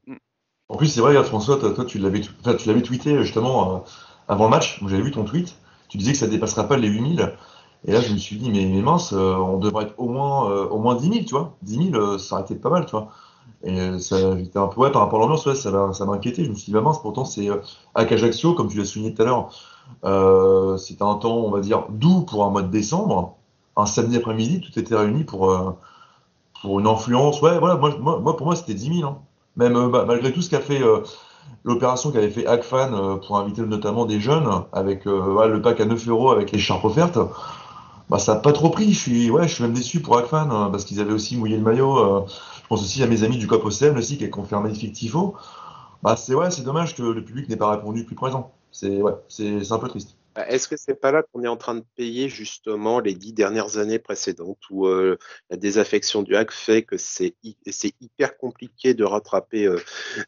En 0.68 0.76
plus, 0.76 0.88
c'est 0.88 1.00
vrai, 1.00 1.22
François, 1.24 1.58
toi, 1.58 1.84
tu 1.84 1.98
l'avais, 1.98 2.20
tu 2.20 2.82
tweeté 2.82 3.22
justement 3.22 3.76
euh, 3.76 3.78
avant 4.28 4.44
le 4.44 4.50
match. 4.50 4.80
J'avais 4.86 5.02
vu 5.02 5.10
ton 5.10 5.24
tweet. 5.24 5.56
Tu 5.88 5.98
disais 5.98 6.12
que 6.12 6.18
ça 6.18 6.26
dépassera 6.26 6.64
pas 6.66 6.76
les 6.76 6.88
8000. 6.88 7.34
Et 7.86 7.92
là, 7.92 8.00
je 8.00 8.12
me 8.12 8.18
suis 8.18 8.36
dit, 8.36 8.50
mais, 8.50 8.64
mince, 8.80 9.12
euh, 9.12 9.34
on 9.36 9.58
devrait 9.58 9.84
être 9.84 9.94
au 9.98 10.08
moins, 10.08 10.50
euh, 10.50 10.66
au 10.68 10.78
moins 10.78 10.94
10 10.94 11.12
000, 11.12 11.24
tu 11.26 11.34
vois. 11.34 11.56
10 11.62 11.90
000, 11.92 12.18
ça 12.18 12.36
aurait 12.36 12.44
été 12.44 12.54
pas 12.54 12.70
mal, 12.70 12.86
tu 12.86 12.92
vois. 12.92 13.10
Et 13.62 13.98
ça, 13.98 14.36
j'étais 14.38 14.58
un 14.58 14.68
peu, 14.68 14.80
ouais, 14.80 14.90
par 14.90 15.02
rapport 15.02 15.18
à 15.18 15.22
l'ambiance, 15.22 15.44
ouais, 15.46 15.54
ça, 15.54 15.92
ça 15.92 16.06
m'a 16.06 16.14
inquiété. 16.14 16.44
Je 16.44 16.50
me 16.50 16.54
suis 16.54 16.66
dit, 16.66 16.72
bah 16.72 16.80
mince, 16.80 17.00
pourtant, 17.00 17.26
c'est 17.26 17.48
à 17.94 18.00
Ajaccio, 18.00 18.54
comme 18.54 18.68
tu 18.68 18.78
l'as 18.78 18.84
souligné 18.84 19.14
tout 19.14 19.22
à 19.22 19.26
l'heure. 19.26 19.50
Euh, 20.04 20.76
c'était 20.76 21.02
un 21.02 21.14
temps, 21.14 21.36
on 21.36 21.50
va 21.50 21.60
dire, 21.60 21.86
doux 21.88 22.22
pour 22.22 22.44
un 22.44 22.50
mois 22.50 22.62
de 22.62 22.70
décembre. 22.70 23.36
Un 23.76 23.86
samedi 23.86 24.16
après-midi, 24.16 24.60
tout 24.60 24.78
était 24.78 24.94
réuni 24.94 25.24
pour, 25.24 25.50
euh, 25.50 25.70
pour 26.62 26.78
une 26.80 26.86
influence. 26.86 27.40
Ouais, 27.42 27.58
voilà, 27.58 27.76
moi, 27.76 28.36
pour 28.36 28.46
moi, 28.46 28.56
c'était 28.56 28.74
10 28.74 28.98
000. 28.98 29.08
Hein. 29.08 29.18
Même 29.56 29.76
euh, 29.76 30.04
malgré 30.04 30.32
tout 30.32 30.42
ce 30.42 30.50
qu'a 30.50 30.60
fait 30.60 30.80
l'opération 31.64 32.10
qu'avait 32.10 32.30
fait 32.30 32.46
Hackfan 32.46 32.92
euh, 32.92 33.16
pour 33.16 33.38
inviter 33.38 33.62
notamment 33.62 34.04
des 34.04 34.20
jeunes 34.20 34.48
avec 34.72 35.04
le 35.04 35.60
pack 35.60 35.80
à 35.80 35.84
9 35.84 36.08
euros 36.08 36.30
avec 36.30 36.52
les 36.52 36.58
charpes 36.58 36.84
offertes. 36.84 37.18
Bah, 38.10 38.18
ça 38.18 38.34
n'a 38.34 38.40
pas 38.40 38.52
trop 38.52 38.68
pris. 38.68 38.92
Je 38.92 38.98
suis, 38.98 39.30
ouais, 39.30 39.48
je 39.48 39.54
suis 39.54 39.62
même 39.62 39.72
déçu 39.72 40.00
pour 40.00 40.18
Hackfan 40.18 40.70
parce 40.70 40.84
qu'ils 40.84 41.00
avaient 41.00 41.12
aussi 41.12 41.36
mouillé 41.36 41.56
le 41.56 41.62
maillot. 41.62 42.26
je 42.28 42.68
pense 42.68 42.82
aussi 42.82 43.02
à 43.02 43.06
mes 43.06 43.22
amis 43.22 43.38
du 43.38 43.46
COP 43.46 43.64
OCM 43.64 43.96
aussi 43.96 44.18
qui 44.18 44.28
ont 44.36 44.44
fait 44.44 44.56
un 44.56 44.60
magnifique 44.60 44.92
tifo. 44.92 45.34
Bah, 46.02 46.16
c'est 46.16 46.34
ouais, 46.34 46.48
dommage 46.62 46.94
que 46.94 47.02
le 47.02 47.24
public 47.24 47.48
n'ait 47.48 47.56
pas 47.56 47.70
répondu 47.70 48.04
plus 48.04 48.16
présent 48.16 48.53
c'est 48.74 49.72
un 49.72 49.78
peu 49.78 49.88
triste. 49.88 50.16
Est-ce 50.48 50.66
que 50.66 50.76
c'est 50.76 51.00
pas 51.00 51.12
là 51.12 51.22
qu'on 51.22 51.44
est 51.44 51.48
en 51.48 51.56
train 51.56 51.76
de 51.76 51.84
payer 51.94 52.28
justement 52.28 52.98
les 52.98 53.14
dix 53.14 53.32
dernières 53.32 53.78
années 53.78 54.00
précédentes 54.00 54.58
où 54.68 54.86
euh, 54.86 55.16
la 55.48 55.56
désaffection 55.56 56.22
du 56.22 56.34
hack 56.34 56.50
fait 56.50 56.82
que 56.82 56.96
c'est 56.96 57.36
c'est 57.70 57.92
hyper 58.00 58.36
compliqué 58.36 58.94
de 58.94 59.04
rattraper 59.04 59.66
euh, 59.66 59.78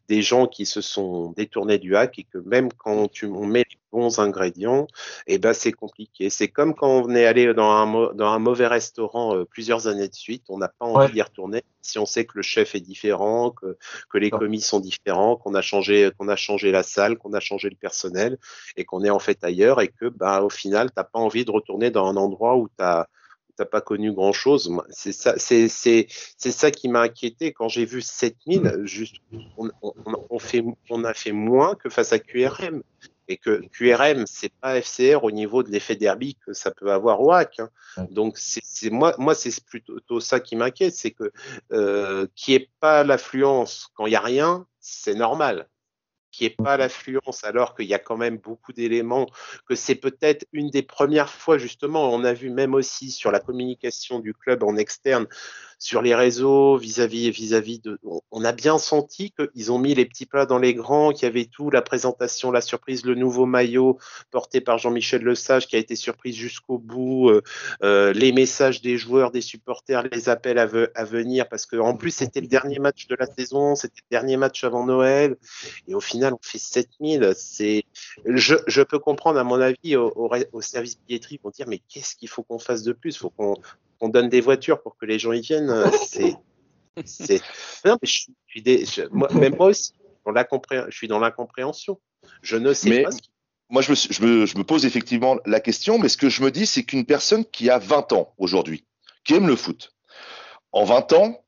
des 0.08 0.22
gens 0.22 0.46
qui 0.46 0.64
se 0.64 0.80
sont 0.80 1.32
détournés 1.32 1.78
du 1.78 1.96
hack 1.96 2.20
et 2.20 2.24
que 2.24 2.38
même 2.38 2.72
quand 2.72 3.08
tu, 3.08 3.26
on 3.26 3.46
met 3.46 3.64
les 3.68 3.78
bons 3.96 4.18
ingrédients, 4.18 4.86
et 5.26 5.34
eh 5.34 5.38
ben 5.38 5.54
c'est 5.54 5.72
compliqué. 5.72 6.28
C'est 6.28 6.48
comme 6.48 6.74
quand 6.74 6.90
on 6.90 7.14
est 7.14 7.24
allé 7.24 7.54
dans 7.54 7.70
un, 7.70 8.14
dans 8.14 8.28
un 8.28 8.38
mauvais 8.38 8.66
restaurant 8.66 9.34
euh, 9.34 9.44
plusieurs 9.44 9.86
années 9.86 10.08
de 10.08 10.14
suite, 10.14 10.44
on 10.50 10.58
n'a 10.58 10.68
pas 10.68 10.84
envie 10.84 11.06
ouais. 11.06 11.12
d'y 11.12 11.22
retourner 11.22 11.62
si 11.80 11.98
on 11.98 12.04
sait 12.04 12.26
que 12.26 12.32
le 12.34 12.42
chef 12.42 12.74
est 12.74 12.80
différent, 12.80 13.50
que, 13.50 13.78
que 14.10 14.18
les 14.18 14.30
commis 14.30 14.60
sont 14.60 14.80
différents, 14.80 15.36
qu'on 15.36 15.54
a 15.54 15.62
changé 15.62 16.10
qu'on 16.18 16.28
a 16.28 16.36
changé 16.36 16.72
la 16.72 16.82
salle, 16.82 17.16
qu'on 17.16 17.32
a 17.32 17.40
changé 17.40 17.70
le 17.70 17.76
personnel 17.76 18.36
et 18.76 18.84
qu'on 18.84 19.02
est 19.02 19.10
en 19.10 19.18
fait 19.20 19.42
ailleurs 19.42 19.80
et 19.80 19.88
que 19.88 20.06
bah 20.06 20.42
au 20.42 20.50
final 20.50 20.90
t'as 20.94 21.04
pas 21.04 21.18
envie 21.18 21.44
de 21.44 21.50
retourner 21.50 21.90
dans 21.90 22.06
un 22.06 22.16
endroit 22.16 22.56
où 22.56 22.68
t'as 22.76 23.06
t'as 23.56 23.64
pas 23.64 23.80
connu 23.80 24.12
grand 24.12 24.32
chose. 24.32 24.70
C'est 24.90 25.12
ça, 25.12 25.34
c'est, 25.38 25.68
c'est, 25.68 26.06
c'est 26.36 26.52
ça 26.52 26.70
qui 26.70 26.88
m'a 26.88 27.00
inquiété 27.00 27.52
quand 27.52 27.68
j'ai 27.68 27.86
vu 27.86 28.02
7000. 28.02 28.82
Juste, 28.84 29.16
on, 29.56 29.70
on, 29.82 29.94
on, 30.30 30.38
fait, 30.38 30.62
on 30.90 31.04
a 31.04 31.14
fait 31.14 31.32
moins 31.32 31.74
que 31.74 31.88
face 31.88 32.12
à 32.12 32.18
QRM. 32.18 32.82
Et 33.28 33.36
que 33.36 33.62
QRM, 33.72 34.24
c'est 34.26 34.52
pas 34.60 34.80
FCR 34.80 35.24
au 35.24 35.30
niveau 35.30 35.62
de 35.62 35.70
l'effet 35.70 35.96
derby 35.96 36.36
que 36.46 36.52
ça 36.52 36.70
peut 36.70 36.92
avoir 36.92 37.20
au 37.20 37.32
hack. 37.32 37.60
Hein. 37.60 37.70
Donc 38.10 38.38
c'est, 38.38 38.62
c'est 38.62 38.90
moi, 38.90 39.14
moi 39.18 39.34
c'est 39.34 39.64
plutôt 39.64 40.20
ça 40.20 40.40
qui 40.40 40.56
m'inquiète, 40.56 40.94
c'est 40.94 41.10
que 41.10 41.32
euh, 41.72 42.26
qui 42.34 42.54
est 42.54 42.70
pas 42.80 43.04
l'affluence 43.04 43.90
quand 43.94 44.06
il 44.06 44.12
y 44.12 44.16
a 44.16 44.20
rien, 44.20 44.66
c'est 44.80 45.14
normal 45.14 45.68
qui 46.36 46.44
est 46.44 46.50
pas 46.50 46.76
l'affluence 46.76 47.44
alors 47.44 47.74
qu'il 47.74 47.86
y 47.86 47.94
a 47.94 47.98
quand 47.98 48.18
même 48.18 48.36
beaucoup 48.36 48.74
d'éléments, 48.74 49.26
que 49.66 49.74
c'est 49.74 49.94
peut-être 49.94 50.44
une 50.52 50.68
des 50.68 50.82
premières 50.82 51.30
fois 51.30 51.56
justement, 51.56 52.12
on 52.12 52.24
a 52.24 52.34
vu 52.34 52.50
même 52.50 52.74
aussi 52.74 53.10
sur 53.10 53.30
la 53.30 53.40
communication 53.40 54.18
du 54.18 54.34
club 54.34 54.62
en 54.62 54.76
externe, 54.76 55.26
sur 55.78 56.02
les 56.02 56.14
réseaux 56.14 56.76
vis-à-vis 56.76 57.80
de, 57.80 57.98
on 58.30 58.44
a 58.44 58.52
bien 58.52 58.78
senti 58.78 59.32
qu'ils 59.32 59.72
ont 59.72 59.78
mis 59.78 59.94
les 59.94 60.06
petits 60.06 60.26
plats 60.26 60.46
dans 60.46 60.58
les 60.58 60.74
grands, 60.74 61.12
qu'il 61.12 61.24
y 61.24 61.26
avait 61.26 61.44
tout, 61.44 61.70
la 61.70 61.82
présentation, 61.82 62.50
la 62.50 62.60
surprise, 62.60 63.04
le 63.04 63.14
nouveau 63.14 63.46
maillot 63.46 63.98
porté 64.30 64.60
par 64.60 64.78
Jean-Michel 64.78 65.22
Lesage 65.22 65.66
qui 65.66 65.76
a 65.76 65.78
été 65.78 65.96
surprise 65.96 66.34
jusqu'au 66.34 66.78
bout, 66.78 67.28
euh, 67.28 67.42
euh, 67.82 68.12
les 68.12 68.32
messages 68.32 68.80
des 68.80 68.96
joueurs, 68.96 69.30
des 69.30 69.40
supporters, 69.40 70.04
les 70.10 70.28
appels 70.28 70.58
à, 70.58 70.66
ve 70.66 70.90
à 70.94 71.04
venir 71.04 71.48
parce 71.48 71.66
que 71.66 71.76
en 71.76 71.94
plus 71.94 72.10
c'était 72.10 72.40
le 72.40 72.46
dernier 72.46 72.78
match 72.78 73.06
de 73.06 73.16
la 73.18 73.26
saison, 73.26 73.74
c'était 73.74 74.00
le 74.10 74.16
dernier 74.16 74.36
match 74.36 74.64
avant 74.64 74.86
Noël 74.86 75.36
et 75.88 75.94
au 75.94 76.00
final 76.00 76.32
on 76.32 76.38
fait 76.40 76.58
7000. 76.58 77.32
C'est, 77.36 77.84
je, 78.24 78.82
peux 78.82 78.98
comprendre 78.98 79.38
à 79.38 79.44
mon 79.44 79.60
avis 79.60 79.96
au 79.96 80.60
service 80.60 80.98
billetterie 81.06 81.38
pour 81.38 81.50
dire 81.50 81.66
mais 81.68 81.80
qu'est-ce 81.88 82.16
qu'il 82.16 82.28
faut 82.28 82.42
qu'on 82.42 82.58
fasse 82.58 82.82
de 82.82 82.92
plus? 82.92 83.16
Faut 83.16 83.30
qu'on 83.30 83.56
qu'on 83.98 84.08
donne 84.08 84.28
des 84.28 84.40
voitures 84.40 84.82
pour 84.82 84.96
que 84.96 85.06
les 85.06 85.18
gens 85.18 85.32
y 85.32 85.40
viennent. 85.40 85.72
C'est, 86.06 86.34
c'est. 87.04 87.42
Non 87.84 87.98
mais 88.00 88.08
je 88.08 88.24
suis 88.46 88.62
des, 88.62 88.86
je, 88.86 89.02
moi, 89.10 89.28
même 89.34 89.54
moi 89.54 89.66
aussi, 89.66 89.92
dans 90.24 90.32
je 90.88 90.96
suis 90.96 91.08
dans 91.08 91.18
l'incompréhension. 91.18 92.00
Je 92.40 92.56
ne 92.56 92.72
sais 92.72 92.88
mais... 92.88 93.02
pas 93.02 93.10
ce 93.10 93.20
qui 93.20 93.30
moi, 93.68 93.82
je 93.82 93.90
me, 93.90 93.96
je, 93.96 94.22
me, 94.24 94.46
je 94.46 94.56
me, 94.58 94.64
pose 94.64 94.86
effectivement 94.86 95.38
la 95.44 95.60
question, 95.60 95.98
mais 95.98 96.08
ce 96.08 96.16
que 96.16 96.28
je 96.28 96.42
me 96.42 96.50
dis, 96.50 96.66
c'est 96.66 96.84
qu'une 96.84 97.04
personne 97.04 97.44
qui 97.44 97.68
a 97.68 97.78
20 97.78 98.12
ans 98.12 98.32
aujourd'hui, 98.38 98.84
qui 99.24 99.34
aime 99.34 99.48
le 99.48 99.56
foot, 99.56 99.92
en 100.72 100.84
20 100.84 101.12
ans, 101.14 101.44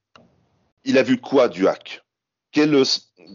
il 0.84 0.98
a 0.98 1.02
vu 1.02 1.20
quoi 1.20 1.48
du 1.48 1.68
hack? 1.68 2.02
Quelle, 2.50 2.82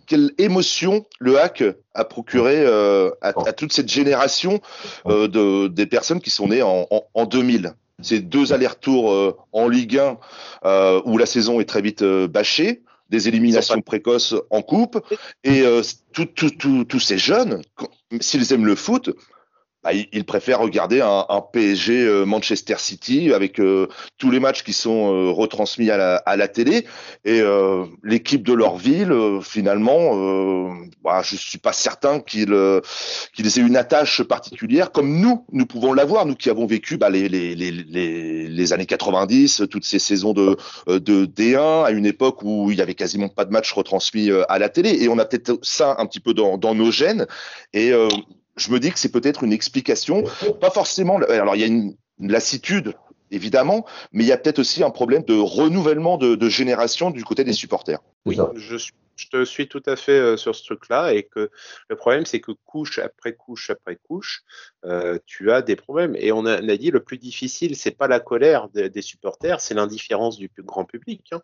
quelle, 0.08 0.34
émotion 0.38 1.06
le 1.20 1.40
hack 1.40 1.64
a 1.94 2.04
procuré 2.04 2.60
euh, 2.60 3.12
à, 3.22 3.30
à, 3.48 3.54
toute 3.54 3.72
cette 3.72 3.90
génération 3.90 4.60
euh, 5.06 5.28
de, 5.28 5.68
des 5.68 5.86
personnes 5.86 6.20
qui 6.20 6.30
sont 6.30 6.48
nées 6.48 6.62
en, 6.62 6.88
en, 6.90 7.04
en 7.14 7.26
2000 7.26 7.76
Ces 8.04 8.20
deux 8.20 8.54
allers-retours 8.54 9.12
euh, 9.12 9.38
en 9.52 9.68
Ligue 9.68 9.98
1 9.98 10.18
euh, 10.66 11.02
où 11.06 11.18
la 11.18 11.26
saison 11.26 11.60
est 11.60 11.66
très 11.66 11.82
vite 11.82 12.02
euh, 12.02 12.28
bâchée, 12.28 12.84
des 13.10 13.28
éliminations 13.28 13.80
précoces 13.82 14.36
en 14.50 14.62
coupe, 14.62 15.00
et 15.44 15.64
tous 16.14 17.00
ces 17.00 17.18
jeunes, 17.20 17.62
s'ils 18.20 18.52
aiment 18.54 18.66
le 18.66 18.76
foot, 18.76 19.12
bah, 19.84 19.92
ils 19.94 20.24
préfèrent 20.24 20.60
regarder 20.60 21.02
un, 21.02 21.26
un 21.28 21.42
PSG 21.42 22.06
euh, 22.06 22.26
Manchester 22.26 22.76
City 22.78 23.34
avec 23.34 23.60
euh, 23.60 23.88
tous 24.18 24.32
les 24.32 24.40
matchs 24.40 24.64
qui 24.64 24.74
sont 24.74 25.14
euh, 25.14 25.32
retransmis 25.32 25.90
à 25.90 25.98
la, 25.98 26.16
à 26.16 26.38
la, 26.38 26.48
télé. 26.48 26.86
Et 27.26 27.42
euh, 27.42 27.86
l'équipe 28.04 28.44
de 28.44 28.54
leur 28.54 28.78
ville 28.78 29.12
euh, 29.12 29.42
finalement 29.42 30.74
bah, 31.04 31.22
je 31.24 31.36
suis 31.36 31.58
pas 31.58 31.74
certain 31.74 32.20
qu'ils 32.20 32.56
qu'ils 33.34 33.48
aient 33.48 33.62
une 33.62 33.76
attache 33.76 34.24
particulière 34.24 34.92
comme 34.92 35.20
nous 35.20 35.46
nous 35.52 35.66
pouvons 35.66 35.94
l'avoir 35.94 36.26
nous 36.26 36.36
qui 36.36 36.50
avons 36.50 36.66
vécu 36.66 36.98
bah, 36.98 37.10
les, 37.10 37.28
les, 37.28 37.56
les, 37.56 37.72
les, 38.48 38.74
années 38.74 38.86
90 38.86 39.64
toutes 39.70 39.86
ces 39.86 40.00
saisons 40.00 40.34
de, 40.34 40.58
de 40.88 41.26
D1 41.26 41.86
à 41.86 41.92
une 41.92 42.06
époque 42.06 42.42
où 42.44 42.72
il 42.72 42.78
y 42.78 42.82
avait 42.82 42.94
quasiment 42.94 43.30
pas 43.30 43.46
de 43.46 43.52
matchs 43.52 43.72
retransmis 43.74 44.30
à 44.48 44.60
la 44.60 44.70
télé. 44.70 45.04
Et 45.04 45.10
on 45.10 45.18
a 45.18 45.26
peut-être 45.26 45.60
ça 45.62 45.96
un 46.00 46.06
petit 46.06 46.20
peu 46.20 46.34
dans, 46.34 46.58
dans 46.58 46.76
nos 46.76 46.92
gènes. 46.92 47.28
Et 47.74 47.92
je 48.56 48.72
me 48.72 48.80
dis 48.80 48.92
que 48.92 49.00
c'est 49.00 49.12
peut-être 49.12 49.44
une 49.44 49.54
explication, 49.54 50.24
pas 50.62 50.70
forcément. 50.70 51.18
Alors 51.30 51.56
il 51.56 51.62
y 51.62 51.64
a 51.64 51.68
une, 51.68 51.96
une 52.20 52.32
lassitude 52.32 52.94
évidemment, 53.32 53.86
mais 54.12 54.24
il 54.24 54.28
y 54.28 54.32
a 54.32 54.38
peut-être 54.38 54.60
aussi 54.60 54.84
un 54.84 54.92
problème 54.92 55.24
de 55.24 55.36
renouvellement 55.36 56.18
de, 56.18 56.36
de 56.36 56.50
génération 56.50 57.10
du 57.10 57.24
côté 57.24 57.44
des 57.44 57.54
supporters. 57.54 58.00
Oui, 58.26 58.38
je, 58.56 58.78
je, 58.78 59.28
te 59.32 59.44
suis 59.44 59.68
tout 59.68 59.82
à 59.86 59.96
fait 59.96 60.12
euh, 60.12 60.38
sur 60.38 60.56
ce 60.56 60.64
truc-là 60.64 61.14
et 61.14 61.24
que 61.24 61.50
le 61.90 61.96
problème 61.96 62.26
c'est 62.26 62.40
que 62.40 62.52
couche 62.66 63.00
après 63.00 63.34
couche 63.34 63.70
après 63.70 63.98
couche, 64.08 64.44
euh, 64.86 65.18
tu 65.26 65.52
as 65.52 65.62
des 65.62 65.76
problèmes. 65.76 66.16
Et 66.18 66.32
on 66.32 66.46
a, 66.46 66.62
on 66.62 66.70
a 66.70 66.78
dit 66.78 66.92
le 66.92 67.02
plus 67.02 67.18
difficile, 67.18 67.76
c'est 67.76 67.98
pas 67.98 68.08
la 68.08 68.20
colère 68.20 68.70
de, 68.70 68.88
des 68.88 69.02
supporters, 69.02 69.62
c'est 69.62 69.74
l'indifférence 69.74 70.38
du 70.38 70.50
grand 70.60 70.86
public. 70.86 71.26
Hein. 71.32 71.42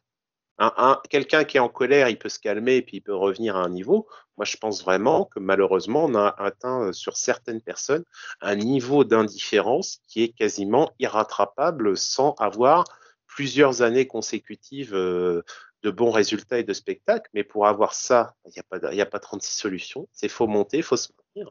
Un, 0.59 0.73
un, 0.77 1.01
quelqu'un 1.09 1.45
qui 1.45 1.57
est 1.57 1.61
en 1.61 1.69
colère, 1.69 2.09
il 2.09 2.19
peut 2.19 2.29
se 2.29 2.39
calmer 2.39 2.75
et 2.75 2.81
puis 2.81 2.97
il 2.97 3.01
peut 3.01 3.15
revenir 3.15 3.55
à 3.55 3.63
un 3.63 3.69
niveau. 3.69 4.07
Moi, 4.37 4.45
je 4.45 4.57
pense 4.57 4.83
vraiment 4.83 5.25
que 5.25 5.39
malheureusement, 5.39 6.05
on 6.05 6.15
a 6.15 6.35
atteint 6.37 6.87
euh, 6.87 6.93
sur 6.93 7.17
certaines 7.17 7.61
personnes 7.61 8.03
un 8.41 8.55
niveau 8.55 9.03
d'indifférence 9.03 9.99
qui 10.07 10.23
est 10.23 10.29
quasiment 10.29 10.91
irrattrapable 10.99 11.97
sans 11.97 12.35
avoir 12.39 12.85
plusieurs 13.25 13.81
années 13.81 14.07
consécutives 14.07 14.93
euh, 14.93 15.43
de 15.83 15.91
bons 15.91 16.11
résultats 16.11 16.59
et 16.59 16.63
de 16.63 16.73
spectacles. 16.73 17.29
Mais 17.33 17.43
pour 17.43 17.67
avoir 17.67 17.93
ça, 17.93 18.35
il 18.45 18.51
n'y 18.51 18.59
a, 18.59 18.63
pas, 18.63 18.87
a 18.87 19.05
pas 19.05 19.19
36 19.19 19.55
solutions. 19.55 20.07
C'est 20.11 20.27
faut 20.27 20.47
monter, 20.47 20.81
faut 20.81 20.97
se 20.97 21.09
maintenir. 21.17 21.49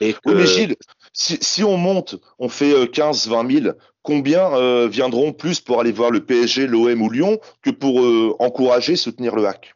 Et 0.00 0.14
que... 0.14 0.20
Oui, 0.26 0.34
mais 0.34 0.46
Gilles, 0.46 0.76
si, 1.12 1.38
si, 1.40 1.62
on 1.64 1.76
monte, 1.76 2.16
on 2.38 2.48
fait 2.48 2.90
15, 2.90 3.28
20 3.28 3.50
000, 3.50 3.74
combien 4.02 4.54
euh, 4.54 4.88
viendront 4.88 5.32
plus 5.32 5.60
pour 5.60 5.80
aller 5.80 5.92
voir 5.92 6.10
le 6.10 6.24
PSG, 6.24 6.66
l'OM 6.66 7.02
ou 7.02 7.10
Lyon 7.10 7.38
que 7.62 7.70
pour 7.70 8.02
euh, 8.02 8.34
encourager, 8.38 8.96
soutenir 8.96 9.34
le 9.34 9.46
hack? 9.46 9.74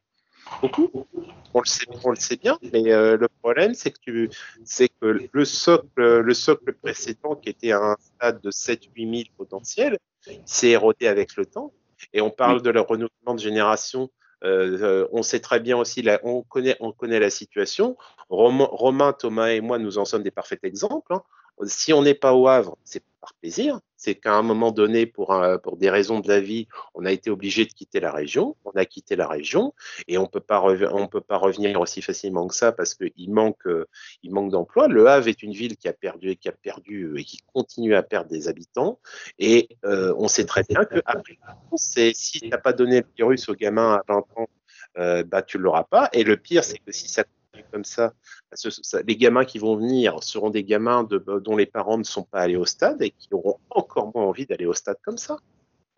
Beaucoup. 0.60 0.90
On 1.54 1.60
le, 1.60 1.66
sait, 1.66 1.86
on 2.04 2.10
le 2.10 2.16
sait 2.16 2.36
bien, 2.36 2.58
mais 2.72 2.92
euh, 2.92 3.16
le 3.16 3.28
problème, 3.40 3.72
c'est 3.72 3.90
que, 3.90 3.98
tu, 4.02 4.30
c'est 4.64 4.88
que 5.00 5.26
le, 5.32 5.44
socle, 5.46 5.88
le 5.96 6.34
socle 6.34 6.74
précédent, 6.74 7.34
qui 7.34 7.48
était 7.48 7.72
à 7.72 7.78
un 7.78 7.96
stade 7.98 8.42
de 8.42 8.50
7-8 8.50 9.10
000 9.10 9.22
potentiels, 9.38 9.96
s'est 10.44 10.68
érodé 10.68 11.08
avec 11.08 11.34
le 11.36 11.46
temps. 11.46 11.72
Et 12.12 12.20
on 12.20 12.28
parle 12.28 12.56
oui. 12.56 12.62
de 12.62 12.70
le 12.70 12.80
renouvellement 12.80 13.34
de 13.34 13.40
génération 13.40 14.10
euh, 14.44 15.06
on 15.12 15.22
sait 15.22 15.40
très 15.40 15.60
bien 15.60 15.76
aussi, 15.76 16.06
on, 16.22 16.42
connaît, 16.42 16.76
on 16.80 16.92
connaît 16.92 17.20
la 17.20 17.30
situation. 17.30 17.96
Romain, 18.28 18.68
Romain, 18.70 19.12
Thomas 19.12 19.48
et 19.48 19.60
moi, 19.60 19.78
nous 19.78 19.98
en 19.98 20.04
sommes 20.04 20.22
des 20.22 20.30
parfaits 20.30 20.62
exemples. 20.64 21.14
Hein. 21.14 21.22
Si 21.64 21.92
on 21.92 22.02
n'est 22.02 22.14
pas 22.14 22.34
au 22.34 22.48
Havre, 22.48 22.76
c'est 22.84 23.02
plaisir. 23.34 23.80
C'est 23.96 24.14
qu'à 24.14 24.34
un 24.34 24.42
moment 24.42 24.72
donné, 24.72 25.06
pour, 25.06 25.34
des 25.76 25.90
raisons 25.90 26.20
de 26.20 26.28
la 26.28 26.40
vie, 26.40 26.68
on 26.94 27.04
a 27.06 27.12
été 27.12 27.30
obligé 27.30 27.64
de 27.64 27.72
quitter 27.72 27.98
la 27.98 28.12
région. 28.12 28.56
On 28.64 28.70
a 28.72 28.84
quitté 28.84 29.16
la 29.16 29.26
région 29.26 29.72
et 30.06 30.18
on 30.18 30.26
peut 30.26 30.40
pas 30.40 30.62
on 30.92 31.08
peut 31.08 31.20
pas 31.20 31.38
revenir 31.38 31.80
aussi 31.80 32.02
facilement 32.02 32.46
que 32.46 32.54
ça 32.54 32.72
parce 32.72 32.94
qu'il 32.94 33.32
manque, 33.32 33.66
euh, 33.66 33.86
il 34.22 34.32
manque 34.32 34.50
d'emplois. 34.50 34.88
Le 34.88 35.06
Havre 35.06 35.28
est 35.28 35.42
une 35.42 35.52
ville 35.52 35.76
qui 35.76 35.88
a 35.88 35.92
perdu, 35.92 36.36
qui 36.36 36.48
a 36.48 36.52
perdu 36.52 37.18
et 37.18 37.24
qui 37.24 37.38
continue 37.52 37.94
à 37.94 38.02
perdre 38.02 38.30
des 38.30 38.48
habitants. 38.48 39.00
Et 39.38 39.68
euh, 39.84 40.14
on 40.18 40.28
sait 40.28 40.44
très 40.44 40.62
bien 40.68 40.84
que 40.84 41.00
après, 41.06 41.38
c'est 41.76 42.12
si 42.14 42.50
pas 42.62 42.72
donné 42.72 43.00
le 43.00 43.06
virus 43.16 43.48
aux 43.48 43.54
gamins 43.54 43.94
à 43.94 44.12
20 44.12 44.18
ans, 44.36 44.48
euh, 44.98 45.24
bah 45.24 45.42
tu 45.42 45.58
l'auras 45.58 45.84
pas. 45.84 46.08
Et 46.12 46.24
le 46.24 46.36
pire, 46.36 46.64
c'est 46.64 46.78
que 46.78 46.92
si 46.92 47.08
ça 47.08 47.24
comme 47.70 47.84
ça, 47.84 48.12
les 49.06 49.16
gamins 49.16 49.44
qui 49.44 49.58
vont 49.58 49.76
venir 49.76 50.22
seront 50.22 50.50
des 50.50 50.64
gamins 50.64 51.04
de, 51.04 51.18
dont 51.18 51.56
les 51.56 51.66
parents 51.66 51.98
ne 51.98 52.04
sont 52.04 52.24
pas 52.24 52.40
allés 52.40 52.56
au 52.56 52.64
stade 52.64 53.02
et 53.02 53.10
qui 53.10 53.28
auront 53.32 53.58
encore 53.70 54.12
moins 54.14 54.24
envie 54.24 54.46
d'aller 54.46 54.66
au 54.66 54.74
stade 54.74 54.98
comme 55.02 55.18
ça. 55.18 55.38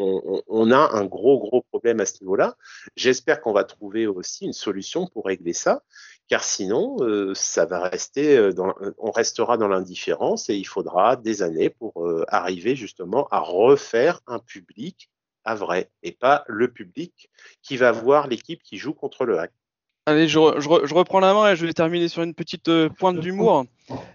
On, 0.00 0.70
a 0.70 0.96
un 0.96 1.06
gros, 1.06 1.40
gros 1.40 1.62
problème 1.62 1.98
à 1.98 2.06
ce 2.06 2.20
niveau-là. 2.20 2.56
J'espère 2.94 3.40
qu'on 3.40 3.52
va 3.52 3.64
trouver 3.64 4.06
aussi 4.06 4.44
une 4.44 4.52
solution 4.52 5.08
pour 5.08 5.24
régler 5.24 5.52
ça, 5.52 5.82
car 6.28 6.44
sinon, 6.44 6.98
euh, 7.00 7.34
ça 7.34 7.66
va 7.66 7.80
rester 7.88 8.52
dans, 8.52 8.74
on 8.98 9.10
restera 9.10 9.56
dans 9.56 9.66
l'indifférence 9.66 10.50
et 10.50 10.54
il 10.54 10.68
faudra 10.68 11.16
des 11.16 11.42
années 11.42 11.70
pour 11.70 12.06
euh, 12.06 12.24
arriver 12.28 12.76
justement 12.76 13.26
à 13.32 13.40
refaire 13.40 14.20
un 14.28 14.38
public 14.38 15.10
à 15.48 15.54
vrai 15.54 15.90
et 16.02 16.12
pas 16.12 16.44
le 16.46 16.70
public 16.70 17.30
qui 17.62 17.78
va 17.78 17.90
voir 17.90 18.28
l'équipe 18.28 18.62
qui 18.62 18.76
joue 18.76 18.92
contre 18.92 19.24
le 19.24 19.38
hack. 19.38 19.52
Allez, 20.08 20.26
je, 20.26 20.38
je, 20.56 20.86
je, 20.86 20.94
reprends 20.94 21.20
la 21.20 21.34
main 21.34 21.52
et 21.52 21.56
je 21.56 21.66
vais 21.66 21.72
terminer 21.74 22.08
sur 22.08 22.22
une 22.22 22.32
petite 22.32 22.68
euh, 22.68 22.88
pointe 22.88 23.20
d'humour. 23.20 23.66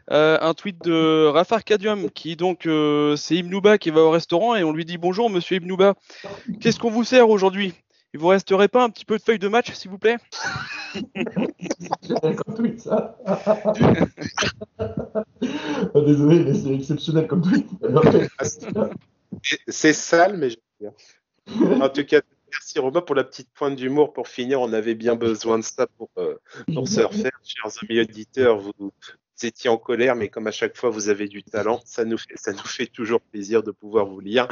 Euh, 0.09 0.39
un 0.41 0.55
tweet 0.55 0.83
de 0.83 1.27
Rafar 1.27 1.63
Kadium 1.63 2.09
qui 2.09 2.35
donc 2.35 2.65
euh, 2.65 3.15
c'est 3.15 3.35
Ibnouba 3.35 3.77
qui 3.77 3.91
va 3.91 4.01
au 4.01 4.09
restaurant 4.09 4.55
et 4.55 4.63
on 4.63 4.71
lui 4.71 4.85
dit 4.85 4.97
bonjour 4.97 5.29
Monsieur 5.29 5.57
Ibnouba. 5.57 5.93
Qu'est-ce 6.59 6.79
qu'on 6.79 6.89
vous 6.89 7.03
sert 7.03 7.29
aujourd'hui? 7.29 7.75
Il 8.15 8.19
vous 8.19 8.29
resterait 8.29 8.69
pas 8.69 8.83
un 8.83 8.89
petit 8.89 9.05
peu 9.05 9.19
de 9.19 9.21
feuille 9.21 9.37
de 9.37 9.47
match 9.47 9.71
s'il 9.73 9.91
vous 9.91 9.99
plaît? 9.99 10.17
Comme 12.09 12.55
tweet 12.55 12.81
ça. 12.81 13.15
oh, 15.93 16.01
désolé 16.01 16.43
mais 16.43 16.55
c'est 16.55 16.73
exceptionnel 16.73 17.27
comme 17.27 17.43
tweet. 17.43 17.67
c'est 19.67 19.93
sale 19.93 20.37
mais 20.37 20.49
je 20.49 20.57
En 21.79 21.89
tout 21.89 22.03
cas, 22.03 22.21
Merci 22.53 22.77
Romain 22.77 23.01
pour 23.01 23.15
la 23.15 23.23
petite 23.23 23.49
pointe 23.51 23.75
d'humour 23.75 24.13
pour 24.13 24.27
finir. 24.27 24.61
On 24.61 24.73
avait 24.73 24.93
bien 24.93 25.15
besoin 25.15 25.57
de 25.57 25.63
ça 25.63 25.87
pour, 25.97 26.09
euh, 26.17 26.35
pour 26.73 26.87
se 26.87 27.01
refaire. 27.01 27.31
Chers 27.43 27.71
amis 27.81 27.99
auditeurs, 27.99 28.59
vous, 28.59 28.73
vous, 28.77 28.91
étiez 29.41 29.71
en 29.71 29.77
colère, 29.77 30.15
mais 30.15 30.29
comme 30.29 30.45
à 30.45 30.51
chaque 30.51 30.77
fois 30.77 30.91
vous 30.91 31.09
avez 31.09 31.27
du 31.27 31.43
talent, 31.43 31.81
ça 31.83 32.05
nous, 32.05 32.17
fait, 32.17 32.35
ça 32.35 32.53
nous 32.53 32.59
fait 32.59 32.85
toujours 32.85 33.21
plaisir 33.21 33.63
de 33.63 33.71
pouvoir 33.71 34.05
vous 34.05 34.19
lire. 34.19 34.47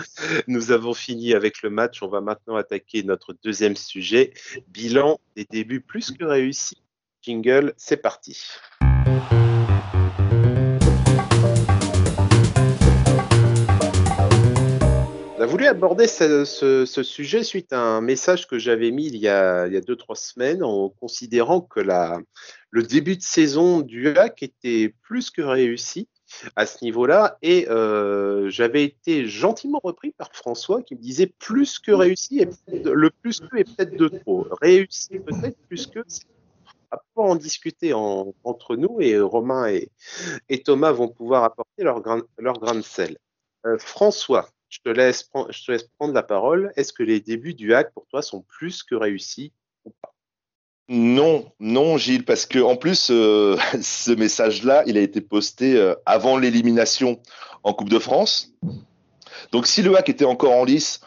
Nous 0.48 0.72
avons 0.72 0.96
fini 0.96 1.34
avec 1.36 1.62
le 1.62 1.70
match. 1.70 2.02
On 2.02 2.08
va 2.08 2.22
maintenant 2.22 2.56
attaquer 2.56 3.04
notre 3.04 3.34
deuxième 3.44 3.76
sujet. 3.76 4.34
Bilan 4.68 5.20
des 5.36 5.46
débuts 5.46 5.82
plus 5.82 6.12
que 6.12 6.26
réussis. 6.26 6.82
Jingle, 7.22 7.74
c'est 7.78 7.98
parti. 7.98 8.48
On 15.42 15.46
a 15.46 15.48
voulu 15.48 15.66
aborder 15.66 16.06
ce, 16.06 16.86
sujet 16.86 17.44
suite 17.44 17.74
à 17.74 17.82
un 17.82 18.02
message 18.02 18.46
que 18.46 18.60
j'avais 18.60 18.92
mis 18.92 19.08
il 19.08 19.16
y 19.16 19.28
a, 19.28 19.66
il 19.66 19.74
y 19.74 19.78
a 19.78 19.82
deux, 19.82 19.96
trois 19.96 20.16
semaines 20.16 20.64
en 20.64 20.90
considérant 20.90 21.62
que 21.62 21.80
le 22.70 22.84
début 22.84 23.18
de 23.18 23.24
saison 23.24 23.82
du 23.82 24.10
HAC 24.10 24.44
était 24.44 24.94
plus 25.02 25.32
que 25.32 25.42
réussi 25.42 26.08
à 26.56 26.68
ce 26.68 26.86
niveau-là 26.86 27.40
et 27.42 27.68
euh, 27.70 28.52
j'avais 28.52 28.84
été 28.84 29.26
gentiment 29.26 29.82
repris 29.84 30.12
par 30.12 30.30
François 30.32 30.84
qui 30.84 30.94
me 30.94 31.02
disait 31.02 31.34
plus 31.40 31.80
que 31.80 31.92
réussi 31.92 32.42
et 32.42 32.48
le 32.72 33.10
plus 33.10 33.40
que 33.40 33.58
est 33.58 33.64
peut-être 33.64 33.98
de 33.98 34.10
trop. 34.10 34.46
Réussi 34.62 35.18
peut-être 35.18 35.58
plus 35.68 35.88
que 35.88 36.02
à 36.92 36.98
pas 37.16 37.24
en 37.24 37.36
discuter 37.36 37.94
en, 37.94 38.36
entre 38.44 38.76
nous 38.76 39.02
et 39.02 39.20
Romain 39.20 39.74
et, 40.50 40.62
Thomas 40.64 40.92
vont 40.92 41.08
pouvoir 41.08 41.44
apporter 41.44 41.82
leur 41.82 42.00
grain, 42.00 42.22
leur 42.38 42.60
grain 42.60 42.76
de 42.76 42.82
sel. 42.82 43.18
Euh, 43.66 43.80
François, 43.80 44.48
je 44.72 44.80
te, 44.84 44.90
laisse, 44.90 45.24
prendre 45.24 46.14
la 46.14 46.24
parole. 46.24 46.72
Est-ce 46.78 46.94
que 46.94 47.04
les 47.04 47.20
débuts 47.20 47.54
du 47.54 47.76
hack 47.76 47.94
pour 47.94 48.08
toi 48.08 48.22
sont 48.22 48.42
plus 48.42 48.84
que 48.84 48.96
réussis 48.96 49.52
ou 49.86 49.92
pas? 50.02 50.14
Non, 50.88 51.52
non, 51.60 51.98
Gilles, 51.98 52.26
parce 52.26 52.46
que 52.46 52.60
en 52.60 52.78
plus, 52.78 53.10
euh, 53.12 53.58
ce 53.82 54.12
message-là, 54.12 54.84
il 54.88 54.98
a 54.98 55.02
été 55.02 55.22
posté 55.22 55.76
euh, 55.76 55.94
avant 56.06 56.38
l'élimination 56.38 57.22
en 57.64 57.74
Coupe 57.74 57.90
de 57.90 58.00
France. 58.00 58.54
Donc, 59.52 59.68
si 59.68 59.82
le 59.82 59.96
hack 59.96 60.08
était 60.10 60.26
encore 60.26 60.54
en 60.54 60.64
lice, 60.64 61.02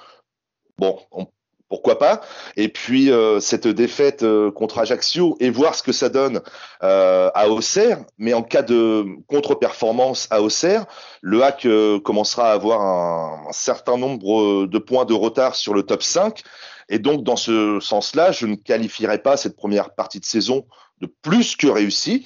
bon, 0.78 1.00
on, 1.10 1.26
pourquoi 1.74 1.98
pas. 1.98 2.20
Et 2.56 2.68
puis 2.68 3.10
euh, 3.10 3.40
cette 3.40 3.66
défaite 3.66 4.22
euh, 4.22 4.52
contre 4.52 4.78
Ajaccio 4.78 5.36
et 5.40 5.50
voir 5.50 5.74
ce 5.74 5.82
que 5.82 5.90
ça 5.90 6.08
donne 6.08 6.40
euh, 6.84 7.32
à 7.34 7.48
Auxerre. 7.48 8.04
Mais 8.16 8.32
en 8.32 8.44
cas 8.44 8.62
de 8.62 9.04
contre-performance 9.26 10.28
à 10.30 10.40
Auxerre, 10.40 10.86
le 11.20 11.42
Hack 11.42 11.66
commencera 12.04 12.52
à 12.52 12.52
avoir 12.52 12.80
un, 12.80 13.50
certain 13.50 13.98
nombre 13.98 14.66
de 14.66 14.78
points 14.78 15.04
de 15.04 15.14
retard 15.14 15.56
sur 15.56 15.74
le 15.74 15.82
top 15.82 16.04
5. 16.04 16.42
Et 16.90 17.00
donc 17.00 17.24
dans 17.24 17.36
ce 17.36 17.80
sens-là, 17.80 18.30
je 18.30 18.46
ne 18.46 18.54
qualifierai 18.54 19.18
pas 19.18 19.36
cette 19.36 19.56
première 19.56 19.96
partie 19.96 20.20
de 20.20 20.24
saison 20.24 20.66
de 21.00 21.12
plus 21.22 21.56
que 21.56 21.66
réussie. 21.66 22.24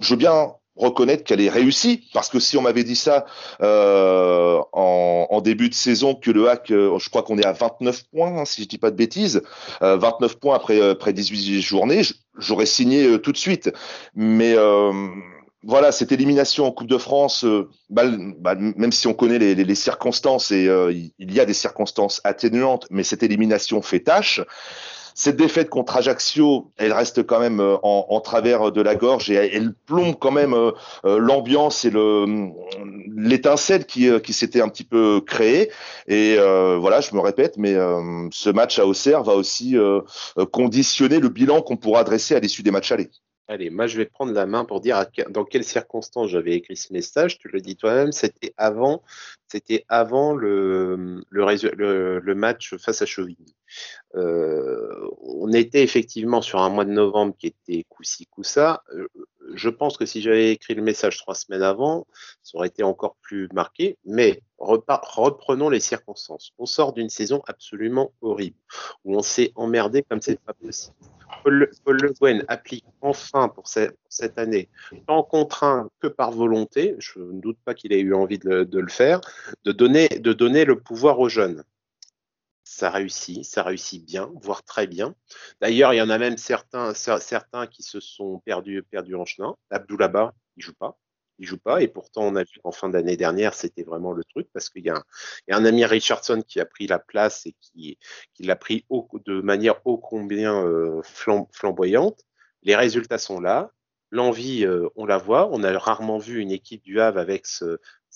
je 0.00 0.08
veux 0.08 0.16
bien 0.16 0.54
reconnaître 0.78 1.24
qu'elle 1.24 1.40
est 1.40 1.48
réussie 1.48 2.08
parce 2.14 2.28
que 2.28 2.38
si 2.38 2.56
on 2.56 2.62
m'avait 2.62 2.84
dit 2.84 2.96
ça 2.96 3.26
euh, 3.62 4.60
en, 4.72 5.40
début 5.42 5.68
de 5.68 5.74
saison 5.74 6.14
que 6.14 6.30
le 6.30 6.48
hack, 6.48 6.70
euh, 6.70 6.98
je 6.98 7.08
crois 7.10 7.22
qu'on 7.22 7.38
est 7.38 7.46
à 7.46 7.52
29 7.52 8.04
points 8.10 8.38
hein, 8.38 8.44
si 8.44 8.62
je 8.62 8.68
dis 8.68 8.78
pas 8.78 8.90
de 8.90 8.96
bêtises, 8.96 9.42
29 9.80 10.32
euh, 10.32 10.38
points 10.40 10.56
après 10.56 10.80
après 10.80 11.12
18 11.12 11.60
journées, 11.62 12.02
j'aurais 12.38 12.66
signé 12.66 13.20
tout 13.20 13.32
de 13.32 13.36
suite. 13.36 13.70
Mais 14.14 14.56
voilà, 15.64 15.90
cette 15.92 16.12
élimination 16.12 16.66
en 16.66 16.72
Coupe 16.72 16.88
de 16.88 16.98
France, 16.98 17.44
bah, 17.90 18.04
bah, 18.38 18.54
même 18.56 18.92
si 18.92 19.06
on 19.06 19.14
connaît 19.14 19.38
les, 19.38 19.54
les 19.54 19.74
circonstances 19.74 20.50
et 20.50 20.68
il 21.18 21.32
y 21.32 21.40
a 21.40 21.44
des 21.44 21.54
circonstances 21.54 22.20
atténuantes, 22.24 22.86
mais 22.90 23.02
cette 23.02 23.22
élimination 23.22 23.82
fait 23.82 24.00
tâche. 24.00 24.40
Cette 25.18 25.34
défaite 25.34 25.68
contre 25.68 25.96
Ajaccio, 25.96 26.70
elle 26.76 26.92
reste 26.92 27.26
quand 27.26 27.40
même 27.40 27.58
euh, 27.58 27.76
en, 27.82 28.20
travers 28.20 28.70
de 28.70 28.80
la 28.80 28.94
gorge 28.94 29.32
et 29.32 29.34
elle 29.34 29.74
plombe 29.74 30.14
quand 30.16 30.30
même 30.30 30.54
euh, 30.54 30.70
euh, 31.06 31.18
l'ambiance 31.18 31.84
et 31.84 31.90
le 31.90 32.52
l'étincelle 33.16 33.84
qui, 33.84 34.08
qui 34.20 34.32
s'était 34.32 34.60
un 34.60 34.68
petit 34.68 34.84
peu 34.84 35.20
créée. 35.20 35.72
Et 36.06 36.36
voilà, 36.36 37.00
je 37.00 37.16
me 37.16 37.20
répète, 37.20 37.56
mais 37.56 37.74
ce 38.30 38.50
match 38.50 38.78
à 38.78 38.86
Auxerre 38.86 39.24
va 39.24 39.34
aussi 39.34 39.76
conditionner 40.52 41.18
le 41.18 41.28
bilan 41.28 41.62
qu'on 41.62 41.76
pourra 41.76 42.04
dresser 42.04 42.36
à 42.36 42.38
l'issue 42.38 42.62
des 42.62 42.70
matchs 42.70 42.92
allés. 42.92 43.10
Allez, 43.48 43.70
moi 43.70 43.86
je 43.86 43.96
vais 43.96 44.04
prendre 44.04 44.32
la 44.32 44.46
main 44.46 44.64
pour 44.64 44.80
dire 44.80 45.04
dans 45.30 45.44
quelles 45.44 45.64
circonstances 45.64 46.28
j'avais 46.28 46.52
écrit 46.52 46.76
ce 46.76 46.92
message. 46.92 47.38
Tu 47.38 47.48
le 47.48 47.60
dis 47.60 47.76
toi-même, 47.76 48.12
c'était 48.12 48.52
avant, 48.56 49.02
c'était 49.48 49.84
avant 49.88 50.34
le, 50.34 51.24
match 52.34 52.76
face 52.76 53.02
à 53.02 53.06
Chauvigny. 53.06 53.56
Euh, 54.14 55.08
on 55.20 55.52
était 55.52 55.82
effectivement 55.82 56.42
sur 56.42 56.60
un 56.60 56.68
mois 56.68 56.84
de 56.84 56.90
novembre 56.90 57.34
qui 57.38 57.48
était 57.48 57.84
coup-ci, 57.88 58.26
coup-ça. 58.26 58.82
Je 59.54 59.68
pense 59.68 59.96
que 59.96 60.06
si 60.06 60.20
j'avais 60.20 60.52
écrit 60.52 60.74
le 60.74 60.82
message 60.82 61.18
trois 61.18 61.34
semaines 61.34 61.62
avant, 61.62 62.06
ça 62.42 62.58
aurait 62.58 62.68
été 62.68 62.82
encore 62.82 63.16
plus 63.22 63.48
marqué. 63.52 63.96
Mais 64.04 64.42
reprenons 64.58 65.70
les 65.70 65.80
circonstances. 65.80 66.52
On 66.58 66.66
sort 66.66 66.92
d'une 66.92 67.08
saison 67.08 67.42
absolument 67.46 68.12
horrible, 68.20 68.56
où 69.04 69.16
on 69.16 69.22
s'est 69.22 69.52
emmerdé 69.54 70.02
comme 70.02 70.20
c'est 70.20 70.40
pas 70.40 70.54
possible. 70.54 70.96
Paul, 71.44 71.70
Le 71.86 72.12
Guen 72.20 72.44
applique 72.48 72.84
enfin 73.00 73.48
pour 73.48 73.68
cette, 73.68 74.38
année, 74.38 74.68
tant 75.06 75.22
contraint 75.22 75.88
que 76.00 76.08
par 76.08 76.32
volonté, 76.32 76.96
je 76.98 77.20
ne 77.20 77.40
doute 77.40 77.58
pas 77.64 77.74
qu'il 77.74 77.92
ait 77.92 78.00
eu 78.00 78.14
envie 78.14 78.38
de, 78.38 78.66
le 78.70 78.88
faire, 78.88 79.20
de 79.64 79.72
donner 79.72 80.64
le 80.64 80.74
pouvoir 80.80 81.18
aux 81.20 81.28
jeunes. 81.28 81.62
Ça 82.70 82.90
réussit, 82.90 83.46
ça 83.46 83.62
réussit 83.62 84.04
bien, 84.04 84.30
voire 84.42 84.62
très 84.62 84.86
bien. 84.86 85.14
D'ailleurs, 85.62 85.94
il 85.94 85.96
y 85.96 86.02
en 86.02 86.10
a 86.10 86.18
même 86.18 86.36
certains, 86.36 86.92
certains 86.92 87.66
qui 87.66 87.82
se 87.82 87.98
sont 87.98 88.40
perdus, 88.44 88.82
perdus 88.82 89.14
en 89.14 89.24
chemin. 89.24 89.56
Abdoulaba, 89.70 90.34
il 90.58 90.62
joue 90.62 90.74
pas 90.74 90.98
il 91.38 91.46
joue 91.46 91.56
pas. 91.56 91.80
Et 91.82 91.88
pourtant, 91.88 92.24
on 92.24 92.36
a 92.36 92.42
vu 92.42 92.60
qu'en 92.62 92.72
fin 92.72 92.88
d'année 92.90 93.16
dernière, 93.16 93.54
c'était 93.54 93.84
vraiment 93.84 94.12
le 94.12 94.22
truc 94.24 94.48
parce 94.52 94.68
qu'il 94.68 94.84
y, 94.84 94.90
a 94.90 95.02
un 95.48 95.64
ami 95.64 95.84
Richardson 95.86 96.42
qui 96.46 96.60
a 96.60 96.66
pris 96.66 96.86
la 96.86 96.98
place 96.98 97.46
et 97.46 97.54
qui, 97.60 97.98
l'a 98.40 98.56
pris 98.56 98.84
de 98.90 99.40
manière 99.40 99.80
ô 99.86 99.96
combien 99.96 100.62
euh, 100.62 101.00
flamboyante. 101.52 102.20
Les 102.62 102.76
résultats 102.76 103.18
sont 103.18 103.40
là. 103.40 103.70
L'envie, 104.10 104.64
euh, 104.64 104.88
on 104.96 105.06
la 105.06 105.18
voit. 105.18 105.48
On 105.52 105.62
a 105.62 105.78
rarement 105.78 106.18
vu 106.18 106.40
une 106.40 106.50
équipe 106.50 106.82
du 106.82 107.00
Havre 107.00 107.18
avec 107.18 107.46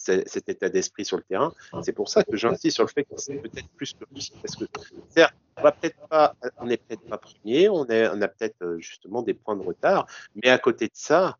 cet 0.02 0.48
état 0.48 0.68
d'esprit 0.68 1.04
sur 1.04 1.16
le 1.16 1.22
terrain. 1.22 1.52
C'est 1.82 1.92
pour 1.92 2.08
ça 2.08 2.24
que 2.24 2.36
j'insiste 2.36 2.74
sur 2.76 2.84
le 2.84 2.88
fait 2.88 3.04
que 3.04 3.14
c'est 3.16 3.36
peut-être 3.36 3.68
plus 3.76 3.92
que 3.92 4.04
parce 4.40 4.56
que 4.56 4.64
certes, 5.10 5.34
on 5.56 5.62
va 5.62 5.72
peut-être 5.72 5.98
pas, 6.08 6.34
on 6.58 6.66
n'est 6.66 6.76
peut-être 6.76 7.02
pas 7.02 7.18
premier, 7.18 7.68
on, 7.68 7.86
on 7.88 8.22
a 8.22 8.28
peut-être 8.28 8.62
euh, 8.62 8.78
justement 8.78 9.22
des 9.22 9.34
points 9.34 9.56
de 9.56 9.62
retard, 9.62 10.06
mais 10.34 10.50
à 10.50 10.58
côté 10.58 10.86
de 10.86 10.94
ça, 10.94 11.36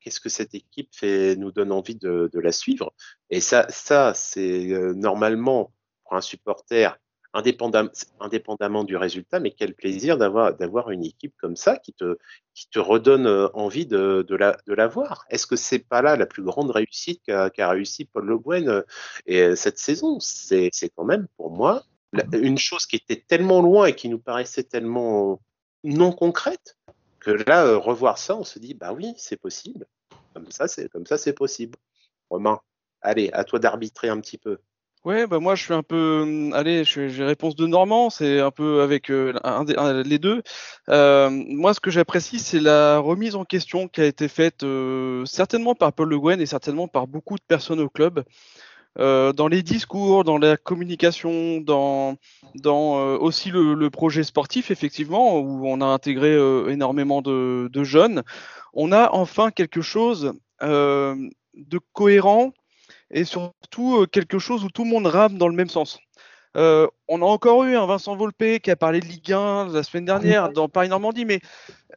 qu'est-ce 0.00 0.20
que 0.20 0.28
cette 0.28 0.54
équipe 0.54 0.88
fait, 0.92 1.36
nous 1.36 1.52
donne 1.52 1.72
envie 1.72 1.94
de, 1.94 2.30
la 2.34 2.52
suivre? 2.52 2.92
Et 3.30 3.40
ça, 3.40 3.66
ça 3.68 4.12
c'est 4.14 4.72
euh, 4.72 4.92
normalement 4.94 5.72
pour 6.04 6.14
un 6.14 6.20
supporter, 6.20 6.98
indépendamment 7.34 8.84
du 8.84 8.96
résultat, 8.96 9.40
mais 9.40 9.50
quel 9.50 9.74
plaisir 9.74 10.18
d'avoir, 10.18 10.54
d'avoir 10.54 10.90
une 10.90 11.04
équipe 11.04 11.34
comme 11.38 11.56
ça 11.56 11.76
qui 11.76 11.92
te, 11.92 12.18
qui 12.54 12.68
te 12.68 12.78
redonne 12.78 13.26
euh, 13.26 13.48
envie 13.54 13.86
de, 13.86 14.24
la, 14.30 14.56
de 14.66 14.74
la 14.74 14.86
voir. 14.86 15.24
Est-ce 15.30 15.46
que 15.46 15.56
c'est 15.56 15.78
pas 15.78 16.02
là 16.02 16.16
la 16.16 16.26
plus 16.26 16.42
grande 16.42 16.70
réussite 16.70 17.22
qu'a, 17.24 17.68
réussi 17.70 18.04
Paul 18.04 18.26
Le 18.26 18.38
Guen 18.38 18.68
euh, 18.68 18.82
et 19.26 19.56
cette 19.56 19.78
saison? 19.78 20.18
C'est, 20.20 20.70
c'est 20.72 20.90
quand 20.90 21.04
même 21.04 21.26
pour 21.36 21.50
moi 21.50 21.84
une 22.32 22.58
chose 22.58 22.86
qui 22.86 22.96
était 22.96 23.24
tellement 23.26 23.62
loin 23.62 23.86
et 23.86 23.94
qui 23.94 24.08
nous 24.08 24.18
paraissait 24.18 24.64
tellement 24.64 25.40
non 25.84 26.12
concrète 26.12 26.76
que 27.20 27.30
là, 27.30 27.64
euh, 27.64 27.78
revoir 27.78 28.18
ça, 28.18 28.36
on 28.36 28.44
se 28.44 28.58
dit, 28.58 28.74
bah 28.74 28.92
oui, 28.92 29.14
c'est 29.16 29.36
possible. 29.36 29.86
Comme 30.34 30.50
ça, 30.50 30.66
c'est 30.68 30.88
comme 30.88 31.06
ça, 31.06 31.18
c'est 31.18 31.32
possible. 31.32 31.78
Romain, 32.30 32.60
allez, 33.00 33.30
à 33.32 33.44
toi 33.44 33.58
d'arbitrer 33.58 34.08
un 34.08 34.20
petit 34.20 34.38
peu. 34.38 34.58
Ouais, 35.04 35.26
bah 35.26 35.40
moi 35.40 35.56
je 35.56 35.64
suis 35.64 35.74
un 35.74 35.82
peu, 35.82 36.20
hum, 36.22 36.52
allez, 36.52 36.84
j'ai 36.84 37.24
réponse 37.24 37.56
de 37.56 37.66
Normand, 37.66 38.08
c'est 38.08 38.38
un 38.40 38.52
peu 38.52 38.82
avec 38.82 39.10
euh, 39.10 39.34
un, 39.42 39.64
les 40.04 40.18
deux. 40.18 40.42
Euh, 40.88 41.28
moi, 41.30 41.74
ce 41.74 41.80
que 41.80 41.90
j'apprécie, 41.90 42.38
c'est 42.38 42.60
la 42.60 42.98
remise 42.98 43.34
en 43.34 43.44
question 43.44 43.88
qui 43.88 44.00
a 44.00 44.04
été 44.06 44.28
faite 44.28 44.64
certainement 45.24 45.74
par 45.74 45.92
Paul 45.92 46.08
Le 46.08 46.18
Guen 46.20 46.40
et 46.40 46.46
certainement 46.46 46.86
par 46.88 47.08
beaucoup 47.08 47.36
de 47.36 47.42
personnes 47.46 47.80
au 47.80 47.88
club. 47.88 48.24
Euh, 48.98 49.32
dans 49.32 49.48
les 49.48 49.62
discours, 49.62 50.22
dans 50.22 50.36
la 50.36 50.56
communication, 50.56 51.60
dans, 51.60 52.16
dans 52.56 52.98
euh, 52.98 53.16
aussi 53.16 53.50
le, 53.50 53.90
projet 53.90 54.22
sportif, 54.22 54.70
effectivement, 54.70 55.38
où 55.38 55.66
on 55.66 55.80
a 55.80 55.86
intégré 55.86 56.28
euh, 56.28 56.68
énormément 56.68 57.22
de, 57.22 57.70
jeunes, 57.84 58.22
on 58.74 58.92
a 58.92 59.10
enfin 59.12 59.50
quelque 59.50 59.80
chose 59.80 60.34
de 60.60 61.78
cohérent 61.92 62.52
et 63.12 63.24
surtout 63.24 64.06
quelque 64.10 64.38
chose 64.38 64.64
où 64.64 64.68
tout 64.68 64.84
le 64.84 64.90
monde 64.90 65.06
rame 65.06 65.38
dans 65.38 65.48
le 65.48 65.54
même 65.54 65.68
sens. 65.68 65.98
Euh, 66.56 66.86
on 67.08 67.22
a 67.22 67.24
encore 67.24 67.64
eu 67.64 67.76
un 67.76 67.86
Vincent 67.86 68.14
Volpe 68.14 68.58
qui 68.62 68.70
a 68.70 68.76
parlé 68.76 69.00
de 69.00 69.06
Ligue 69.06 69.32
1 69.32 69.68
la 69.72 69.82
semaine 69.82 70.04
dernière 70.04 70.50
dans 70.52 70.68
Paris-Normandie, 70.68 71.24
mais 71.24 71.40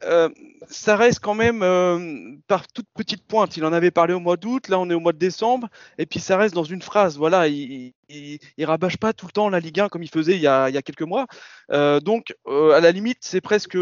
euh, 0.04 0.28
ça 0.68 0.96
reste 0.96 1.20
quand 1.20 1.34
même 1.34 1.62
euh, 1.62 2.34
par 2.46 2.66
toute 2.68 2.86
petite 2.94 3.22
pointe. 3.26 3.56
Il 3.56 3.64
en 3.64 3.72
avait 3.72 3.90
parlé 3.90 4.14
au 4.14 4.20
mois 4.20 4.36
d'août, 4.36 4.68
là 4.68 4.78
on 4.78 4.88
est 4.88 4.94
au 4.94 5.00
mois 5.00 5.12
de 5.12 5.18
décembre, 5.18 5.68
et 5.98 6.06
puis 6.06 6.20
ça 6.20 6.36
reste 6.36 6.54
dans 6.54 6.64
une 6.64 6.82
phrase. 6.82 7.18
Voilà, 7.18 7.48
il, 7.48 7.92
il, 8.08 8.64
rabâche 8.64 8.96
pas 8.96 9.12
tout 9.12 9.26
le 9.26 9.32
temps 9.32 9.48
la 9.50 9.60
Ligue 9.60 9.80
1 9.80 9.88
comme 9.88 10.02
il 10.02 10.10
faisait 10.10 10.36
il 10.36 10.40
y 10.40 10.46
a, 10.46 10.70
il 10.70 10.74
y 10.74 10.78
a 10.78 10.82
quelques 10.82 11.02
mois. 11.02 11.26
donc, 11.70 12.34
à 12.46 12.80
la 12.80 12.92
limite, 12.92 13.18
c'est 13.20 13.42
presque 13.42 13.76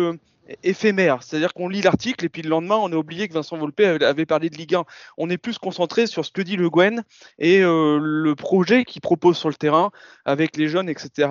éphémère. 0.62 1.22
C'est-à-dire 1.22 1.54
qu'on 1.54 1.68
lit 1.68 1.82
l'article 1.82 2.24
et 2.24 2.28
puis 2.28 2.42
le 2.42 2.48
lendemain, 2.48 2.76
on 2.76 2.92
a 2.92 2.96
oublié 2.96 3.28
que 3.28 3.34
Vincent 3.34 3.56
Volpe 3.56 3.80
avait 3.80 4.26
parlé 4.26 4.50
de 4.50 4.56
Ligue 4.56 4.74
1. 4.74 4.84
On 5.18 5.30
est 5.30 5.38
plus 5.38 5.58
concentré 5.58 6.06
sur 6.06 6.24
ce 6.24 6.30
que 6.30 6.42
dit 6.42 6.56
Le 6.56 6.70
Guen 6.70 7.04
et 7.38 7.62
euh, 7.62 7.98
le 8.00 8.34
projet 8.34 8.84
qu'il 8.84 9.00
propose 9.00 9.36
sur 9.36 9.48
le 9.48 9.54
terrain 9.54 9.90
avec 10.24 10.56
les 10.56 10.68
jeunes, 10.68 10.88
etc. 10.88 11.28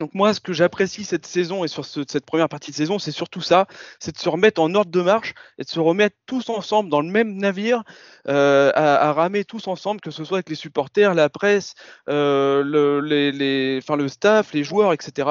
Donc 0.00 0.14
moi, 0.14 0.32
ce 0.32 0.40
que 0.40 0.52
j'apprécie 0.52 1.02
cette 1.02 1.26
saison 1.26 1.64
et 1.64 1.68
sur 1.68 1.84
cette 1.84 2.24
première 2.24 2.48
partie 2.48 2.70
de 2.70 2.76
saison, 2.76 3.00
c'est 3.00 3.10
surtout 3.10 3.40
ça, 3.40 3.66
c'est 3.98 4.12
de 4.12 4.18
se 4.18 4.28
remettre 4.28 4.60
en 4.60 4.72
ordre 4.74 4.92
de 4.92 5.00
marche 5.00 5.34
et 5.58 5.64
de 5.64 5.68
se 5.68 5.80
remettre 5.80 6.16
tous 6.26 6.50
ensemble 6.50 6.88
dans 6.88 7.00
le 7.00 7.10
même 7.10 7.34
navire, 7.34 7.82
euh, 8.28 8.70
à, 8.76 9.12
ramer 9.12 9.44
tous 9.44 9.66
ensemble, 9.66 10.00
que 10.00 10.12
ce 10.12 10.22
soit 10.24 10.38
avec 10.38 10.50
les 10.50 10.54
supporters, 10.54 11.14
la 11.14 11.28
presse, 11.28 11.74
euh, 12.08 12.62
le, 12.64 14.08
staff, 14.08 14.52
les 14.52 14.62
joueurs, 14.62 14.92
etc. 14.92 15.28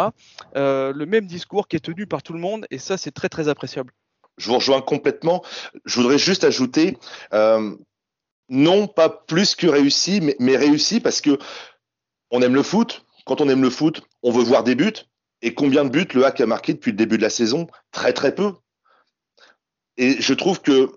Euh, 0.57 0.91
le 0.93 1.05
même 1.05 1.27
discours 1.27 1.69
qui 1.69 1.77
est 1.77 1.85
tenu 1.85 2.05
par 2.05 2.21
tout 2.21 2.33
le 2.33 2.39
monde 2.39 2.65
et 2.69 2.77
ça, 2.77 2.97
c'est 2.97 3.11
très 3.11 3.29
très 3.29 3.47
appréciable. 3.47 3.93
Je 4.37 4.49
vous 4.49 4.55
rejoins 4.55 4.81
complètement. 4.81 5.43
Je 5.85 5.99
voudrais 5.99 6.19
juste 6.19 6.43
ajouter, 6.43 6.97
non 8.49 8.87
pas 8.87 9.09
plus 9.09 9.55
que 9.55 9.67
réussi, 9.67 10.19
mais, 10.21 10.35
mais 10.39 10.57
réussi 10.57 10.99
parce 10.99 11.21
que 11.21 11.39
on 12.29 12.41
aime 12.41 12.55
le 12.55 12.63
foot, 12.63 13.05
quand 13.27 13.41
on 13.41 13.49
aime 13.49 13.61
le 13.61 13.69
foot, 13.69 14.01
on 14.23 14.31
veut 14.31 14.43
voir 14.43 14.63
des 14.63 14.75
buts. 14.75 14.93
Et 15.41 15.53
combien 15.53 15.85
de 15.85 15.89
buts 15.89 16.07
le 16.13 16.25
Hack 16.25 16.41
a 16.41 16.45
marqué 16.47 16.73
depuis 16.73 16.91
le 16.91 16.97
début 16.97 17.17
de 17.17 17.21
la 17.21 17.29
saison? 17.29 17.67
Très 17.91 18.13
très 18.13 18.33
peu. 18.33 18.53
Et 19.97 20.19
je 20.19 20.33
trouve 20.33 20.61
que 20.61 20.91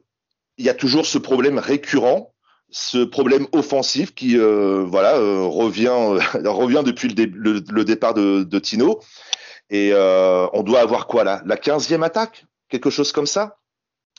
il 0.56 0.64
y 0.64 0.68
a 0.68 0.74
toujours 0.74 1.06
ce 1.06 1.18
problème 1.18 1.58
récurrent, 1.58 2.34
ce 2.70 3.04
problème 3.04 3.46
offensif 3.52 4.14
qui 4.14 4.38
euh, 4.38 4.84
voilà 4.86 5.16
euh, 5.16 5.42
revient 5.42 5.88
euh, 5.88 6.20
revient 6.50 6.82
depuis 6.84 7.08
le, 7.08 7.84
départ 7.84 8.14
de, 8.14 8.58
Tino. 8.58 9.00
Et 9.70 9.92
on 9.94 10.62
doit 10.62 10.80
avoir 10.80 11.06
quoi 11.06 11.24
là? 11.24 11.42
La 11.44 11.56
15e 11.56 12.02
attaque? 12.02 12.46
Quelque 12.68 12.90
chose 12.90 13.12
comme 13.12 13.26
ça? 13.26 13.59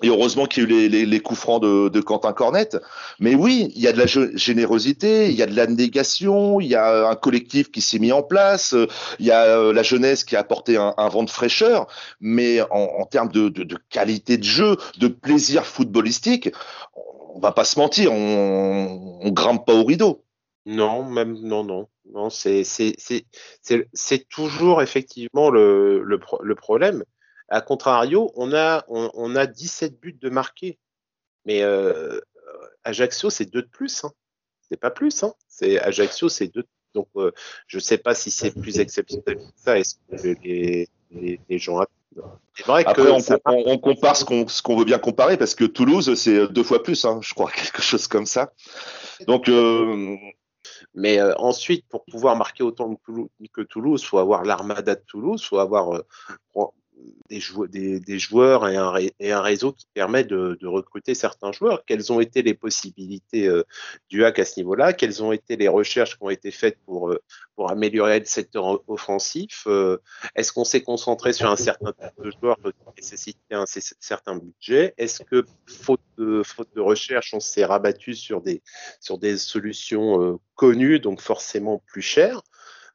Et 0.01 0.09
heureusement 0.09 0.45
qu'il 0.45 0.63
y 0.63 0.65
a 0.65 0.69
eu 0.69 0.89
les, 0.89 1.05
les, 1.05 1.19
coups 1.19 1.39
francs 1.39 1.61
de, 1.61 1.99
Quentin 2.01 2.33
Cornette. 2.33 2.77
Mais 3.19 3.35
oui, 3.35 3.71
il 3.75 3.81
y 3.81 3.87
a 3.87 3.93
de 3.93 3.99
la 3.99 4.05
générosité, 4.05 5.29
il 5.29 5.35
y 5.35 5.43
a 5.43 5.45
de 5.45 5.55
l'abnégation, 5.55 6.59
il 6.59 6.67
y 6.67 6.75
a 6.75 7.07
un 7.07 7.15
collectif 7.15 7.71
qui 7.71 7.81
s'est 7.81 7.99
mis 7.99 8.11
en 8.11 8.23
place, 8.23 8.75
il 9.19 9.25
y 9.25 9.31
a 9.31 9.43
euh, 9.43 9.73
la 9.73 9.83
jeunesse 9.83 10.23
qui 10.23 10.35
a 10.35 10.39
apporté 10.39 10.77
un, 10.77 11.09
vent 11.09 11.23
de 11.23 11.29
fraîcheur. 11.29 11.87
Mais 12.19 12.61
en, 12.71 13.05
termes 13.05 13.31
de, 13.31 13.51
qualité 13.89 14.37
de 14.37 14.43
jeu, 14.43 14.77
de 14.97 15.07
plaisir 15.07 15.65
footballistique, 15.65 16.49
on 17.35 17.39
va 17.39 17.51
pas 17.51 17.63
se 17.63 17.79
mentir, 17.79 18.11
on, 18.11 19.19
on 19.21 19.31
grimpe 19.31 19.65
pas 19.65 19.73
au 19.73 19.83
rideau. 19.83 20.23
Non, 20.65 21.03
même 21.03 21.39
non, 21.41 21.63
non, 21.63 21.87
non. 22.11 22.29
C'est 22.29 22.63
toujours 24.29 24.81
effectivement 24.81 25.49
le, 25.49 26.03
le 26.03 26.55
problème 26.55 27.03
a 27.51 27.61
contrario, 27.61 28.31
on 28.35 28.53
a, 28.53 28.85
on, 28.87 29.35
a 29.35 29.45
17 29.45 29.99
buts 29.99 30.17
de 30.19 30.29
marqués. 30.29 30.79
Mais 31.45 31.61
euh, 31.63 32.19
Ajaccio, 32.83 33.29
c'est 33.29 33.45
2 33.45 33.61
de 33.61 33.67
plus. 33.67 34.05
Hein. 34.05 34.11
C'est 34.69 34.79
pas 34.79 34.89
plus. 34.89 35.23
Hein. 35.23 35.33
C'est 35.49 35.79
Ajaccio, 35.79 36.29
c'est 36.29 36.47
2 36.47 36.63
Donc, 36.95 37.09
euh, 37.17 37.31
je 37.67 37.77
ne 37.77 37.81
sais 37.81 37.97
pas 37.97 38.15
si 38.15 38.31
c'est 38.31 38.51
plus 38.51 38.79
exceptionnel 38.79 39.37
que 39.37 39.43
ça. 39.57 39.77
Est-ce 39.77 39.95
que 39.95 40.39
les, 40.43 40.87
les, 41.11 41.59
gens. 41.59 41.81
C'est 42.55 42.65
vrai 42.65 42.85
Après, 42.85 43.11
on, 43.11 43.19
on, 43.45 43.77
compare 43.77 44.15
ce 44.15 44.23
qu'on 44.23 44.45
qu'on 44.63 44.77
veut 44.77 44.85
bien 44.85 44.99
comparer 44.99 45.35
parce 45.35 45.55
que 45.55 45.65
Toulouse, 45.65 46.13
c'est 46.15 46.47
deux 46.47 46.63
fois 46.63 46.81
plus, 46.81 47.03
hein, 47.03 47.19
je 47.21 47.33
crois, 47.33 47.51
quelque 47.55 47.81
chose 47.81 48.07
comme 48.07 48.25
ça. 48.25 48.53
Donc. 49.27 49.49
Euh... 49.49 50.15
Mais 50.93 51.19
euh, 51.19 51.33
ensuite, 51.37 51.85
pour 51.87 52.03
pouvoir 52.05 52.35
marquer 52.35 52.63
autant 52.63 52.99
que 53.53 53.61
Toulouse, 53.61 54.01
il 54.03 54.07
faut 54.07 54.19
avoir 54.19 54.43
l'armada 54.43 54.95
de 54.95 55.01
Toulouse, 55.07 55.41
il 55.41 55.47
faut 55.47 55.59
avoir 55.59 55.95
euh, 55.95 56.01
des, 57.29 58.19
joueurs, 58.19 58.67
et 58.67 59.31
un, 59.31 59.41
réseau 59.41 59.71
qui 59.71 59.85
permet 59.93 60.23
de, 60.23 60.57
recruter 60.63 61.15
certains 61.15 61.51
joueurs. 61.51 61.83
Quelles 61.85 62.11
ont 62.11 62.19
été 62.19 62.41
les 62.41 62.53
possibilités 62.53 63.47
euh, 63.47 63.63
du 64.09 64.23
hack 64.25 64.39
à 64.39 64.45
ce 64.45 64.59
niveau-là? 64.59 64.93
Quelles 64.93 65.23
ont 65.23 65.31
été 65.31 65.55
les 65.55 65.67
recherches 65.67 66.17
qui 66.17 66.23
ont 66.23 66.29
été 66.29 66.51
faites 66.51 66.77
pour, 66.85 67.09
euh, 67.09 67.21
améliorer 67.67 68.19
le 68.19 68.25
secteur 68.25 68.81
offensif? 68.89 69.63
Euh, 69.67 69.97
Est-ce 70.35 70.51
qu'on 70.51 70.63
s'est 70.63 70.81
concentré 70.81 71.31
sur 71.31 71.49
un 71.49 71.55
certain 71.55 71.91
type 71.93 72.23
de 72.23 72.31
joueurs 72.31 72.57
qui 72.57 73.01
nécessitaient 73.01 73.55
un 73.55 73.65
certain 73.67 74.35
budget? 74.35 74.93
Est-ce 74.97 75.23
que, 75.23 75.45
faute 75.67 76.01
de, 76.17 76.43
recherche, 76.77 77.33
on 77.33 77.39
s'est 77.39 77.65
rabattu 77.65 78.15
sur 78.15 78.41
des 78.41 79.37
solutions 79.37 80.39
connues, 80.55 80.99
donc 80.99 81.21
forcément 81.21 81.83
plus 81.87 82.01
chères? 82.01 82.41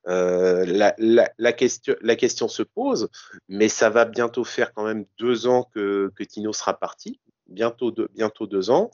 Euh, 0.09 0.65
la, 0.67 0.95
la, 0.99 1.31
la, 1.39 1.53
question, 1.53 1.97
la 2.01 2.17
question 2.17 2.49
se 2.49 2.63
pose, 2.63 3.09
mais 3.49 3.69
ça 3.69 3.91
va 3.91 4.05
bientôt 4.05 4.45
faire 4.45 4.73
quand 4.73 4.85
même 4.85 5.05
deux 5.19 5.47
ans 5.47 5.69
que, 5.75 6.13
que 6.15 6.25
Tino 6.25 6.53
sera 6.53 6.79
parti. 6.79 7.21
Bientôt 7.49 7.93
deux, 7.93 8.09
bientôt 8.15 8.47
deux 8.47 8.71
ans. 8.71 8.91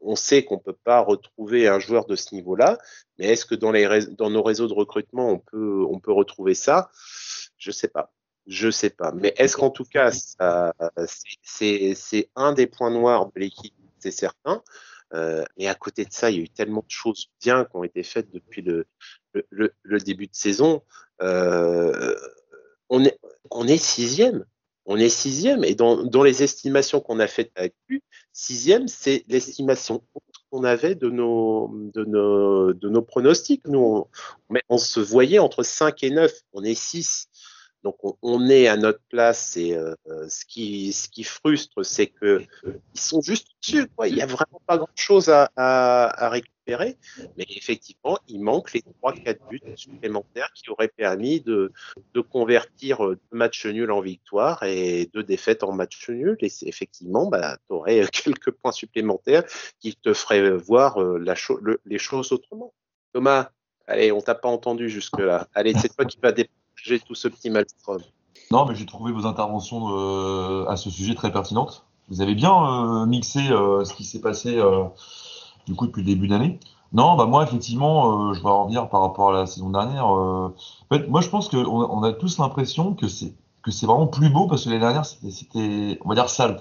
On 0.00 0.16
sait 0.16 0.44
qu'on 0.44 0.58
peut 0.58 0.76
pas 0.84 1.00
retrouver 1.00 1.68
un 1.68 1.78
joueur 1.78 2.06
de 2.06 2.16
ce 2.16 2.34
niveau-là, 2.34 2.78
mais 3.18 3.26
est-ce 3.26 3.44
que 3.44 3.54
dans, 3.54 3.72
les, 3.72 4.06
dans 4.16 4.30
nos 4.30 4.42
réseaux 4.42 4.68
de 4.68 4.72
recrutement, 4.72 5.28
on 5.28 5.38
peut, 5.38 5.84
on 5.86 5.98
peut 5.98 6.12
retrouver 6.12 6.54
ça? 6.54 6.90
Je 7.58 7.70
sais 7.70 7.88
pas. 7.88 8.10
Je 8.46 8.70
sais 8.70 8.88
pas. 8.90 9.12
Mais 9.12 9.34
est-ce 9.36 9.56
qu'en 9.56 9.70
tout 9.70 9.84
cas, 9.84 10.10
c'est 11.44 12.30
un 12.36 12.52
des 12.52 12.66
points 12.66 12.90
noirs 12.90 13.26
de 13.26 13.40
l'équipe, 13.40 13.74
c'est 13.98 14.10
certain. 14.10 14.62
Euh, 15.14 15.44
et 15.56 15.68
à 15.68 15.74
côté 15.74 16.04
de 16.04 16.12
ça, 16.12 16.30
il 16.30 16.36
y 16.36 16.40
a 16.40 16.42
eu 16.42 16.48
tellement 16.48 16.82
de 16.82 16.90
choses 16.90 17.30
bien 17.40 17.64
qui 17.64 17.76
ont 17.76 17.84
été 17.84 18.02
faites 18.02 18.30
depuis 18.32 18.62
le, 18.62 18.86
début 20.04 20.26
de 20.26 20.34
saison. 20.34 20.82
Euh, 21.22 22.14
on, 22.88 23.04
est, 23.04 23.76
sixième. 23.76 24.44
On 24.86 24.96
est 24.96 25.08
sixième. 25.08 25.64
Et 25.64 25.74
dans, 25.74 26.22
les 26.22 26.42
estimations 26.42 27.00
qu'on 27.00 27.20
a 27.20 27.26
faites 27.26 27.52
avec 27.56 27.74
lui, 27.88 28.02
sixième, 28.32 28.88
c'est 28.88 29.24
l'estimation 29.28 30.02
qu'on 30.50 30.64
avait 30.64 30.94
de 30.94 31.08
nos 31.10 33.02
pronostics. 33.02 33.66
Nous, 33.66 34.06
on, 34.48 34.58
on, 34.68 34.78
se 34.78 35.00
voyait 35.00 35.38
entre 35.38 35.62
5 35.62 36.02
et 36.04 36.10
9. 36.10 36.32
On 36.52 36.62
est 36.62 36.74
6. 36.74 37.28
Donc 37.82 37.96
on, 38.22 38.48
est 38.48 38.68
à 38.68 38.76
notre 38.76 39.00
place 39.08 39.56
et 39.56 39.74
euh, 39.74 39.94
ce 40.28 40.44
qui 40.44 41.24
frustre, 41.24 41.82
c'est 41.82 42.08
que 42.08 42.42
ils 42.94 43.00
sont 43.00 43.22
juste 43.22 43.48
dessus. 43.62 43.86
Quoi. 43.96 44.08
Il 44.08 44.16
y 44.16 44.22
a 44.22 44.26
vraiment 44.26 44.60
pas 44.66 44.76
grand 44.76 44.90
chose 44.94 45.30
à, 45.30 46.28
récupérer, 46.28 46.96
mais 47.38 47.46
effectivement 47.48 48.18
il 48.28 48.40
manque 48.42 48.72
les 48.74 48.82
trois 48.82 49.12
quatre 49.12 49.46
buts 49.48 49.62
supplémentaires 49.76 50.52
qui 50.54 50.68
auraient 50.70 50.92
permis 50.94 51.40
de 51.40 51.72
convertir 52.30 52.98
deux 53.00 53.18
matchs 53.32 53.66
nuls 53.66 53.90
en 53.90 54.00
victoire 54.00 54.62
et 54.62 55.08
deux 55.14 55.22
défaites 55.22 55.62
en 55.62 55.72
match 55.72 56.08
nul. 56.10 56.36
Et 56.40 56.50
effectivement, 56.62 57.26
bah, 57.26 57.56
tu 57.66 57.74
aurais 57.74 58.06
quelques 58.12 58.50
points 58.50 58.72
supplémentaires 58.72 59.44
qui 59.80 59.96
te 59.96 60.12
feraient 60.12 60.50
voir 60.50 61.00
euh, 61.00 61.24
les 61.86 61.98
choses 61.98 62.32
autrement. 62.32 62.74
Thomas, 63.12 63.50
allez, 63.86 64.12
on 64.12 64.20
t'a 64.20 64.34
pas 64.34 64.48
entendu 64.48 64.88
jusque 64.88 65.18
là. 65.18 65.48
Allez, 65.54 65.74
c'est 65.74 65.94
toi 65.94 66.04
qui 66.04 66.18
vas 66.22 66.32
j'ai 66.84 67.00
tout 67.00 67.14
ce 67.14 67.28
petit. 67.28 67.50
Non, 68.50 68.66
mais 68.66 68.74
j'ai 68.74 68.86
trouvé 68.86 69.12
vos 69.12 69.26
interventions 69.26 69.96
euh, 69.96 70.66
à 70.68 70.76
ce 70.76 70.90
sujet 70.90 71.14
très 71.14 71.32
pertinentes. 71.32 71.86
Vous 72.08 72.20
avez 72.20 72.34
bien 72.34 72.52
euh, 72.52 73.06
mixé 73.06 73.40
euh, 73.50 73.84
ce 73.84 73.94
qui 73.94 74.04
s'est 74.04 74.20
passé 74.20 74.60
du 75.66 75.74
coup 75.74 75.86
depuis 75.86 76.02
le 76.02 76.06
début 76.06 76.28
d'année. 76.28 76.58
Non, 76.92 77.16
bah 77.16 77.26
moi 77.26 77.44
effectivement, 77.44 78.32
je 78.32 78.40
vais 78.40 78.48
en 78.48 78.64
revenir 78.64 78.88
par 78.88 79.02
rapport 79.02 79.30
à 79.30 79.32
la 79.32 79.46
saison 79.46 79.70
dernière. 79.70 80.06
en 80.06 80.52
fait, 80.90 81.06
moi 81.08 81.20
je 81.20 81.28
pense 81.28 81.48
qu'on 81.48 81.64
on 81.64 82.02
a 82.02 82.12
tous 82.12 82.38
l'impression 82.38 82.94
que 82.94 83.06
c'est 83.06 83.34
que 83.62 83.70
c'est 83.70 83.86
vraiment 83.86 84.06
plus 84.06 84.30
beau 84.30 84.46
parce 84.48 84.64
que 84.64 84.70
l'année 84.70 84.80
dernière 84.80 85.04
c'était, 85.04 85.98
on 86.04 86.08
va 86.08 86.14
dire 86.14 86.28
sale, 86.28 86.58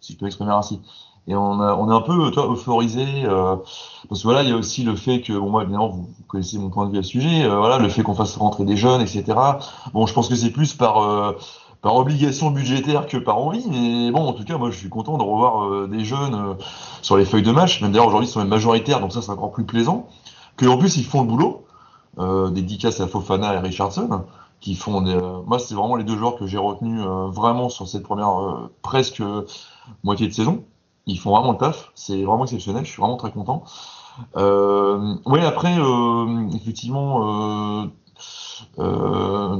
si 0.00 0.14
je 0.14 0.18
peux 0.18 0.24
m'exprimer 0.24 0.50
ainsi 0.50 0.80
et 1.28 1.34
on, 1.36 1.60
a, 1.60 1.74
on 1.74 1.90
est 1.90 1.94
un 1.94 2.00
peu 2.00 2.30
toi 2.30 2.48
euphorisé 2.50 3.04
euh, 3.24 3.56
parce 4.08 4.22
que 4.22 4.26
voilà 4.26 4.42
il 4.42 4.48
y 4.48 4.52
a 4.52 4.56
aussi 4.56 4.82
le 4.82 4.96
fait 4.96 5.20
que 5.20 5.34
bon 5.34 5.50
moi 5.50 5.62
évidemment 5.62 5.88
vous, 5.88 6.08
connaissez 6.26 6.58
mon 6.58 6.70
point 6.70 6.86
de 6.86 6.92
vue 6.92 6.98
à 6.98 7.02
ce 7.02 7.10
sujet 7.10 7.44
euh, 7.44 7.58
voilà 7.58 7.78
le 7.78 7.88
fait 7.90 8.02
qu'on 8.02 8.14
fasse 8.14 8.36
rentrer 8.38 8.64
des 8.64 8.76
jeunes 8.76 9.02
etc 9.02 9.24
bon 9.92 10.06
je 10.06 10.14
pense 10.14 10.28
que 10.28 10.34
c'est 10.34 10.50
plus 10.50 10.72
par 10.72 11.02
euh, 11.02 11.32
par 11.82 11.96
obligation 11.96 12.50
budgétaire 12.50 13.06
que 13.06 13.18
par 13.18 13.36
envie 13.38 13.64
mais 13.68 14.10
bon 14.10 14.26
en 14.26 14.32
tout 14.32 14.44
cas 14.44 14.56
moi 14.56 14.70
je 14.70 14.78
suis 14.78 14.88
content 14.88 15.18
de 15.18 15.22
revoir 15.22 15.86
des 15.86 16.04
jeunes 16.04 16.56
sur 17.02 17.16
les 17.16 17.24
feuilles 17.24 17.44
de 17.44 17.52
match. 17.52 17.80
Même 17.82 17.92
d'ailleurs 17.92 18.08
aujourd'hui 18.08 18.26
ils 18.26 18.32
sont 18.32 18.40
même 18.40 18.48
majoritaires 18.48 18.98
donc 18.98 19.12
ça 19.12 19.22
c'est 19.22 19.30
encore 19.30 19.52
plus 19.52 19.64
plaisant. 19.64 20.08
Que 20.56 20.66
en 20.66 20.76
plus 20.76 20.96
ils 20.96 21.04
font 21.04 21.20
le 21.20 21.28
boulot 21.28 21.66
euh, 22.18 22.50
dédicace 22.50 23.00
à 23.00 23.06
Fofana 23.06 23.54
et 23.54 23.58
Richardson 23.58 24.24
qui 24.58 24.74
font 24.74 25.02
des, 25.02 25.16
moi 25.46 25.60
c'est 25.60 25.76
vraiment 25.76 25.94
les 25.94 26.02
deux 26.02 26.16
joueurs 26.16 26.34
que 26.34 26.48
j'ai 26.48 26.58
retenus 26.58 27.00
vraiment 27.28 27.68
sur 27.68 27.86
cette 27.86 28.02
première 28.02 28.70
presque 28.82 29.22
moitié 30.02 30.26
de 30.26 30.32
saison 30.32 30.64
ils 31.08 31.18
font 31.18 31.30
vraiment 31.30 31.52
le 31.52 31.58
taf. 31.58 31.90
C'est 31.94 32.22
vraiment 32.22 32.44
exceptionnel. 32.44 32.84
Je 32.84 32.90
suis 32.90 33.00
vraiment 33.00 33.16
très 33.16 33.32
content. 33.32 33.64
Euh, 34.36 35.14
oui, 35.26 35.40
après, 35.40 35.76
euh, 35.78 36.48
effectivement, 36.54 37.88
euh, 38.78 39.56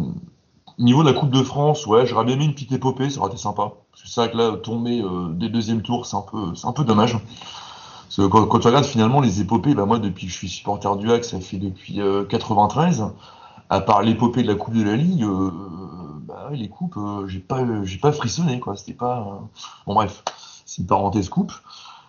niveau 0.79 1.03
de 1.03 1.09
la 1.09 1.15
Coupe 1.15 1.31
de 1.31 1.43
France, 1.43 1.87
ouais, 1.87 2.07
j'aurais 2.07 2.25
bien 2.25 2.37
mis 2.37 2.45
une 2.45 2.55
petite 2.55 2.73
épopée, 2.73 3.11
ça 3.11 3.21
aurait 3.21 3.31
été 3.31 3.39
sympa. 3.39 3.73
C'est 3.95 4.21
vrai 4.21 4.31
que 4.31 4.37
là, 4.37 4.57
tomber 4.57 5.03
des 5.33 5.49
deuxièmes 5.49 5.83
tours, 5.83 6.07
c'est 6.07 6.17
un 6.17 6.23
peu, 6.23 6.55
c'est 6.55 6.67
un 6.67 6.73
peu 6.73 6.85
dommage. 6.85 7.15
Parce 7.15 8.17
que 8.17 8.27
quand, 8.27 8.59
tu 8.59 8.67
regardes 8.67 8.85
finalement 8.85 9.21
les 9.21 9.41
épopées, 9.41 9.75
bah 9.75 9.87
moi, 9.87 9.99
depuis 9.99 10.27
que 10.27 10.33
je 10.33 10.39
suis 10.39 10.49
supporter 10.49 10.97
du 10.97 11.11
HAC, 11.11 11.25
ça 11.25 11.41
fait 11.41 11.59
depuis 11.59 12.01
93. 12.29 13.07
À 13.71 13.81
part 13.81 14.03
l'épopée 14.03 14.43
de 14.43 14.49
la 14.49 14.55
Coupe 14.55 14.75
de 14.75 14.83
la 14.83 14.97
Ligue, 14.97 15.27
bah, 16.23 16.49
les 16.53 16.69
coupes, 16.69 16.99
j'ai 17.27 17.41
pas, 17.41 17.61
pas 18.01 18.13
frissonné, 18.13 18.61
quoi. 18.61 18.77
C'était 18.77 18.95
pas. 18.95 19.41
Bon, 19.87 19.95
bref 19.95 20.23
c'est 20.69 20.83
une 20.83 20.87
parenthèse 20.87 21.31
coupe. 21.31 21.53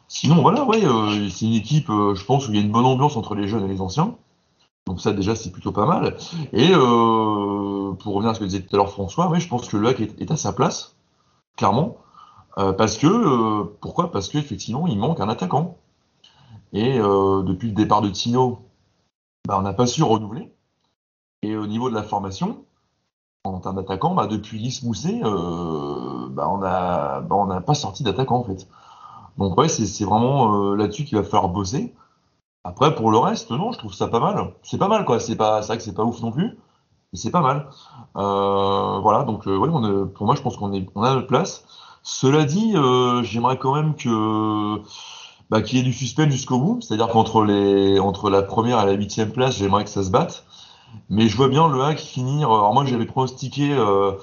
Sinon, 0.10 0.42
voilà, 0.42 0.66
ouais, 0.66 0.84
euh, 0.86 1.30
c'est 1.30 1.46
une 1.46 1.54
équipe, 1.54 1.90
euh, 1.90 2.14
je 2.14 2.26
pense, 2.26 2.48
où 2.48 2.52
il 2.52 2.58
y 2.58 2.60
a 2.60 2.62
une 2.62 2.72
bonne 2.72 2.86
ambiance 2.86 3.16
entre 3.16 3.34
les 3.34 3.48
jeunes 3.48 3.64
et 3.64 3.70
les 3.70 3.80
anciens. 3.80 4.18
Donc 4.86 5.00
ça, 5.00 5.14
déjà, 5.14 5.34
c'est 5.34 5.52
plutôt 5.52 5.72
pas 5.72 5.86
mal. 5.86 6.18
Et 6.52 6.72
euh, 6.74 7.94
pour 7.94 8.16
revenir 8.16 8.32
à 8.32 8.34
ce 8.34 8.40
que 8.40 8.46
disait 8.46 8.62
tout 8.62 8.76
à 8.76 8.78
l'heure 8.78 8.92
François, 8.92 9.30
ouais, 9.30 9.40
je 9.40 9.48
pense 9.48 9.68
que 9.68 9.78
le 9.78 9.88
hack 9.88 10.02
est, 10.02 10.32
à 10.32 10.36
sa 10.36 10.52
place, 10.52 10.96
clairement. 11.56 11.98
parce 12.56 12.98
que, 12.98 13.64
pourquoi? 13.80 14.12
Parce 14.12 14.28
qu'effectivement, 14.28 14.88
il 14.88 14.98
manque 14.98 15.22
un 15.22 15.30
attaquant. 15.30 15.78
Et 16.74 16.98
depuis 16.98 17.70
le 17.70 17.74
départ 17.74 18.02
de 18.02 18.10
Tino, 18.10 18.60
bah, 19.48 19.58
on 19.60 19.62
n'a 19.62 19.74
pas 19.74 19.88
su 19.88 20.04
renouveler. 20.04 20.52
Et 21.44 21.56
au 21.56 21.68
niveau 21.68 21.90
de 21.90 21.96
la 21.96 22.04
formation, 22.04 22.66
en 23.44 23.60
termes 23.60 23.78
d'attaquant, 23.78 24.14
bah, 24.14 24.28
depuis 24.28 24.60
Lys 24.60 24.84
Mousset, 24.84 25.22
euh, 25.24 26.28
bah, 26.30 26.50
on 26.50 26.58
n'a 26.58 27.22
bah, 27.22 27.36
on 27.36 27.62
pas 27.62 27.74
sorti 27.74 28.04
d'attaquant 28.04 28.40
en 28.40 28.44
fait. 28.44 28.68
Donc 29.38 29.58
ouais, 29.58 29.70
c'est 29.70 30.04
vraiment 30.04 30.72
euh, 30.72 30.76
là-dessus 30.76 31.06
qu'il 31.06 31.18
va 31.18 31.24
falloir 31.24 31.50
bosser. 31.50 31.94
Après, 32.66 32.94
pour 32.96 33.12
le 33.12 33.18
reste, 33.18 33.52
non, 33.52 33.72
je 33.72 33.78
trouve 33.78 33.94
ça 33.94 34.08
pas 34.08 34.20
mal. 34.20 34.54
C'est 34.64 34.78
pas 34.78 34.90
mal, 34.90 35.06
quoi. 35.06 35.20
C'est 35.20 35.38
pas, 35.38 35.62
vrai 35.62 35.78
que 35.78 35.84
c'est 35.84 35.96
pas 35.96 36.04
ouf 36.04 36.22
non 36.22 36.32
plus, 36.32 36.58
mais 37.14 37.20
c'est 37.20 37.32
pas 37.32 37.42
mal. 37.42 37.70
Euh, 38.18 39.00
voilà, 39.00 39.24
donc 39.24 39.46
ouais, 39.46 39.70
pour 40.14 40.26
moi, 40.26 40.36
je 40.36 40.42
pense 40.42 40.58
qu'on 40.58 40.72
on 40.96 41.04
a 41.04 41.14
notre 41.14 41.28
place. 41.28 41.64
Cela 42.04 42.44
dit, 42.46 42.74
j'aimerais 43.24 43.58
quand 43.58 43.76
même 43.76 43.96
que 43.96 44.82
bah, 45.50 45.62
qu'il 45.62 45.78
y 45.78 45.82
ait 45.82 45.86
du 45.86 45.94
suspense 45.94 46.32
jusqu'au 46.32 46.60
bout. 46.60 46.82
C'est-à-dire 46.82 47.08
qu'entre 47.08 47.48
entre 48.02 48.30
la 48.30 48.42
première 48.42 48.82
et 48.82 48.86
la 48.86 48.94
huitième 48.94 49.32
place, 49.32 49.56
j'aimerais 49.56 49.86
que 49.86 49.90
ça 49.90 50.04
se 50.04 50.12
batte. 50.12 50.46
Mais 51.10 51.28
je 51.28 51.36
vois 51.36 51.50
bien 51.50 51.68
le 51.68 51.82
hack 51.82 52.00
finir. 52.00 52.50
Alors 52.52 52.74
moi 52.74 52.86
j'avais 52.86 53.06
pronostiqué, 53.06 53.74
euh, 53.74 54.14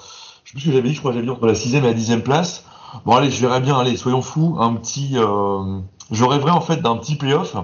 je 0.43 0.49
sais 0.49 0.53
plus 0.53 0.61
ce 0.61 0.65
que 0.65 0.71
j'avais 0.71 0.89
dit, 0.89 0.95
je 0.95 0.99
crois 0.99 1.11
que 1.11 1.15
j'avais 1.15 1.25
dit 1.25 1.31
entre 1.31 1.45
la 1.45 1.55
sixième 1.55 1.83
et 1.83 1.87
la 1.87 1.93
dixième 1.93 2.23
place. 2.23 2.65
Bon 3.05 3.15
allez, 3.15 3.29
je 3.29 3.41
verrais 3.41 3.59
bien, 3.59 3.77
allez, 3.77 3.97
soyons 3.97 4.21
fous, 4.21 4.57
un 4.59 4.73
petit... 4.75 5.11
Euh, 5.15 5.79
je 6.11 6.23
rêverais 6.23 6.51
en 6.51 6.61
fait 6.61 6.77
d'un 6.77 6.95
petit 6.97 7.15
playoff 7.15 7.55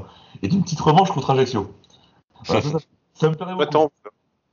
et 0.41 0.47
d'une 0.47 0.63
petite 0.63 0.81
revanche 0.81 1.11
contre 1.11 1.31
Ajaccio. 1.31 1.71
ça, 2.43 2.57
me 2.57 3.35
plairait 3.35 3.55
beaucoup. 3.55 3.89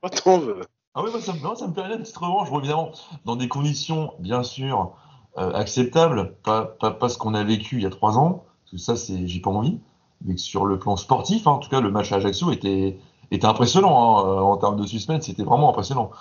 Attends, 0.03 0.39
veux. 0.39 0.61
Ah 0.93 1.03
oui, 1.03 1.09
ça, 1.21 1.33
non, 1.41 1.55
ça 1.55 1.67
me 1.67 1.73
plairait 1.73 1.95
une 1.95 2.01
petite 2.01 2.17
revanche, 2.17 2.49
évidemment, 2.51 2.91
dans 3.25 3.35
des 3.35 3.47
conditions, 3.47 4.13
bien 4.19 4.43
sûr, 4.43 4.91
euh, 5.37 5.53
acceptables, 5.53 6.35
pas, 6.43 6.65
pas, 6.65 6.91
pas 6.91 7.07
ce 7.07 7.17
qu'on 7.17 7.33
a 7.33 7.43
vécu 7.43 7.77
il 7.77 7.83
y 7.83 7.85
a 7.85 7.89
trois 7.89 8.17
ans, 8.17 8.43
parce 8.63 8.71
que 8.71 8.77
ça, 8.77 8.95
c'est, 8.95 9.25
j'ai 9.27 9.39
pas 9.39 9.51
envie, 9.51 9.79
mais 10.25 10.35
sur 10.35 10.65
le 10.65 10.79
plan 10.79 10.97
sportif, 10.97 11.47
hein, 11.47 11.51
en 11.51 11.59
tout 11.59 11.69
cas, 11.69 11.79
le 11.79 11.91
match 11.91 12.11
à 12.11 12.17
Ajaccio 12.17 12.51
était, 12.51 12.97
était 13.31 13.45
impressionnant 13.45 14.17
hein, 14.17 14.25
euh, 14.25 14.39
en 14.39 14.57
termes 14.57 14.79
de 14.79 14.85
suspense, 14.85 15.25
c'était 15.25 15.43
vraiment 15.43 15.69
impressionnant. 15.69 16.11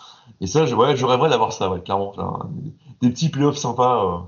Et 0.41 0.47
ça, 0.47 0.65
je, 0.67 0.75
ouais, 0.75 0.97
je 0.97 1.05
rêverais 1.05 1.29
d'avoir 1.29 1.53
ça, 1.53 1.71
ouais, 1.71 1.81
clairement, 1.81 2.15
des, 3.01 3.11
petits 3.11 3.29
playoffs 3.29 3.59
sympas 3.59 4.05
euh, 4.05 4.19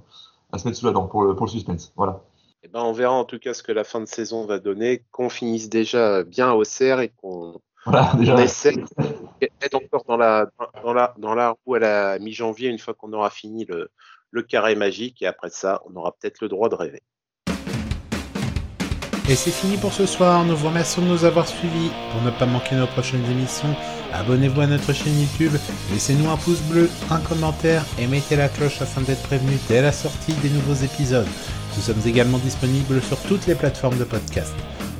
à 0.52 0.58
se 0.58 0.66
mettre 0.66 0.78
sous 0.78 0.86
la 0.86 0.92
dent 0.92 1.06
pour 1.06 1.22
le, 1.22 1.34
pour 1.34 1.46
le 1.46 1.50
suspense, 1.50 1.92
voilà. 1.96 2.22
Eh 2.64 2.68
ben, 2.68 2.80
on 2.82 2.92
verra 2.92 3.14
en 3.14 3.24
tout 3.24 3.38
cas 3.38 3.54
ce 3.54 3.62
que 3.62 3.72
la 3.72 3.84
fin 3.84 4.00
de 4.00 4.06
saison 4.06 4.46
va 4.46 4.58
donner, 4.58 5.02
qu'on 5.10 5.28
finisse 5.28 5.68
déjà 5.68 6.22
bien 6.22 6.52
au 6.52 6.62
CER 6.64 7.00
et 7.00 7.08
qu'on 7.08 7.60
voilà, 7.84 8.12
essaie 8.40 8.76
d'être 9.40 9.74
encore 9.74 10.04
dans 10.06 10.16
la, 10.16 10.46
dans, 10.84 10.92
la, 10.92 11.14
dans 11.18 11.34
la 11.34 11.56
roue 11.64 11.74
à 11.74 11.80
la 11.80 12.18
mi-janvier 12.20 12.68
une 12.68 12.78
fois 12.78 12.94
qu'on 12.94 13.12
aura 13.12 13.30
fini 13.30 13.64
le, 13.64 13.90
le 14.30 14.42
carré 14.42 14.76
magique 14.76 15.22
et 15.22 15.26
après 15.26 15.50
ça, 15.50 15.82
on 15.86 15.96
aura 15.96 16.12
peut-être 16.12 16.40
le 16.40 16.48
droit 16.48 16.68
de 16.68 16.74
rêver. 16.74 17.02
Et 19.28 19.36
c'est 19.36 19.52
fini 19.52 19.76
pour 19.76 19.92
ce 19.92 20.04
soir, 20.04 20.44
nous 20.44 20.56
vous 20.56 20.66
remercions 20.66 21.00
de 21.00 21.06
nous 21.06 21.24
avoir 21.24 21.46
suivis. 21.46 21.90
Pour 22.10 22.22
ne 22.22 22.30
pas 22.30 22.46
manquer 22.46 22.74
nos 22.74 22.88
prochaines 22.88 23.24
émissions, 23.30 23.74
abonnez-vous 24.12 24.60
à 24.60 24.66
notre 24.66 24.92
chaîne 24.92 25.18
YouTube, 25.20 25.52
laissez-nous 25.92 26.28
un 26.28 26.36
pouce 26.36 26.60
bleu, 26.62 26.90
un 27.08 27.18
commentaire 27.18 27.84
et 27.98 28.06
mettez 28.08 28.34
la 28.34 28.48
cloche 28.48 28.82
afin 28.82 29.00
d'être 29.02 29.22
prévenu 29.22 29.56
dès 29.68 29.80
la 29.80 29.92
sortie 29.92 30.34
des 30.42 30.50
nouveaux 30.50 30.74
épisodes. 30.74 31.26
Nous 31.76 31.82
sommes 31.82 32.02
également 32.04 32.38
disponibles 32.38 33.00
sur 33.00 33.16
toutes 33.20 33.46
les 33.46 33.54
plateformes 33.54 33.96
de 33.96 34.04
podcast. 34.04 34.52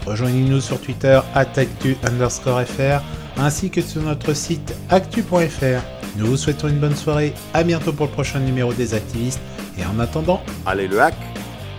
Rejoignez-nous 0.06 0.60
sur 0.60 0.80
Twitter 0.80 1.20
actu 1.34 1.96
underscore 2.04 2.62
fr 2.62 3.02
ainsi 3.38 3.70
que 3.70 3.80
sur 3.80 4.02
notre 4.02 4.34
site 4.34 4.74
actu.fr. 4.88 5.82
Nous 6.16 6.26
vous 6.26 6.36
souhaitons 6.36 6.68
une 6.68 6.78
bonne 6.78 6.96
soirée, 6.96 7.34
à 7.54 7.64
bientôt 7.64 7.92
pour 7.92 8.06
le 8.06 8.12
prochain 8.12 8.40
numéro 8.40 8.72
des 8.72 8.94
activistes 8.94 9.40
et 9.78 9.84
en 9.84 9.98
attendant, 9.98 10.42
allez 10.66 10.86
le 10.86 11.00
hack 11.00 11.14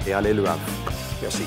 et 0.08 0.14
allez 0.14 0.34
le 0.34 0.46
hack. 0.46 0.60
Merci. 1.22 1.44